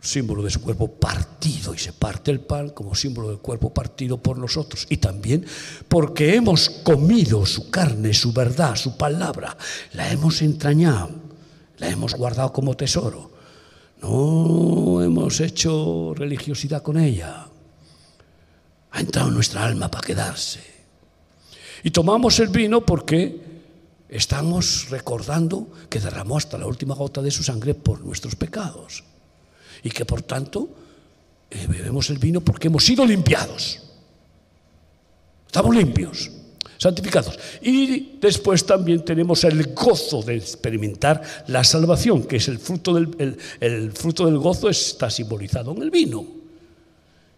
símbolo 0.02 0.44
de 0.44 0.50
su 0.50 0.62
cuerpo 0.62 0.88
partido 0.88 1.74
y 1.74 1.78
se 1.78 1.92
parte 1.92 2.32
el 2.32 2.40
pan 2.40 2.70
como 2.70 2.96
símbolo 2.96 3.30
del 3.30 3.40
cuerpo 3.40 3.74
partido 3.74 4.18
por 4.18 4.38
nosotros 4.38 4.88
y 4.90 4.98
también 4.98 5.46
porque 5.88 6.36
hemos 6.36 6.70
comido 6.70 7.46
su 7.46 7.70
carne, 7.70 8.14
su 8.14 8.32
verdad, 8.32 8.76
su 8.76 8.96
palabra, 8.96 9.58
la 9.94 10.10
hemos 10.12 10.42
entrañado, 10.42 11.10
la 11.78 11.90
hemos 11.90 12.16
guardado 12.16 12.54
como 12.54 12.76
tesoro. 12.76 13.32
No 14.02 15.02
hemos 15.04 15.42
hecho 15.42 16.14
religiosidad 16.16 16.82
con 16.82 16.98
ella. 16.98 17.48
Ha 18.92 19.00
entrado 19.02 19.28
en 19.28 19.34
nuestra 19.34 19.66
alma 19.66 19.92
para 19.92 20.08
quedarse. 20.08 20.62
Y 21.84 21.92
tomamos 21.92 22.40
el 22.40 22.48
vino 22.48 22.86
porque 22.86 23.42
estamos 24.08 24.90
recordando 24.90 25.68
que 25.90 26.00
derramó 26.00 26.38
hasta 26.38 26.58
la 26.58 26.66
última 26.66 26.96
gota 26.96 27.22
de 27.22 27.30
su 27.30 27.44
sangre 27.44 27.74
por 27.74 28.00
nuestros 28.00 28.36
pecados 28.36 29.04
y 29.84 29.90
que 29.90 30.06
por 30.06 30.22
tanto 30.22 30.70
eh, 31.50 31.66
bebemos 31.68 32.10
el 32.10 32.18
vino 32.18 32.42
porque 32.42 32.68
hemos 32.68 32.84
sido 32.84 33.06
limpiados. 33.06 33.82
Estamos 35.48 35.76
limpios, 35.76 36.30
santificados. 36.78 37.40
Y 37.62 38.18
después 38.22 38.66
también 38.66 39.04
tenemos 39.04 39.44
el 39.44 39.74
gozo 39.74 40.22
de 40.22 40.36
experimentar 40.36 41.22
la 41.48 41.64
salvación, 41.64 42.24
que 42.24 42.36
es 42.36 42.48
el 42.48 42.60
fruto 42.60 42.94
del, 42.94 43.38
el 43.60 43.92
fruto 43.92 44.26
del 44.26 44.38
gozo, 44.38 44.70
está 44.70 45.10
simbolizado 45.10 45.72
en 45.72 45.82
el 45.82 45.90
vino. 45.90 46.26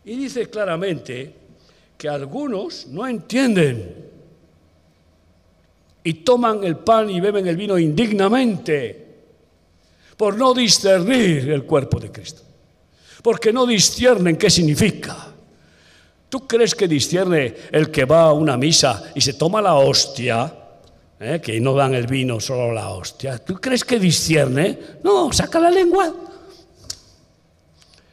Y 0.03 0.15
dice 0.17 0.49
claramente 0.49 1.33
que 1.97 2.09
algunos 2.09 2.87
no 2.87 3.07
entienden 3.07 4.09
y 6.03 6.13
toman 6.15 6.63
el 6.63 6.77
pan 6.77 7.09
y 7.09 7.21
beben 7.21 7.47
el 7.47 7.55
vino 7.55 7.77
indignamente 7.77 9.00
por 10.21 10.37
no 10.37 10.53
discernir 10.53 11.49
el 11.49 11.63
cuerpo 11.63 11.99
de 11.99 12.11
Cristo. 12.11 12.43
porque 13.23 13.51
no 13.51 13.65
disciernen 13.65 14.37
qué 14.37 14.51
significa. 14.51 15.17
¿Tú 16.29 16.47
crees 16.47 16.75
que 16.75 16.87
discierne 16.87 17.55
el 17.71 17.89
que 17.89 18.05
va 18.05 18.25
a 18.25 18.31
una 18.31 18.55
misa 18.55 19.01
y 19.15 19.21
se 19.21 19.33
toma 19.33 19.63
la 19.63 19.73
hostia? 19.73 20.53
¿eh? 21.19 21.41
Que 21.41 21.59
no 21.59 21.73
dan 21.73 21.95
el 21.95 22.05
vino, 22.05 22.39
solo 22.39 22.71
la 22.71 22.89
hostia. 22.89 23.39
¿Tú 23.39 23.55
crees 23.55 23.83
que 23.83 23.97
discierne? 23.97 24.77
No, 25.03 25.33
saca 25.33 25.59
la 25.59 25.71
lengua. 25.71 26.13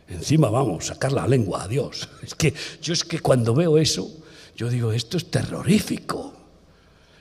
Encima 0.09 0.49
vamos, 0.49 0.87
sacar 0.87 1.13
la 1.13 1.27
lengua 1.27 1.65
a 1.65 1.69
Dios. 1.69 2.09
Es 2.23 2.35
que 2.35 2.55
yo 2.81 2.95
es 2.95 3.05
que 3.05 3.21
cuando 3.21 3.53
veo 3.53 3.77
eso, 3.77 4.11
yo 4.57 4.71
digo, 4.71 4.93
esto 4.93 5.19
es 5.19 5.31
terrorífico. 5.31 6.38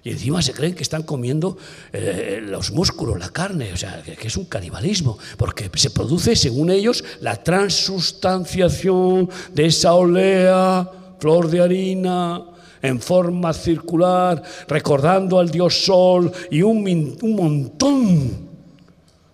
Y 0.07 0.11
encima 0.11 0.41
se 0.41 0.53
creen 0.53 0.73
que 0.73 0.83
están 0.83 1.03
comiendo 1.03 1.57
eh, 1.91 2.39
los 2.41 2.71
músculos, 2.71 3.19
la 3.19 3.27
carne, 3.27 3.73
o 3.73 3.75
sea, 3.75 4.01
que, 4.01 4.25
es 4.25 4.37
un 4.37 4.45
canibalismo, 4.45 5.17
porque 5.35 5.69
se 5.75 5.89
produce, 5.89 6.33
según 6.37 6.69
ellos, 6.69 7.03
la 7.19 7.43
transustanciación 7.43 9.29
de 9.53 9.65
esa 9.65 9.95
olea, 9.95 10.89
flor 11.19 11.49
de 11.49 11.59
harina, 11.59 12.41
en 12.81 13.01
forma 13.01 13.51
circular, 13.51 14.41
recordando 14.69 15.39
al 15.39 15.51
dios 15.51 15.83
Sol 15.83 16.31
y 16.51 16.61
un, 16.61 17.17
un 17.21 17.35
montón 17.35 18.47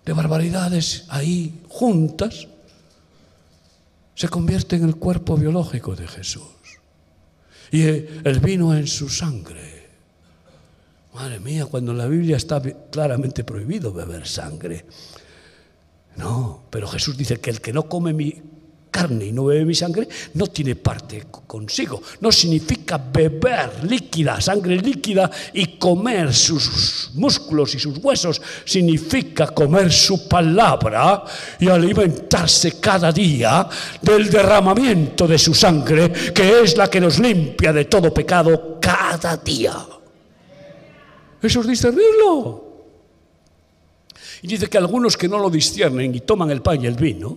de 0.04 0.12
barbaridades 0.12 1.04
ahí 1.08 1.60
juntas, 1.68 2.48
se 4.16 4.28
convierte 4.28 4.74
en 4.74 4.86
el 4.86 4.96
cuerpo 4.96 5.36
biológico 5.36 5.94
de 5.94 6.08
Jesús. 6.08 6.42
Y 7.70 7.82
el 7.82 8.40
vino 8.42 8.76
en 8.76 8.88
su 8.88 9.08
sangre 9.08 9.73
Madre 11.14 11.38
mía, 11.38 11.66
cuando 11.66 11.92
en 11.92 11.98
la 11.98 12.06
Biblia 12.06 12.36
está 12.36 12.60
claramente 12.90 13.44
prohibido 13.44 13.92
beber 13.92 14.26
sangre. 14.26 14.84
No, 16.16 16.64
pero 16.70 16.88
Jesús 16.88 17.16
dice 17.16 17.38
que 17.38 17.50
el 17.50 17.60
que 17.60 17.72
no 17.72 17.88
come 17.88 18.12
mi 18.12 18.34
carne 18.90 19.26
y 19.26 19.32
no 19.32 19.44
bebe 19.44 19.64
mi 19.64 19.74
sangre 19.76 20.08
no 20.34 20.48
tiene 20.48 20.74
parte 20.74 21.26
consigo. 21.46 22.02
No 22.20 22.32
significa 22.32 22.98
beber 22.98 23.84
líquida, 23.84 24.40
sangre 24.40 24.76
líquida 24.76 25.30
y 25.52 25.78
comer 25.78 26.34
sus 26.34 27.10
músculos 27.14 27.76
y 27.76 27.78
sus 27.78 27.98
huesos. 27.98 28.42
Significa 28.64 29.46
comer 29.48 29.92
su 29.92 30.28
palabra 30.28 31.24
y 31.60 31.68
alimentarse 31.68 32.80
cada 32.80 33.12
día 33.12 33.68
del 34.02 34.28
derramamiento 34.30 35.28
de 35.28 35.38
su 35.38 35.54
sangre, 35.54 36.10
que 36.32 36.62
es 36.62 36.76
la 36.76 36.90
que 36.90 37.00
nos 37.00 37.20
limpia 37.20 37.72
de 37.72 37.84
todo 37.84 38.12
pecado 38.12 38.78
cada 38.80 39.36
día. 39.36 39.74
Eso 41.44 41.60
es 41.60 41.66
discernirlo. 41.66 42.64
Y 44.42 44.48
dice 44.48 44.68
que 44.68 44.78
algunos 44.78 45.16
que 45.16 45.28
no 45.28 45.38
lo 45.38 45.50
disciernen 45.50 46.14
y 46.14 46.20
toman 46.20 46.50
el 46.50 46.62
pan 46.62 46.82
y 46.82 46.86
el 46.86 46.94
vino, 46.94 47.36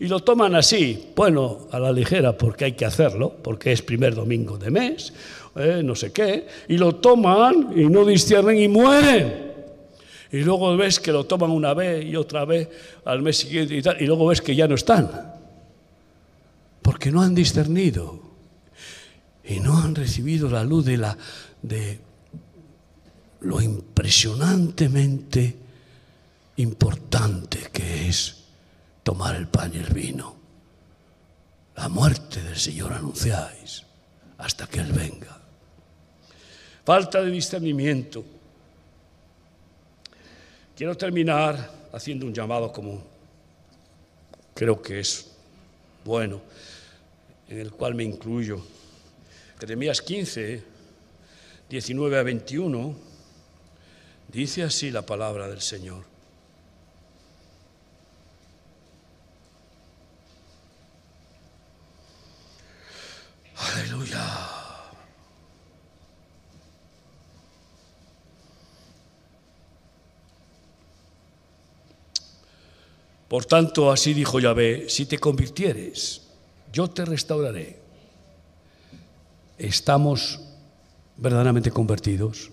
y 0.00 0.06
lo 0.06 0.20
toman 0.20 0.54
así, 0.54 1.10
bueno, 1.14 1.68
a 1.72 1.78
la 1.78 1.92
ligera 1.92 2.36
porque 2.36 2.66
hay 2.66 2.72
que 2.72 2.84
hacerlo, 2.84 3.34
porque 3.42 3.72
es 3.72 3.82
primer 3.82 4.14
domingo 4.14 4.56
de 4.56 4.70
mes, 4.70 5.12
eh, 5.56 5.82
no 5.84 5.94
sé 5.94 6.12
qué, 6.12 6.46
y 6.68 6.76
lo 6.76 6.96
toman 6.96 7.72
y 7.76 7.84
no 7.86 8.04
disciernen 8.04 8.58
y 8.58 8.68
mueren. 8.68 9.48
Y 10.30 10.38
luego 10.38 10.76
ves 10.76 11.00
que 11.00 11.10
lo 11.10 11.24
toman 11.24 11.50
una 11.50 11.74
vez 11.74 12.04
y 12.04 12.14
otra 12.14 12.44
vez 12.44 12.68
al 13.04 13.22
mes 13.22 13.38
siguiente 13.38 13.76
y 13.76 13.82
tal, 13.82 14.00
y 14.00 14.06
luego 14.06 14.26
ves 14.26 14.40
que 14.40 14.54
ya 14.54 14.68
no 14.68 14.76
están, 14.76 15.10
porque 16.82 17.10
no 17.10 17.22
han 17.22 17.34
discernido 17.34 18.20
y 19.44 19.58
no 19.60 19.78
han 19.78 19.94
recibido 19.94 20.48
la 20.50 20.62
luz 20.62 20.84
de 20.84 20.96
la 20.98 21.16
de 21.62 22.07
lo 23.40 23.60
impresionantemente 23.60 25.56
importante 26.56 27.70
que 27.72 28.08
es 28.08 28.44
tomar 29.02 29.36
el 29.36 29.48
pan 29.48 29.72
y 29.74 29.78
el 29.78 29.92
vino. 29.92 30.36
La 31.76 31.88
muerte 31.88 32.42
del 32.42 32.56
Señor 32.56 32.92
anunciáis 32.92 33.84
hasta 34.38 34.66
que 34.66 34.80
Él 34.80 34.92
venga. 34.92 35.40
Falta 36.84 37.22
de 37.22 37.30
discernimiento. 37.30 38.24
Quiero 40.76 40.96
terminar 40.96 41.88
haciendo 41.92 42.26
un 42.26 42.34
llamado 42.34 42.72
como 42.72 43.02
creo 44.54 44.82
que 44.82 45.00
es 45.00 45.30
bueno, 46.04 46.40
en 47.48 47.60
el 47.60 47.70
cual 47.70 47.94
me 47.94 48.02
incluyo. 48.02 48.60
Jeremías 49.60 50.02
15, 50.02 50.62
19 51.68 52.18
a 52.18 52.22
21 52.22 53.07
Dice 54.28 54.62
así 54.62 54.90
la 54.90 55.02
palabra 55.02 55.48
del 55.48 55.62
Señor. 55.62 56.04
Aleluya. 63.56 64.48
Por 73.28 73.44
tanto, 73.44 73.90
así 73.90 74.14
dijo 74.14 74.40
Yahvé, 74.40 74.88
si 74.88 75.06
te 75.06 75.18
convirtieres, 75.18 76.22
yo 76.72 76.88
te 76.88 77.04
restauraré. 77.04 77.78
Estamos 79.58 80.40
verdaderamente 81.16 81.70
convertidos. 81.70 82.50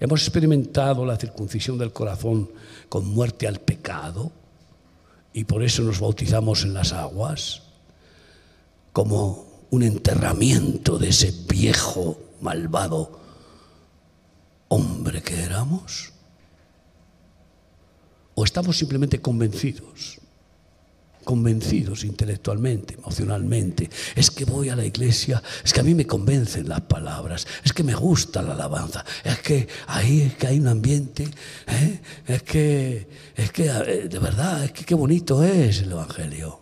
Hemos 0.00 0.22
experimentado 0.22 1.04
la 1.04 1.16
circuncisión 1.16 1.78
del 1.78 1.92
corazón 1.92 2.50
con 2.88 3.06
muerte 3.06 3.46
al 3.46 3.60
pecado 3.60 4.32
y 5.32 5.44
por 5.44 5.62
eso 5.62 5.82
nos 5.82 6.00
bautizamos 6.00 6.62
en 6.64 6.74
las 6.74 6.92
aguas 6.92 7.62
como 8.92 9.46
un 9.70 9.82
enterramiento 9.82 10.98
de 10.98 11.08
ese 11.08 11.32
viejo, 11.48 12.18
malvado 12.40 13.20
hombre 14.68 15.22
que 15.22 15.42
éramos. 15.42 16.12
¿O 18.34 18.44
estamos 18.44 18.76
simplemente 18.76 19.20
convencidos 19.20 20.20
convencidos 21.24 22.04
intelectualmente, 22.04 22.94
emocionalmente. 22.94 23.90
Es 24.14 24.30
que 24.30 24.44
voy 24.44 24.68
a 24.68 24.76
la 24.76 24.84
iglesia, 24.84 25.42
es 25.64 25.72
que 25.72 25.80
a 25.80 25.82
mí 25.82 25.94
me 25.94 26.06
convencen 26.06 26.68
las 26.68 26.82
palabras, 26.82 27.46
es 27.64 27.72
que 27.72 27.82
me 27.82 27.94
gusta 27.94 28.42
la 28.42 28.52
alabanza, 28.52 29.04
es 29.24 29.40
que 29.40 29.66
ahí 29.88 30.20
es 30.20 30.34
que 30.34 30.46
hay 30.46 30.60
un 30.60 30.68
ambiente, 30.68 31.28
¿eh? 31.66 32.00
es 32.26 32.42
que, 32.42 33.08
es 33.34 33.50
que 33.50 33.66
eh, 33.66 34.08
de 34.08 34.18
verdad, 34.18 34.64
es 34.64 34.72
que 34.72 34.84
qué 34.84 34.94
bonito 34.94 35.42
es 35.42 35.80
el 35.80 35.92
Evangelio. 35.92 36.60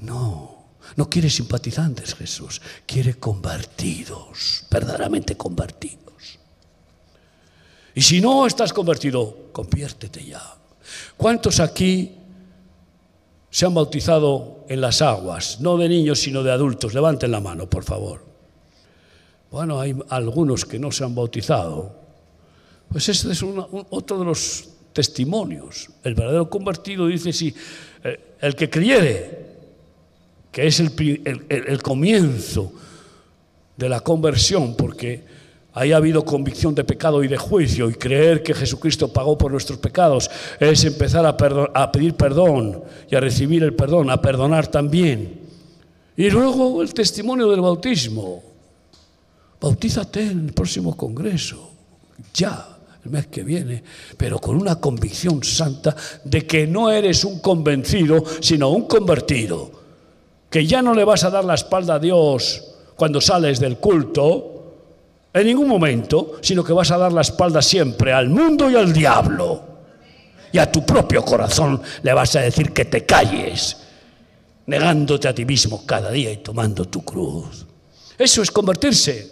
No, 0.00 0.66
no 0.96 1.08
quiere 1.08 1.30
simpatizantes 1.30 2.14
Jesús, 2.14 2.60
quiere 2.86 3.14
convertidos, 3.14 4.64
verdaderamente 4.70 5.36
convertidos. 5.36 6.00
Y 7.94 8.02
si 8.02 8.20
no 8.20 8.46
estás 8.46 8.72
convertido, 8.72 9.50
conviértete 9.52 10.24
ya. 10.24 10.56
¿Cuántos 11.16 11.60
aquí 11.60 12.19
se 13.50 13.66
han 13.66 13.74
bautizado 13.74 14.64
en 14.68 14.80
las 14.80 15.02
aguas, 15.02 15.60
no 15.60 15.76
de 15.76 15.88
niños 15.88 16.20
sino 16.20 16.42
de 16.42 16.52
adultos. 16.52 16.94
Levanten 16.94 17.30
la 17.30 17.40
mano, 17.40 17.68
por 17.68 17.84
favor. 17.84 18.24
Bueno, 19.50 19.80
hay 19.80 19.96
algunos 20.10 20.64
que 20.64 20.78
no 20.78 20.92
se 20.92 21.04
han 21.04 21.14
bautizado. 21.14 21.98
Pues 22.88 23.08
este 23.08 23.32
es 23.32 23.42
otro 23.42 24.18
de 24.18 24.24
los 24.24 24.68
testimonios. 24.92 25.90
El 26.04 26.14
verdadero 26.14 26.48
convertido 26.48 27.06
dice, 27.06 27.32
si 27.32 27.52
eh, 28.04 28.36
el 28.40 28.54
que 28.54 28.70
creyere, 28.70 29.50
que 30.52 30.66
es 30.66 30.80
el 30.80 31.82
comienzo 31.82 32.72
de 33.76 33.88
la 33.88 34.00
conversión, 34.00 34.76
porque 34.76 35.24
Ahí 35.72 35.92
ha 35.92 35.98
habido 35.98 36.24
convicción 36.24 36.74
de 36.74 36.82
pecado 36.82 37.22
y 37.22 37.28
de 37.28 37.36
juicio 37.36 37.88
y 37.88 37.94
creer 37.94 38.42
que 38.42 38.54
Jesucristo 38.54 39.12
pagó 39.12 39.38
por 39.38 39.52
nuestros 39.52 39.78
pecados 39.78 40.28
es 40.58 40.84
empezar 40.84 41.24
a, 41.24 41.36
pedir 41.92 42.14
perdón 42.14 42.82
y 43.08 43.14
a 43.14 43.20
recibir 43.20 43.62
el 43.62 43.74
perdón, 43.74 44.10
a 44.10 44.20
perdonar 44.20 44.66
también. 44.66 45.40
Y 46.16 46.28
luego 46.28 46.82
el 46.82 46.92
testimonio 46.92 47.48
del 47.48 47.60
bautismo. 47.60 48.42
Bautízate 49.60 50.22
en 50.22 50.46
el 50.46 50.52
próximo 50.52 50.96
congreso, 50.96 51.70
ya, 52.32 52.78
el 53.04 53.10
mes 53.10 53.26
que 53.26 53.42
viene, 53.42 53.82
pero 54.16 54.38
con 54.38 54.56
una 54.56 54.76
convicción 54.76 55.44
santa 55.44 55.94
de 56.24 56.46
que 56.46 56.66
no 56.66 56.90
eres 56.90 57.24
un 57.24 57.40
convencido, 57.40 58.24
sino 58.40 58.70
un 58.70 58.86
convertido. 58.86 59.70
Que 60.48 60.66
ya 60.66 60.82
no 60.82 60.94
le 60.94 61.04
vas 61.04 61.22
a 61.24 61.30
dar 61.30 61.44
la 61.44 61.54
espalda 61.54 61.94
a 61.94 61.98
Dios 61.98 62.74
cuando 62.96 63.20
sales 63.20 63.60
del 63.60 63.76
culto, 63.76 64.59
en 65.32 65.46
ningún 65.46 65.68
momento, 65.68 66.38
sino 66.42 66.64
que 66.64 66.72
vas 66.72 66.90
a 66.90 66.98
dar 66.98 67.12
la 67.12 67.20
espalda 67.20 67.62
siempre 67.62 68.12
al 68.12 68.28
mundo 68.28 68.68
y 68.70 68.74
al 68.74 68.92
diablo. 68.92 69.64
Y 70.52 70.58
a 70.58 70.70
tu 70.70 70.84
propio 70.84 71.24
corazón 71.24 71.80
le 72.02 72.12
vas 72.12 72.34
a 72.34 72.40
decir 72.40 72.72
que 72.72 72.84
te 72.84 73.06
calles, 73.06 73.76
negándote 74.66 75.28
a 75.28 75.34
ti 75.34 75.44
mismo 75.44 75.86
cada 75.86 76.10
día 76.10 76.32
y 76.32 76.38
tomando 76.38 76.86
tu 76.86 77.04
cruz. 77.04 77.66
Eso 78.18 78.42
es 78.42 78.50
convertirse. 78.50 79.30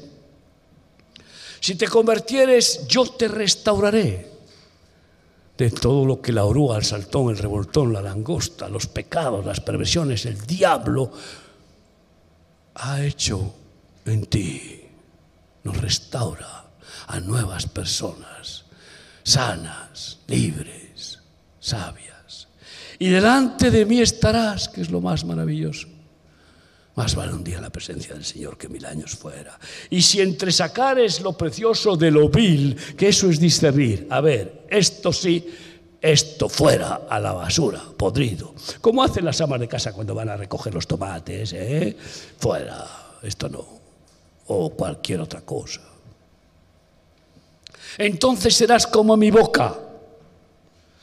Si 1.60 1.74
te 1.74 1.88
convertieres, 1.88 2.86
yo 2.86 3.04
te 3.06 3.26
restauraré. 3.28 4.38
de 5.58 5.70
todo 5.72 6.06
lo 6.06 6.22
que 6.22 6.30
la 6.30 6.44
oruga, 6.44 6.76
el 6.76 6.84
saltón, 6.84 7.30
el 7.30 7.38
revoltón, 7.38 7.92
la 7.92 8.00
langosta, 8.00 8.68
los 8.68 8.86
pecados, 8.86 9.44
las 9.44 9.60
perversiones, 9.60 10.24
el 10.24 10.40
diablo 10.46 11.10
ha 12.76 13.02
hecho 13.02 13.54
en 14.04 14.26
ti. 14.26 14.77
Nos 15.68 15.82
restaura 15.82 16.64
a 17.08 17.20
nuevas 17.20 17.66
personas, 17.66 18.64
sanas, 19.22 20.16
libres, 20.26 21.18
sabias. 21.60 22.48
Y 22.98 23.10
delante 23.10 23.70
de 23.70 23.84
mí 23.84 24.00
estarás, 24.00 24.70
que 24.70 24.80
es 24.80 24.88
lo 24.88 25.02
más 25.02 25.26
maravilloso. 25.26 25.86
Más 26.94 27.14
vale 27.14 27.34
un 27.34 27.44
día 27.44 27.60
la 27.60 27.68
presencia 27.68 28.14
del 28.14 28.24
Señor 28.24 28.56
que 28.56 28.70
mil 28.70 28.86
años 28.86 29.10
fuera. 29.10 29.58
Y 29.90 30.00
si 30.00 30.22
entre 30.22 30.52
sacares 30.52 31.20
lo 31.20 31.36
precioso 31.36 31.98
de 31.98 32.12
lo 32.12 32.30
vil, 32.30 32.74
que 32.96 33.08
eso 33.08 33.28
es 33.28 33.38
discernir, 33.38 34.06
a 34.08 34.22
ver, 34.22 34.64
esto 34.70 35.12
sí, 35.12 35.46
esto 36.00 36.48
fuera 36.48 37.02
a 37.10 37.20
la 37.20 37.32
basura, 37.32 37.82
podrido. 37.94 38.54
Como 38.80 39.02
hacen 39.02 39.26
las 39.26 39.38
amas 39.42 39.60
de 39.60 39.68
casa 39.68 39.92
cuando 39.92 40.14
van 40.14 40.30
a 40.30 40.36
recoger 40.38 40.72
los 40.72 40.86
tomates, 40.86 41.52
¿eh? 41.52 41.94
Fuera, 42.38 43.18
esto 43.22 43.50
no. 43.50 43.77
O 44.48 44.70
cualquier 44.70 45.20
otra 45.20 45.40
cosa. 45.42 45.80
Entonces 47.98 48.54
serás 48.54 48.86
como 48.86 49.16
mi 49.16 49.30
boca. 49.30 49.74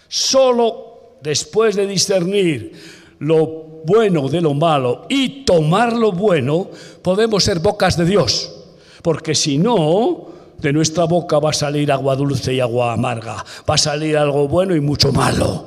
Solo 0.08 1.18
después 1.22 1.76
de 1.76 1.88
discernir 1.88 2.72
lo 3.20 3.46
bueno 3.86 4.28
de 4.30 4.41
lo 4.41 4.54
malo 4.54 5.06
y 5.10 5.43
tomar 5.46 5.93
lo 5.93 6.12
bueno, 6.12 6.70
podemos 7.02 7.43
ser 7.43 7.60
bocas 7.60 7.98
de 7.98 8.06
Dios. 8.06 8.52
Porque 9.02 9.36
si 9.36 9.58
no, 9.58 10.28
de 10.58 10.74
nuestra 10.74 11.06
boca 11.06 11.39
va 11.39 11.52
a 11.52 11.54
salir 11.54 11.91
agua 11.91 12.16
dulce 12.16 12.54
y 12.54 12.60
agua 12.60 12.93
amarga, 12.93 13.46
va 13.70 13.76
a 13.76 13.78
salir 13.78 14.18
algo 14.18 14.48
bueno 14.48 14.76
y 14.76 14.82
mucho 14.82 15.12
malo. 15.12 15.66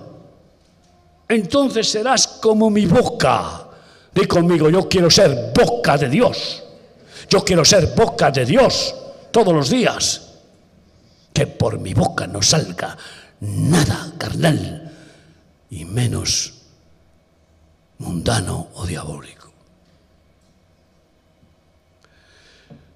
Entonces 1.28 1.88
serás 1.88 2.26
como 2.26 2.70
mi 2.70 2.86
boca. 2.86 3.66
Di 4.14 4.26
conmigo, 4.26 4.70
yo 4.70 4.88
quiero 4.88 5.10
ser 5.10 5.52
boca 5.54 5.96
de 5.98 6.08
Dios. 6.08 6.64
Yo 7.28 7.44
quiero 7.44 7.64
ser 7.64 7.94
boca 7.94 8.30
de 8.30 8.44
Dios 8.44 8.94
todos 9.30 9.52
los 9.52 9.70
días. 9.70 10.24
Que 11.32 11.46
por 11.46 11.78
mi 11.78 11.94
boca 11.94 12.26
no 12.26 12.42
salga 12.42 12.96
nada 13.40 14.12
carnal 14.18 14.92
y 15.70 15.84
menos 15.84 16.54
mundano 17.98 18.68
o 18.74 18.86
diabólico. 18.86 19.52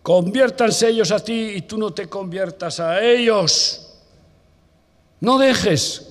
Conviértanse 0.02 0.88
ellos 0.88 1.12
a 1.12 1.20
ti 1.20 1.52
y 1.56 1.62
tú 1.62 1.78
no 1.78 1.92
te 1.92 2.08
conviertas 2.08 2.80
a 2.80 3.00
ellos. 3.02 3.88
No 5.20 5.38
dejes, 5.38 6.08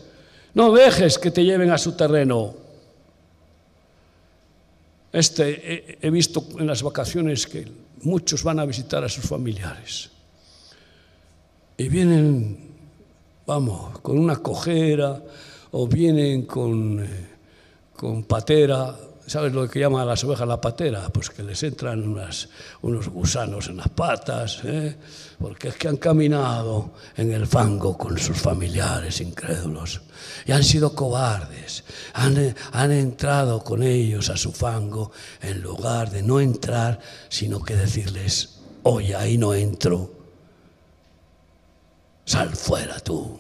no 0.54 0.72
dejes 0.72 1.20
que 1.20 1.32
te 1.32 1.44
lleven 1.44 1.72
a 1.72 1.78
su 1.78 1.92
terreno. 1.94 2.56
Este, 5.12 5.98
he, 6.00 6.10
visto 6.10 6.46
en 6.58 6.68
las 6.68 6.82
vacaciones 6.82 7.46
que 7.46 7.68
muchos 8.04 8.44
van 8.44 8.60
a 8.60 8.66
visitar 8.66 9.04
a 9.04 9.10
sus 9.10 9.26
familiares. 9.26 10.10
Y 11.78 11.90
vienen, 11.90 12.58
vamos, 13.46 14.00
con 14.00 14.18
una 14.18 14.38
cojera 14.38 15.22
o 15.72 15.88
vienen 15.88 16.44
con, 16.44 17.04
eh, 17.04 17.28
con 17.96 18.24
patera 18.24 18.96
¿Sabes 19.32 19.54
lo 19.54 19.66
que 19.70 19.80
llaman 19.80 20.02
a 20.02 20.06
las 20.06 20.26
ovejas 20.26 20.46
la 20.46 20.60
patera? 20.60 21.08
Pues 21.08 21.30
que 21.30 21.42
les 21.42 21.64
entran 21.64 22.04
unos 22.82 23.08
gusanos 23.08 23.70
en 23.70 23.78
las 23.78 23.88
patas, 23.88 24.60
¿eh? 24.66 24.98
porque 25.40 25.70
es 25.70 25.76
que 25.78 25.88
han 25.88 25.96
caminado 25.96 26.92
en 27.16 27.32
el 27.32 27.48
fango 27.48 27.98
con 27.98 28.18
sus 28.18 28.38
familiares 28.38 29.22
incrédulos 29.22 30.02
y 30.46 30.52
han 30.52 30.66
sido 30.66 30.94
cobardes, 30.94 31.86
han, 32.12 32.54
han 32.74 32.92
entrado 32.92 33.64
con 33.64 33.84
ellos 33.84 34.30
a 34.30 34.36
su 34.36 34.52
fango 34.52 35.14
en 35.42 35.62
lugar 35.62 36.12
de 36.12 36.24
no 36.24 36.42
entrar, 36.42 37.00
sino 37.30 37.64
que 37.64 37.78
decirles, 37.78 38.60
oye, 38.84 39.16
ahí 39.16 39.38
no 39.38 39.54
entro, 39.54 40.12
sal 42.26 42.54
fuera 42.54 43.00
tú. 43.00 43.40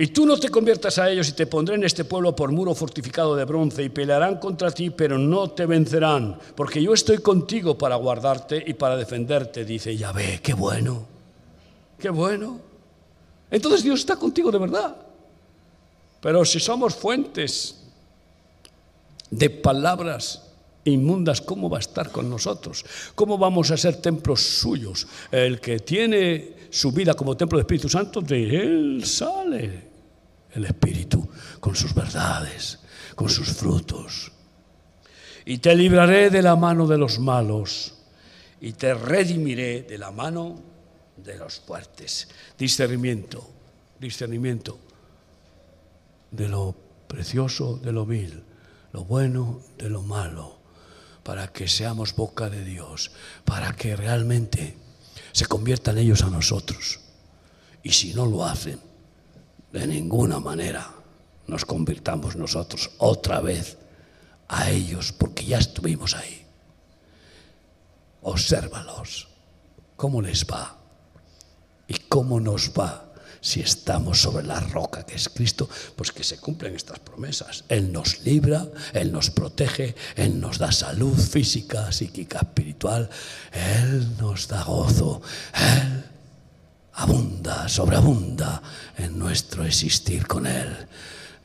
Y 0.00 0.06
tú 0.06 0.24
no 0.24 0.38
te 0.38 0.48
conviertas 0.48 0.96
a 0.96 1.10
ellos 1.10 1.28
y 1.28 1.32
te 1.32 1.46
pondré 1.46 1.74
en 1.74 1.84
este 1.84 2.06
pueblo 2.06 2.34
por 2.34 2.50
muro 2.50 2.74
fortificado 2.74 3.36
de 3.36 3.44
bronce 3.44 3.82
y 3.82 3.90
pelearán 3.90 4.38
contra 4.38 4.70
ti, 4.70 4.88
pero 4.88 5.18
no 5.18 5.50
te 5.50 5.66
vencerán, 5.66 6.38
porque 6.54 6.82
yo 6.82 6.94
estoy 6.94 7.18
contigo 7.18 7.76
para 7.76 7.96
guardarte 7.96 8.64
y 8.66 8.72
para 8.72 8.96
defenderte, 8.96 9.62
dice 9.62 9.94
Yahvé. 9.94 10.40
Qué 10.42 10.54
bueno, 10.54 11.04
qué 11.98 12.08
bueno. 12.08 12.58
Entonces 13.50 13.82
Dios 13.82 14.00
está 14.00 14.16
contigo 14.16 14.50
de 14.50 14.56
verdad. 14.56 14.96
Pero 16.22 16.46
si 16.46 16.60
somos 16.60 16.94
fuentes 16.94 17.82
de 19.30 19.50
palabras 19.50 20.46
inmundas, 20.84 21.42
¿cómo 21.42 21.68
va 21.68 21.76
a 21.76 21.80
estar 21.80 22.10
con 22.10 22.30
nosotros? 22.30 22.86
¿Cómo 23.14 23.36
vamos 23.36 23.70
a 23.70 23.76
ser 23.76 23.96
templos 23.96 24.40
suyos? 24.40 25.06
El 25.30 25.60
que 25.60 25.80
tiene 25.80 26.54
su 26.70 26.90
vida 26.90 27.12
como 27.12 27.36
templo 27.36 27.58
del 27.58 27.64
Espíritu 27.64 27.90
Santo, 27.90 28.22
de 28.22 28.62
él 28.62 29.02
sale 29.04 29.89
el 30.54 30.64
Espíritu 30.64 31.28
con 31.60 31.74
sus 31.76 31.94
verdades, 31.94 32.78
con 33.14 33.28
sus 33.28 33.52
frutos. 33.52 34.32
Y 35.44 35.58
te 35.58 35.74
libraré 35.74 36.30
de 36.30 36.42
la 36.42 36.56
mano 36.56 36.86
de 36.86 36.98
los 36.98 37.18
malos 37.18 37.94
y 38.60 38.72
te 38.72 38.94
redimiré 38.94 39.82
de 39.82 39.98
la 39.98 40.10
mano 40.10 40.60
de 41.16 41.36
los 41.36 41.60
fuertes. 41.60 42.28
Discernimiento, 42.58 43.48
discernimiento 43.98 44.78
de 46.30 46.48
lo 46.48 46.74
precioso, 47.08 47.76
de 47.82 47.92
lo 47.92 48.06
vil, 48.06 48.42
lo 48.92 49.04
bueno, 49.04 49.60
de 49.78 49.88
lo 49.88 50.02
malo 50.02 50.60
para 51.22 51.52
que 51.52 51.68
seamos 51.68 52.16
boca 52.16 52.50
de 52.50 52.64
Dios, 52.64 53.12
para 53.44 53.72
que 53.74 53.96
realmente 53.96 54.76
se 55.32 55.46
conviertan 55.46 55.98
ellos 55.98 56.22
a 56.22 56.30
nosotros. 56.30 57.00
Y 57.82 57.92
si 57.92 58.14
no 58.14 58.26
lo 58.26 58.44
hacen, 58.44 58.80
de 59.72 59.86
ninguna 59.86 60.40
manera 60.40 60.90
nos 61.46 61.64
convirtamos 61.64 62.36
nosotros 62.36 62.90
otra 62.98 63.40
vez 63.40 63.76
a 64.48 64.70
ellos, 64.70 65.12
porque 65.12 65.44
ya 65.44 65.58
estuvimos 65.58 66.14
ahí. 66.14 66.46
Obsérvalos, 68.22 69.28
cómo 69.96 70.20
les 70.22 70.44
va 70.44 70.76
y 71.88 71.94
cómo 72.08 72.40
nos 72.40 72.70
va 72.70 73.10
si 73.40 73.60
estamos 73.60 74.20
sobre 74.20 74.46
la 74.46 74.60
roca 74.60 75.04
que 75.04 75.14
es 75.14 75.28
Cristo, 75.28 75.68
pues 75.96 76.12
que 76.12 76.22
se 76.24 76.38
cumplen 76.38 76.74
estas 76.74 76.98
promesas. 76.98 77.64
Él 77.68 77.90
nos 77.90 78.20
libra, 78.24 78.66
Él 78.92 79.12
nos 79.12 79.30
protege, 79.30 79.94
Él 80.14 80.38
nos 80.40 80.58
da 80.58 80.70
salud 80.72 81.16
física, 81.16 81.90
psíquica, 81.90 82.40
espiritual, 82.40 83.08
Él 83.52 84.16
nos 84.18 84.46
da 84.48 84.62
gozo, 84.62 85.22
Él 85.54 86.09
abunda, 87.00 87.68
sobreabunda 87.68 88.62
en 88.96 89.18
nuestro 89.18 89.64
existir 89.64 90.26
con 90.26 90.46
Él. 90.46 90.68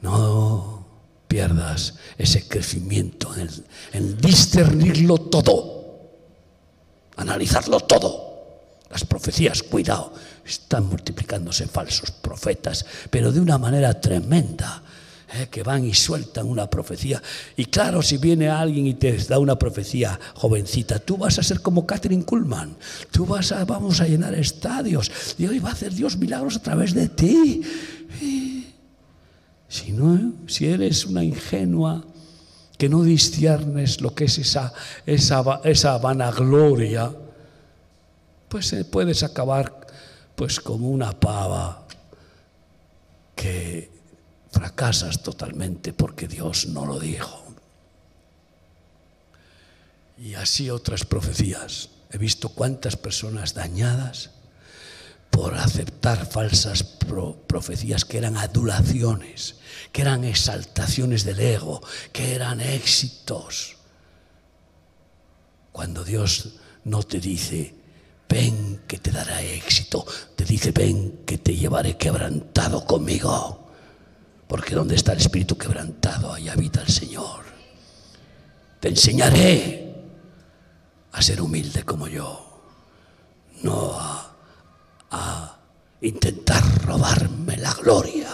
No 0.02 0.86
pierdas 1.28 1.96
ese 2.18 2.48
crecimiento 2.48 3.34
en, 3.36 3.50
en 3.94 4.18
discernirlo 4.18 5.18
todo, 5.18 6.00
analizarlo 7.16 7.80
todo. 7.80 8.26
Las 8.90 9.04
profecías, 9.06 9.64
cuidado, 9.64 10.14
están 10.46 10.88
multiplicándose 10.88 11.68
falsos 11.68 12.12
profetas, 12.12 12.86
pero 13.10 13.32
de 13.32 13.40
una 13.40 13.58
manera 13.58 14.00
tremenda. 14.00 14.84
¿Eh? 15.34 15.48
que 15.50 15.64
van 15.64 15.86
y 15.86 15.94
sueltan 15.94 16.48
una 16.48 16.70
profecía. 16.70 17.22
Y 17.56 17.66
claro, 17.66 18.02
si 18.02 18.18
viene 18.18 18.50
alguien 18.50 18.88
y 18.88 18.94
te 18.94 19.18
da 19.18 19.40
una 19.40 19.58
profecía 19.58 20.20
jovencita, 20.36 21.00
tú 21.00 21.18
vas 21.18 21.40
a 21.40 21.44
ser 21.44 21.62
como 21.62 21.86
Catherine 21.86 22.24
Kuhlman, 22.24 22.76
tú 23.12 23.26
vas 23.26 23.52
a, 23.52 23.66
vamos 23.66 24.02
a 24.02 24.08
llenar 24.08 24.34
estadios, 24.34 25.12
y 25.38 25.46
hoy 25.48 25.60
va 25.60 25.70
a 25.70 25.74
hacer 25.74 25.94
Dios 25.94 26.18
milagros 26.18 26.58
a 26.58 26.62
través 26.62 26.94
de 26.94 27.10
ti. 27.10 27.62
si, 29.68 29.92
no, 29.92 30.34
si 30.48 30.68
eres 30.68 31.06
una 31.06 31.24
ingenua, 31.24 32.04
que 32.78 32.90
no 32.90 33.04
disciernes 33.04 34.02
lo 34.02 34.14
que 34.14 34.26
es 34.26 34.38
esa, 34.38 34.74
esa, 35.06 35.62
esa 35.64 35.98
vanagloria, 35.98 37.12
pues 38.50 38.74
eh, 38.74 38.86
puedes 38.86 39.24
acabar 39.24 39.88
pues 40.36 40.60
como 40.60 40.90
una 40.90 41.18
pava 41.18 41.86
que 43.36 43.95
fracasas 44.76 45.24
totalmente 45.24 45.94
porque 45.94 46.28
Dios 46.28 46.68
no 46.68 46.86
lo 46.86 47.00
dijo. 47.00 47.42
Y 50.18 50.36
así 50.36 50.70
otras 50.70 51.06
profecías. 51.06 51.90
He 52.12 52.18
visto 52.18 52.50
cuántas 52.50 52.98
personas 52.98 53.54
dañadas 53.54 54.32
por 55.30 55.56
aceptar 55.56 56.30
falsas 56.30 56.84
profecías 56.84 58.04
que 58.04 58.18
eran 58.18 58.38
adulaciones, 58.38 59.56
que 59.94 60.02
eran 60.02 60.26
exaltaciones 60.26 61.24
del 61.24 61.40
ego, 61.40 61.82
que 62.12 62.36
eran 62.36 62.60
éxitos. 62.60 63.78
Cuando 65.72 66.04
Dios 66.04 66.56
no 66.84 67.04
te 67.04 67.20
dice, 67.20 67.74
ven 68.28 68.82
que 68.88 68.98
te 68.98 69.12
dará 69.12 69.42
éxito. 69.42 70.06
Te 70.36 70.44
dice, 70.44 70.72
ven, 70.72 71.24
que 71.26 71.38
te 71.38 71.56
llevaré 71.56 71.98
quebrantado 71.98 72.86
conmigo. 72.86 73.65
Porque 74.48 74.76
donde 74.76 74.96
está 74.96 75.14
el 75.14 75.20
espíritu 75.20 75.58
quebrantado, 75.58 76.34
ahí 76.34 76.50
habita 76.50 76.82
el 76.82 76.90
Señor. 76.90 77.44
Te 78.80 78.90
enseñaré 78.90 79.96
a 81.12 81.22
ser 81.22 81.42
humilde 81.42 81.84
como 81.84 82.08
yo, 82.08 82.46
no 83.64 83.98
a, 83.98 84.22
intentar 86.02 86.62
robarme 86.84 87.58
la 87.58 87.74
gloria 87.74 88.30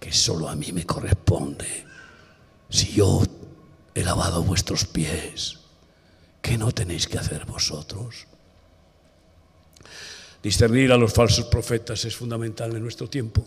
que 0.00 0.12
solo 0.12 0.48
a 0.48 0.56
mí 0.56 0.72
me 0.72 0.84
corresponde. 0.84 1.84
Si 2.68 2.92
yo 2.92 3.22
he 3.94 4.02
lavado 4.02 4.42
vuestros 4.42 4.86
pies, 4.86 5.58
¿qué 6.40 6.58
no 6.58 6.72
tenéis 6.72 7.06
que 7.06 7.18
hacer 7.18 7.44
vosotros? 7.44 8.26
Discernir 10.42 10.90
a 10.90 10.96
los 10.96 11.12
falsos 11.12 11.44
profetas 11.44 12.04
es 12.06 12.16
fundamental 12.16 12.74
en 12.74 12.82
nuestro 12.82 13.08
tiempo. 13.08 13.44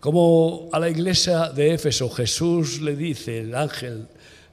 Como 0.00 0.68
a 0.72 0.78
la 0.78 0.88
iglesia 0.88 1.48
de 1.48 1.74
Éfeso 1.74 2.08
Jesús 2.08 2.80
le 2.80 2.94
dice, 2.94 3.40
el 3.40 3.54
ángel, 3.54 4.06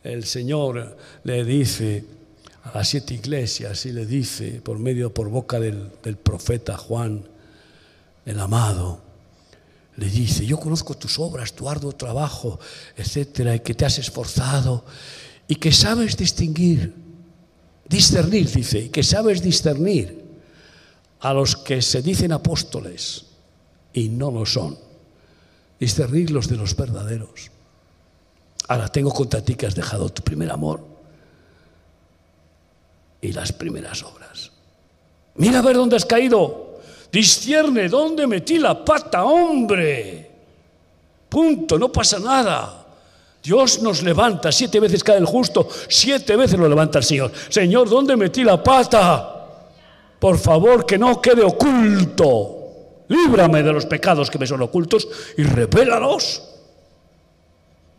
el 0.03 0.25
Señor 0.25 0.97
le 1.23 1.45
dice 1.45 2.03
a 2.63 2.79
las 2.79 2.89
siete 2.89 3.13
iglesias 3.13 3.85
y 3.85 3.91
le 3.91 4.07
dice 4.07 4.59
por 4.63 4.79
medio, 4.79 5.13
por 5.13 5.29
boca 5.29 5.59
del, 5.59 5.91
profeta 6.23 6.75
Juan, 6.77 7.27
el 8.25 8.39
amado, 8.39 9.01
le 9.97 10.09
dice, 10.09 10.47
yo 10.47 10.59
conozco 10.59 10.95
tus 10.95 11.19
obras, 11.19 11.53
tu 11.53 11.69
arduo 11.69 11.91
trabajo, 11.91 12.59
etcétera, 12.97 13.55
y 13.55 13.59
que 13.59 13.75
te 13.75 13.85
has 13.85 13.99
esforzado 13.99 14.83
y 15.47 15.55
que 15.55 15.71
sabes 15.71 16.17
distinguir, 16.17 16.91
discernir, 17.87 18.49
dice, 18.51 18.79
y 18.79 18.89
que 18.89 19.03
sabes 19.03 19.43
discernir 19.43 20.25
a 21.19 21.33
los 21.33 21.55
que 21.55 21.83
se 21.83 22.01
dicen 22.01 22.31
apóstoles 22.31 23.25
y 23.93 24.09
no 24.09 24.31
lo 24.31 24.43
son, 24.47 24.84
discernir 25.79 26.31
los 26.31 26.47
de 26.47 26.57
los 26.57 26.75
verdaderos. 26.75 27.51
Ahora 28.67 28.87
tengo 28.87 29.11
contra 29.11 29.41
ti 29.41 29.55
que 29.55 29.67
has 29.67 29.75
dejado 29.75 30.09
tu 30.09 30.23
primer 30.23 30.51
amor 30.51 30.83
y 33.21 33.31
las 33.31 33.51
primeras 33.51 34.03
obras. 34.03 34.51
Mira 35.35 35.59
a 35.59 35.61
ver 35.61 35.75
dónde 35.75 35.95
has 35.95 36.05
caído. 36.05 36.79
Discierne 37.11 37.87
dónde 37.89 38.27
metí 38.27 38.57
la 38.57 38.83
pata, 38.83 39.23
hombre. 39.23 40.31
Punto, 41.29 41.77
no 41.77 41.91
pasa 41.91 42.19
nada. 42.19 42.85
Dios 43.43 43.81
nos 43.81 44.01
levanta, 44.01 44.51
siete 44.51 44.79
veces 44.79 45.03
cae 45.03 45.17
el 45.17 45.25
justo, 45.25 45.67
siete 45.87 46.35
veces 46.35 46.57
lo 46.57 46.67
levanta 46.67 46.97
el 46.97 47.03
Señor. 47.03 47.31
Señor, 47.49 47.87
¿dónde 47.87 48.15
metí 48.15 48.43
la 48.43 48.61
pata? 48.61 49.35
Por 50.19 50.39
favor, 50.39 50.85
que 50.85 50.97
no 50.97 51.21
quede 51.21 51.43
oculto. 51.43 52.54
Líbrame 53.07 53.63
de 53.63 53.73
los 53.73 53.85
pecados 53.85 54.29
que 54.29 54.39
me 54.39 54.47
son 54.47 54.61
ocultos 54.61 55.07
y 55.37 55.43
revélalos. 55.43 56.43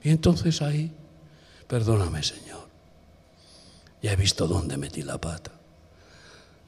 Y 0.02 0.10
entonces 0.10 0.62
ahí, 0.62 0.92
perdóname, 1.66 2.22
Señor. 2.22 2.66
Ya 4.02 4.12
he 4.12 4.16
visto 4.16 4.46
dónde 4.46 4.76
metí 4.76 5.02
la 5.02 5.18
pata. 5.18 5.52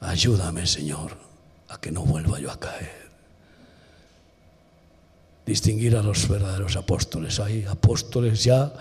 Ayúdame, 0.01 0.65
Señor 0.67 1.29
a 1.69 1.79
que 1.79 1.91
no 1.91 2.03
vuelva 2.03 2.39
yo 2.39 2.51
a 2.51 2.59
caer. 2.59 3.08
Distinguir 5.49 5.95
a 5.95 6.03
los 6.03 6.29
verdaderos 6.29 6.75
apóstoles. 6.75 7.39
Hay 7.39 7.65
apóstoles 7.67 8.43
ya, 8.43 8.71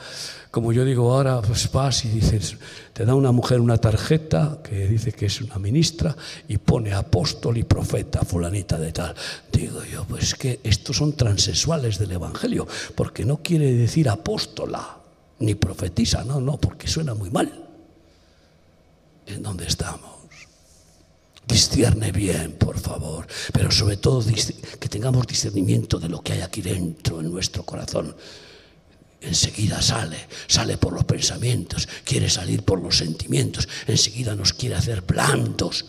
como 0.51 0.71
yo 0.71 0.85
digo 0.85 1.15
ahora, 1.15 1.41
pues 1.41 1.73
vas 1.73 2.05
y 2.05 2.09
dices, 2.09 2.59
te 2.93 3.07
da 3.07 3.15
una 3.15 3.33
mujer 3.33 3.59
una 3.59 3.79
tarjeta 3.79 4.59
que 4.63 4.87
dice 4.87 5.13
que 5.13 5.25
es 5.25 5.41
una 5.41 5.57
ministra 5.57 6.15
y 6.47 6.59
pone 6.59 6.93
apóstol 6.93 7.57
y 7.57 7.63
profeta, 7.63 8.21
fulanita 8.21 8.79
de 8.79 8.93
tal. 8.93 9.15
Digo 9.51 9.83
yo, 9.83 10.05
pues 10.05 10.35
que 10.35 10.61
estos 10.63 10.99
son 10.99 11.15
transexuales 11.15 11.99
del 11.99 12.13
Evangelio, 12.13 12.69
porque 12.95 13.25
no 13.25 13.39
quiere 13.39 13.73
decir 13.73 14.11
apóstola 14.11 14.99
ni 15.39 15.55
profetisa, 15.55 16.23
no, 16.23 16.39
no, 16.39 16.59
porque 16.59 16.87
suena 16.87 17.15
muy 17.15 17.31
mal. 17.31 17.51
¿En 19.27 19.43
dónde 19.43 19.67
estamos? 19.67 20.18
Discierne 21.49 22.13
bien, 22.13 22.53
por 22.59 22.79
favor, 22.79 23.27
pero 23.55 23.71
sobre 23.71 23.97
todo 23.97 24.23
que 24.79 24.89
tengamos 24.91 25.27
discernimiento 25.27 25.99
de 25.99 26.11
lo 26.11 26.21
que 26.21 26.35
hay 26.35 26.43
aquí 26.43 26.61
dentro 26.61 27.21
en 27.21 27.31
nuestro 27.31 27.65
corazón. 27.65 28.15
Enseguida 29.23 29.81
sale, 29.81 30.29
sale 30.47 30.77
por 30.77 30.93
los 30.93 31.05
pensamientos, 31.05 31.89
quiere 32.05 32.29
salir 32.29 32.65
por 32.65 32.83
los 32.83 32.99
sentimientos, 32.99 33.67
enseguida 33.87 34.37
nos 34.37 34.53
quiere 34.53 34.75
hacer 34.75 35.01
blandos 35.01 35.87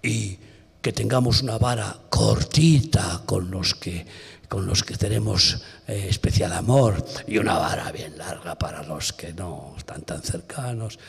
y 0.00 0.38
que 0.80 0.92
tengamos 0.92 1.42
una 1.42 1.58
vara 1.58 1.98
cortita 2.08 3.22
con 3.26 3.50
los 3.50 3.74
que, 3.74 4.06
con 4.48 4.64
los 4.64 4.84
que 4.84 4.96
tenemos 4.96 5.60
eh, 5.88 6.06
especial 6.08 6.52
amor 6.52 7.04
y 7.26 7.38
una 7.38 7.58
vara 7.58 7.90
bien 7.90 8.16
larga 8.16 8.54
para 8.54 8.84
los 8.84 9.12
que 9.12 9.32
no 9.32 9.74
están 9.76 10.02
tan 10.02 10.22
cercanos. 10.22 11.00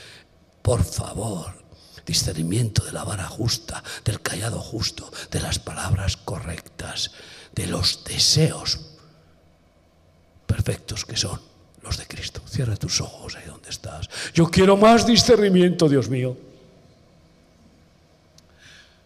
Por 0.63 0.83
favor, 0.83 1.66
discernimiento 2.08 2.84
de 2.86 2.93
la 2.93 3.03
vara 3.03 3.28
justa, 3.28 3.84
del 4.03 4.22
callado 4.22 4.60
justo, 4.60 5.12
de 5.30 5.41
las 5.41 5.60
palabras 5.60 6.16
correctas, 6.16 7.12
de 7.53 7.68
los 7.68 8.03
deseos 8.05 8.80
perfectos 10.47 11.03
que 11.03 11.18
son 11.18 11.39
los 11.84 11.97
de 11.97 12.08
Cristo. 12.08 12.41
Cierra 12.49 12.78
tus 12.78 13.01
ojos 13.01 13.36
ahí 13.36 13.45
donde 13.45 13.70
estás. 13.70 14.10
Yo 14.34 14.49
quiero 14.49 14.78
más 14.78 15.05
discernimiento, 15.05 15.89
Dios 15.89 16.10
mío. 16.10 16.36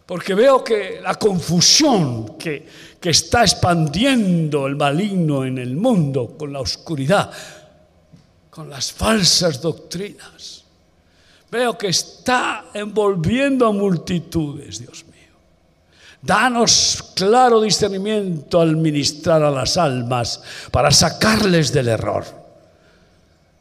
Porque 0.06 0.36
veo 0.36 0.64
que 0.64 1.00
la 1.02 1.16
confusión 1.16 2.38
que, 2.38 2.68
que 3.00 3.10
está 3.10 3.42
expandiendo 3.42 4.68
el 4.68 4.76
maligno 4.76 5.46
en 5.46 5.58
el 5.58 5.76
mundo 5.76 6.36
con 6.38 6.54
la 6.54 6.60
oscuridad, 6.60 7.32
con 8.50 8.70
las 8.70 8.92
falsas 8.92 9.62
doctrinas, 9.62 10.61
Veo 11.52 11.78
que 11.78 11.90
está 11.90 12.72
envolviendo 12.74 13.68
a 13.68 13.74
multitudes, 13.74 14.80
Dios 14.80 15.04
mío. 15.04 15.36
Danos 16.22 17.12
claro 17.14 17.60
discernimiento 17.60 18.62
al 18.62 18.78
ministrar 18.78 19.44
a 19.44 19.52
las 19.52 19.76
almas 19.76 20.42
para 20.72 20.92
sacarles 20.92 21.74
del 21.74 21.90
error, 21.90 22.24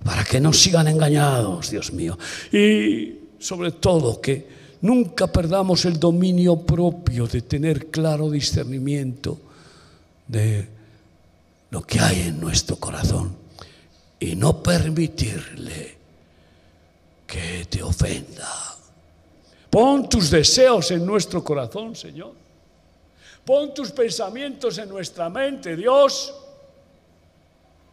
para 0.04 0.22
que 0.22 0.40
no 0.40 0.52
sigan 0.52 0.86
engañados, 0.86 1.70
Dios 1.70 1.92
mío. 1.92 2.16
Y 2.52 3.18
sobre 3.40 3.72
todo 3.72 4.20
que 4.20 4.46
nunca 4.82 5.26
perdamos 5.26 5.84
el 5.84 5.98
dominio 5.98 6.60
propio 6.60 7.26
de 7.26 7.42
tener 7.42 7.86
claro 7.86 8.30
discernimiento 8.30 9.36
de 10.28 10.68
lo 11.70 11.82
que 11.82 11.98
hay 11.98 12.20
en 12.20 12.40
nuestro 12.40 12.76
corazón 12.76 13.34
y 14.20 14.36
no 14.36 14.62
permitirle 14.62 15.99
te 17.66 17.82
ofenda. 17.82 18.76
Pon 19.70 20.08
tus 20.08 20.30
deseos 20.30 20.90
en 20.90 21.06
nuestro 21.06 21.44
corazón, 21.44 21.94
Señor. 21.94 22.32
Pon 23.44 23.72
tus 23.72 23.92
pensamientos 23.92 24.78
en 24.78 24.88
nuestra 24.88 25.30
mente, 25.30 25.76
Dios. 25.76 26.34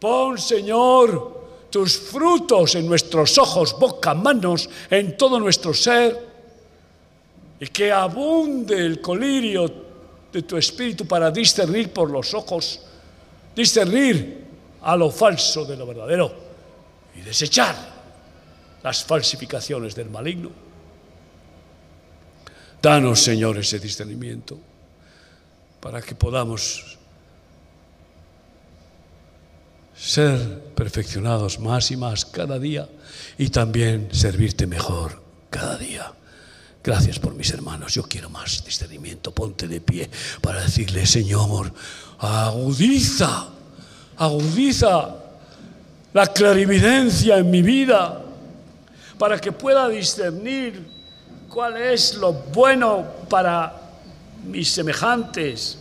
Pon, 0.00 0.38
Señor, 0.38 1.66
tus 1.70 1.98
frutos 1.98 2.74
en 2.74 2.86
nuestros 2.86 3.38
ojos, 3.38 3.78
boca, 3.78 4.14
manos, 4.14 4.68
en 4.90 5.16
todo 5.16 5.38
nuestro 5.38 5.72
ser. 5.72 6.28
Y 7.60 7.66
que 7.68 7.90
abunde 7.90 8.76
el 8.84 9.00
colirio 9.00 9.70
de 10.32 10.42
tu 10.42 10.56
espíritu 10.56 11.06
para 11.06 11.30
discernir 11.30 11.92
por 11.92 12.10
los 12.10 12.34
ojos, 12.34 12.80
discernir 13.54 14.46
a 14.82 14.96
lo 14.96 15.10
falso 15.10 15.64
de 15.64 15.76
lo 15.76 15.86
verdadero 15.86 16.32
y 17.16 17.20
desechar 17.20 17.87
las 18.82 19.04
falsificaciones 19.04 19.94
del 19.94 20.10
maligno. 20.10 20.50
Danos, 22.80 23.22
Señor, 23.22 23.58
ese 23.58 23.78
discernimiento 23.78 24.58
para 25.80 26.00
que 26.00 26.14
podamos 26.14 26.98
ser 29.96 30.62
perfeccionados 30.76 31.58
más 31.58 31.90
y 31.90 31.96
más 31.96 32.24
cada 32.24 32.58
día 32.58 32.88
y 33.36 33.48
también 33.48 34.08
servirte 34.12 34.66
mejor 34.66 35.20
cada 35.50 35.76
día. 35.76 36.12
Gracias 36.84 37.18
por 37.18 37.34
mis 37.34 37.50
hermanos. 37.50 37.94
Yo 37.94 38.04
quiero 38.04 38.30
más 38.30 38.64
discernimiento. 38.64 39.32
Ponte 39.32 39.66
de 39.66 39.80
pie 39.80 40.08
para 40.40 40.62
decirle, 40.62 41.04
Señor, 41.04 41.72
agudiza, 42.18 43.48
agudiza 44.16 45.16
la 46.14 46.26
clarividencia 46.28 47.38
en 47.38 47.50
mi 47.50 47.62
vida 47.62 48.24
para 49.18 49.38
que 49.38 49.52
pueda 49.52 49.88
discernir 49.88 50.86
cuál 51.48 51.76
es 51.76 52.14
lo 52.14 52.32
bueno 52.32 53.04
para 53.28 53.74
mis 54.44 54.70
semejantes, 54.70 55.78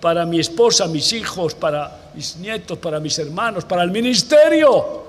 para 0.00 0.26
mi 0.26 0.40
esposa, 0.40 0.86
mis 0.86 1.12
hijos, 1.12 1.54
para 1.54 2.10
mis 2.14 2.36
nietos, 2.36 2.78
para 2.78 3.00
mis 3.00 3.18
hermanos, 3.18 3.64
para 3.64 3.82
el 3.82 3.90
ministerio 3.90 5.02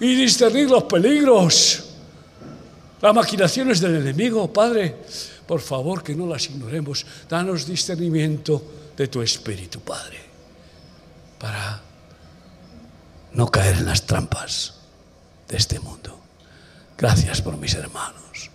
y 0.00 0.14
discernir 0.14 0.70
los 0.70 0.84
peligros 0.84 1.84
Las 3.00 3.14
maquinaciones 3.14 3.80
del 3.80 3.94
enemigo, 3.94 4.52
Padre, 4.52 4.96
por 5.46 5.60
favor 5.60 6.02
que 6.02 6.16
no 6.16 6.26
las 6.26 6.50
ignoremos. 6.50 7.06
Danos 7.28 7.64
discernimiento 7.64 8.90
de 8.96 9.06
tu 9.06 9.22
espíritu, 9.22 9.78
Padre, 9.78 10.18
para 11.38 11.80
no 13.34 13.48
caer 13.48 13.76
en 13.76 13.86
las 13.86 14.04
trampas 14.04 14.74
de 15.46 15.56
este 15.56 15.78
mundo. 15.78 16.17
Gracias 16.98 17.40
por 17.40 17.56
mis 17.56 17.74
hermanos. 17.74 18.50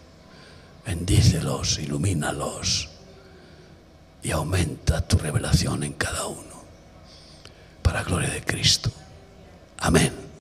Bendícelos, 0.86 1.80
ilumínalos 1.80 2.90
y 4.22 4.32
aumenta 4.32 5.00
tu 5.00 5.18
revelación 5.18 5.84
en 5.84 5.94
cada 5.94 6.26
uno. 6.28 6.64
Para 7.82 8.04
gloria 8.04 8.30
de 8.30 8.44
Cristo. 8.44 8.92
Amén. 9.80 10.33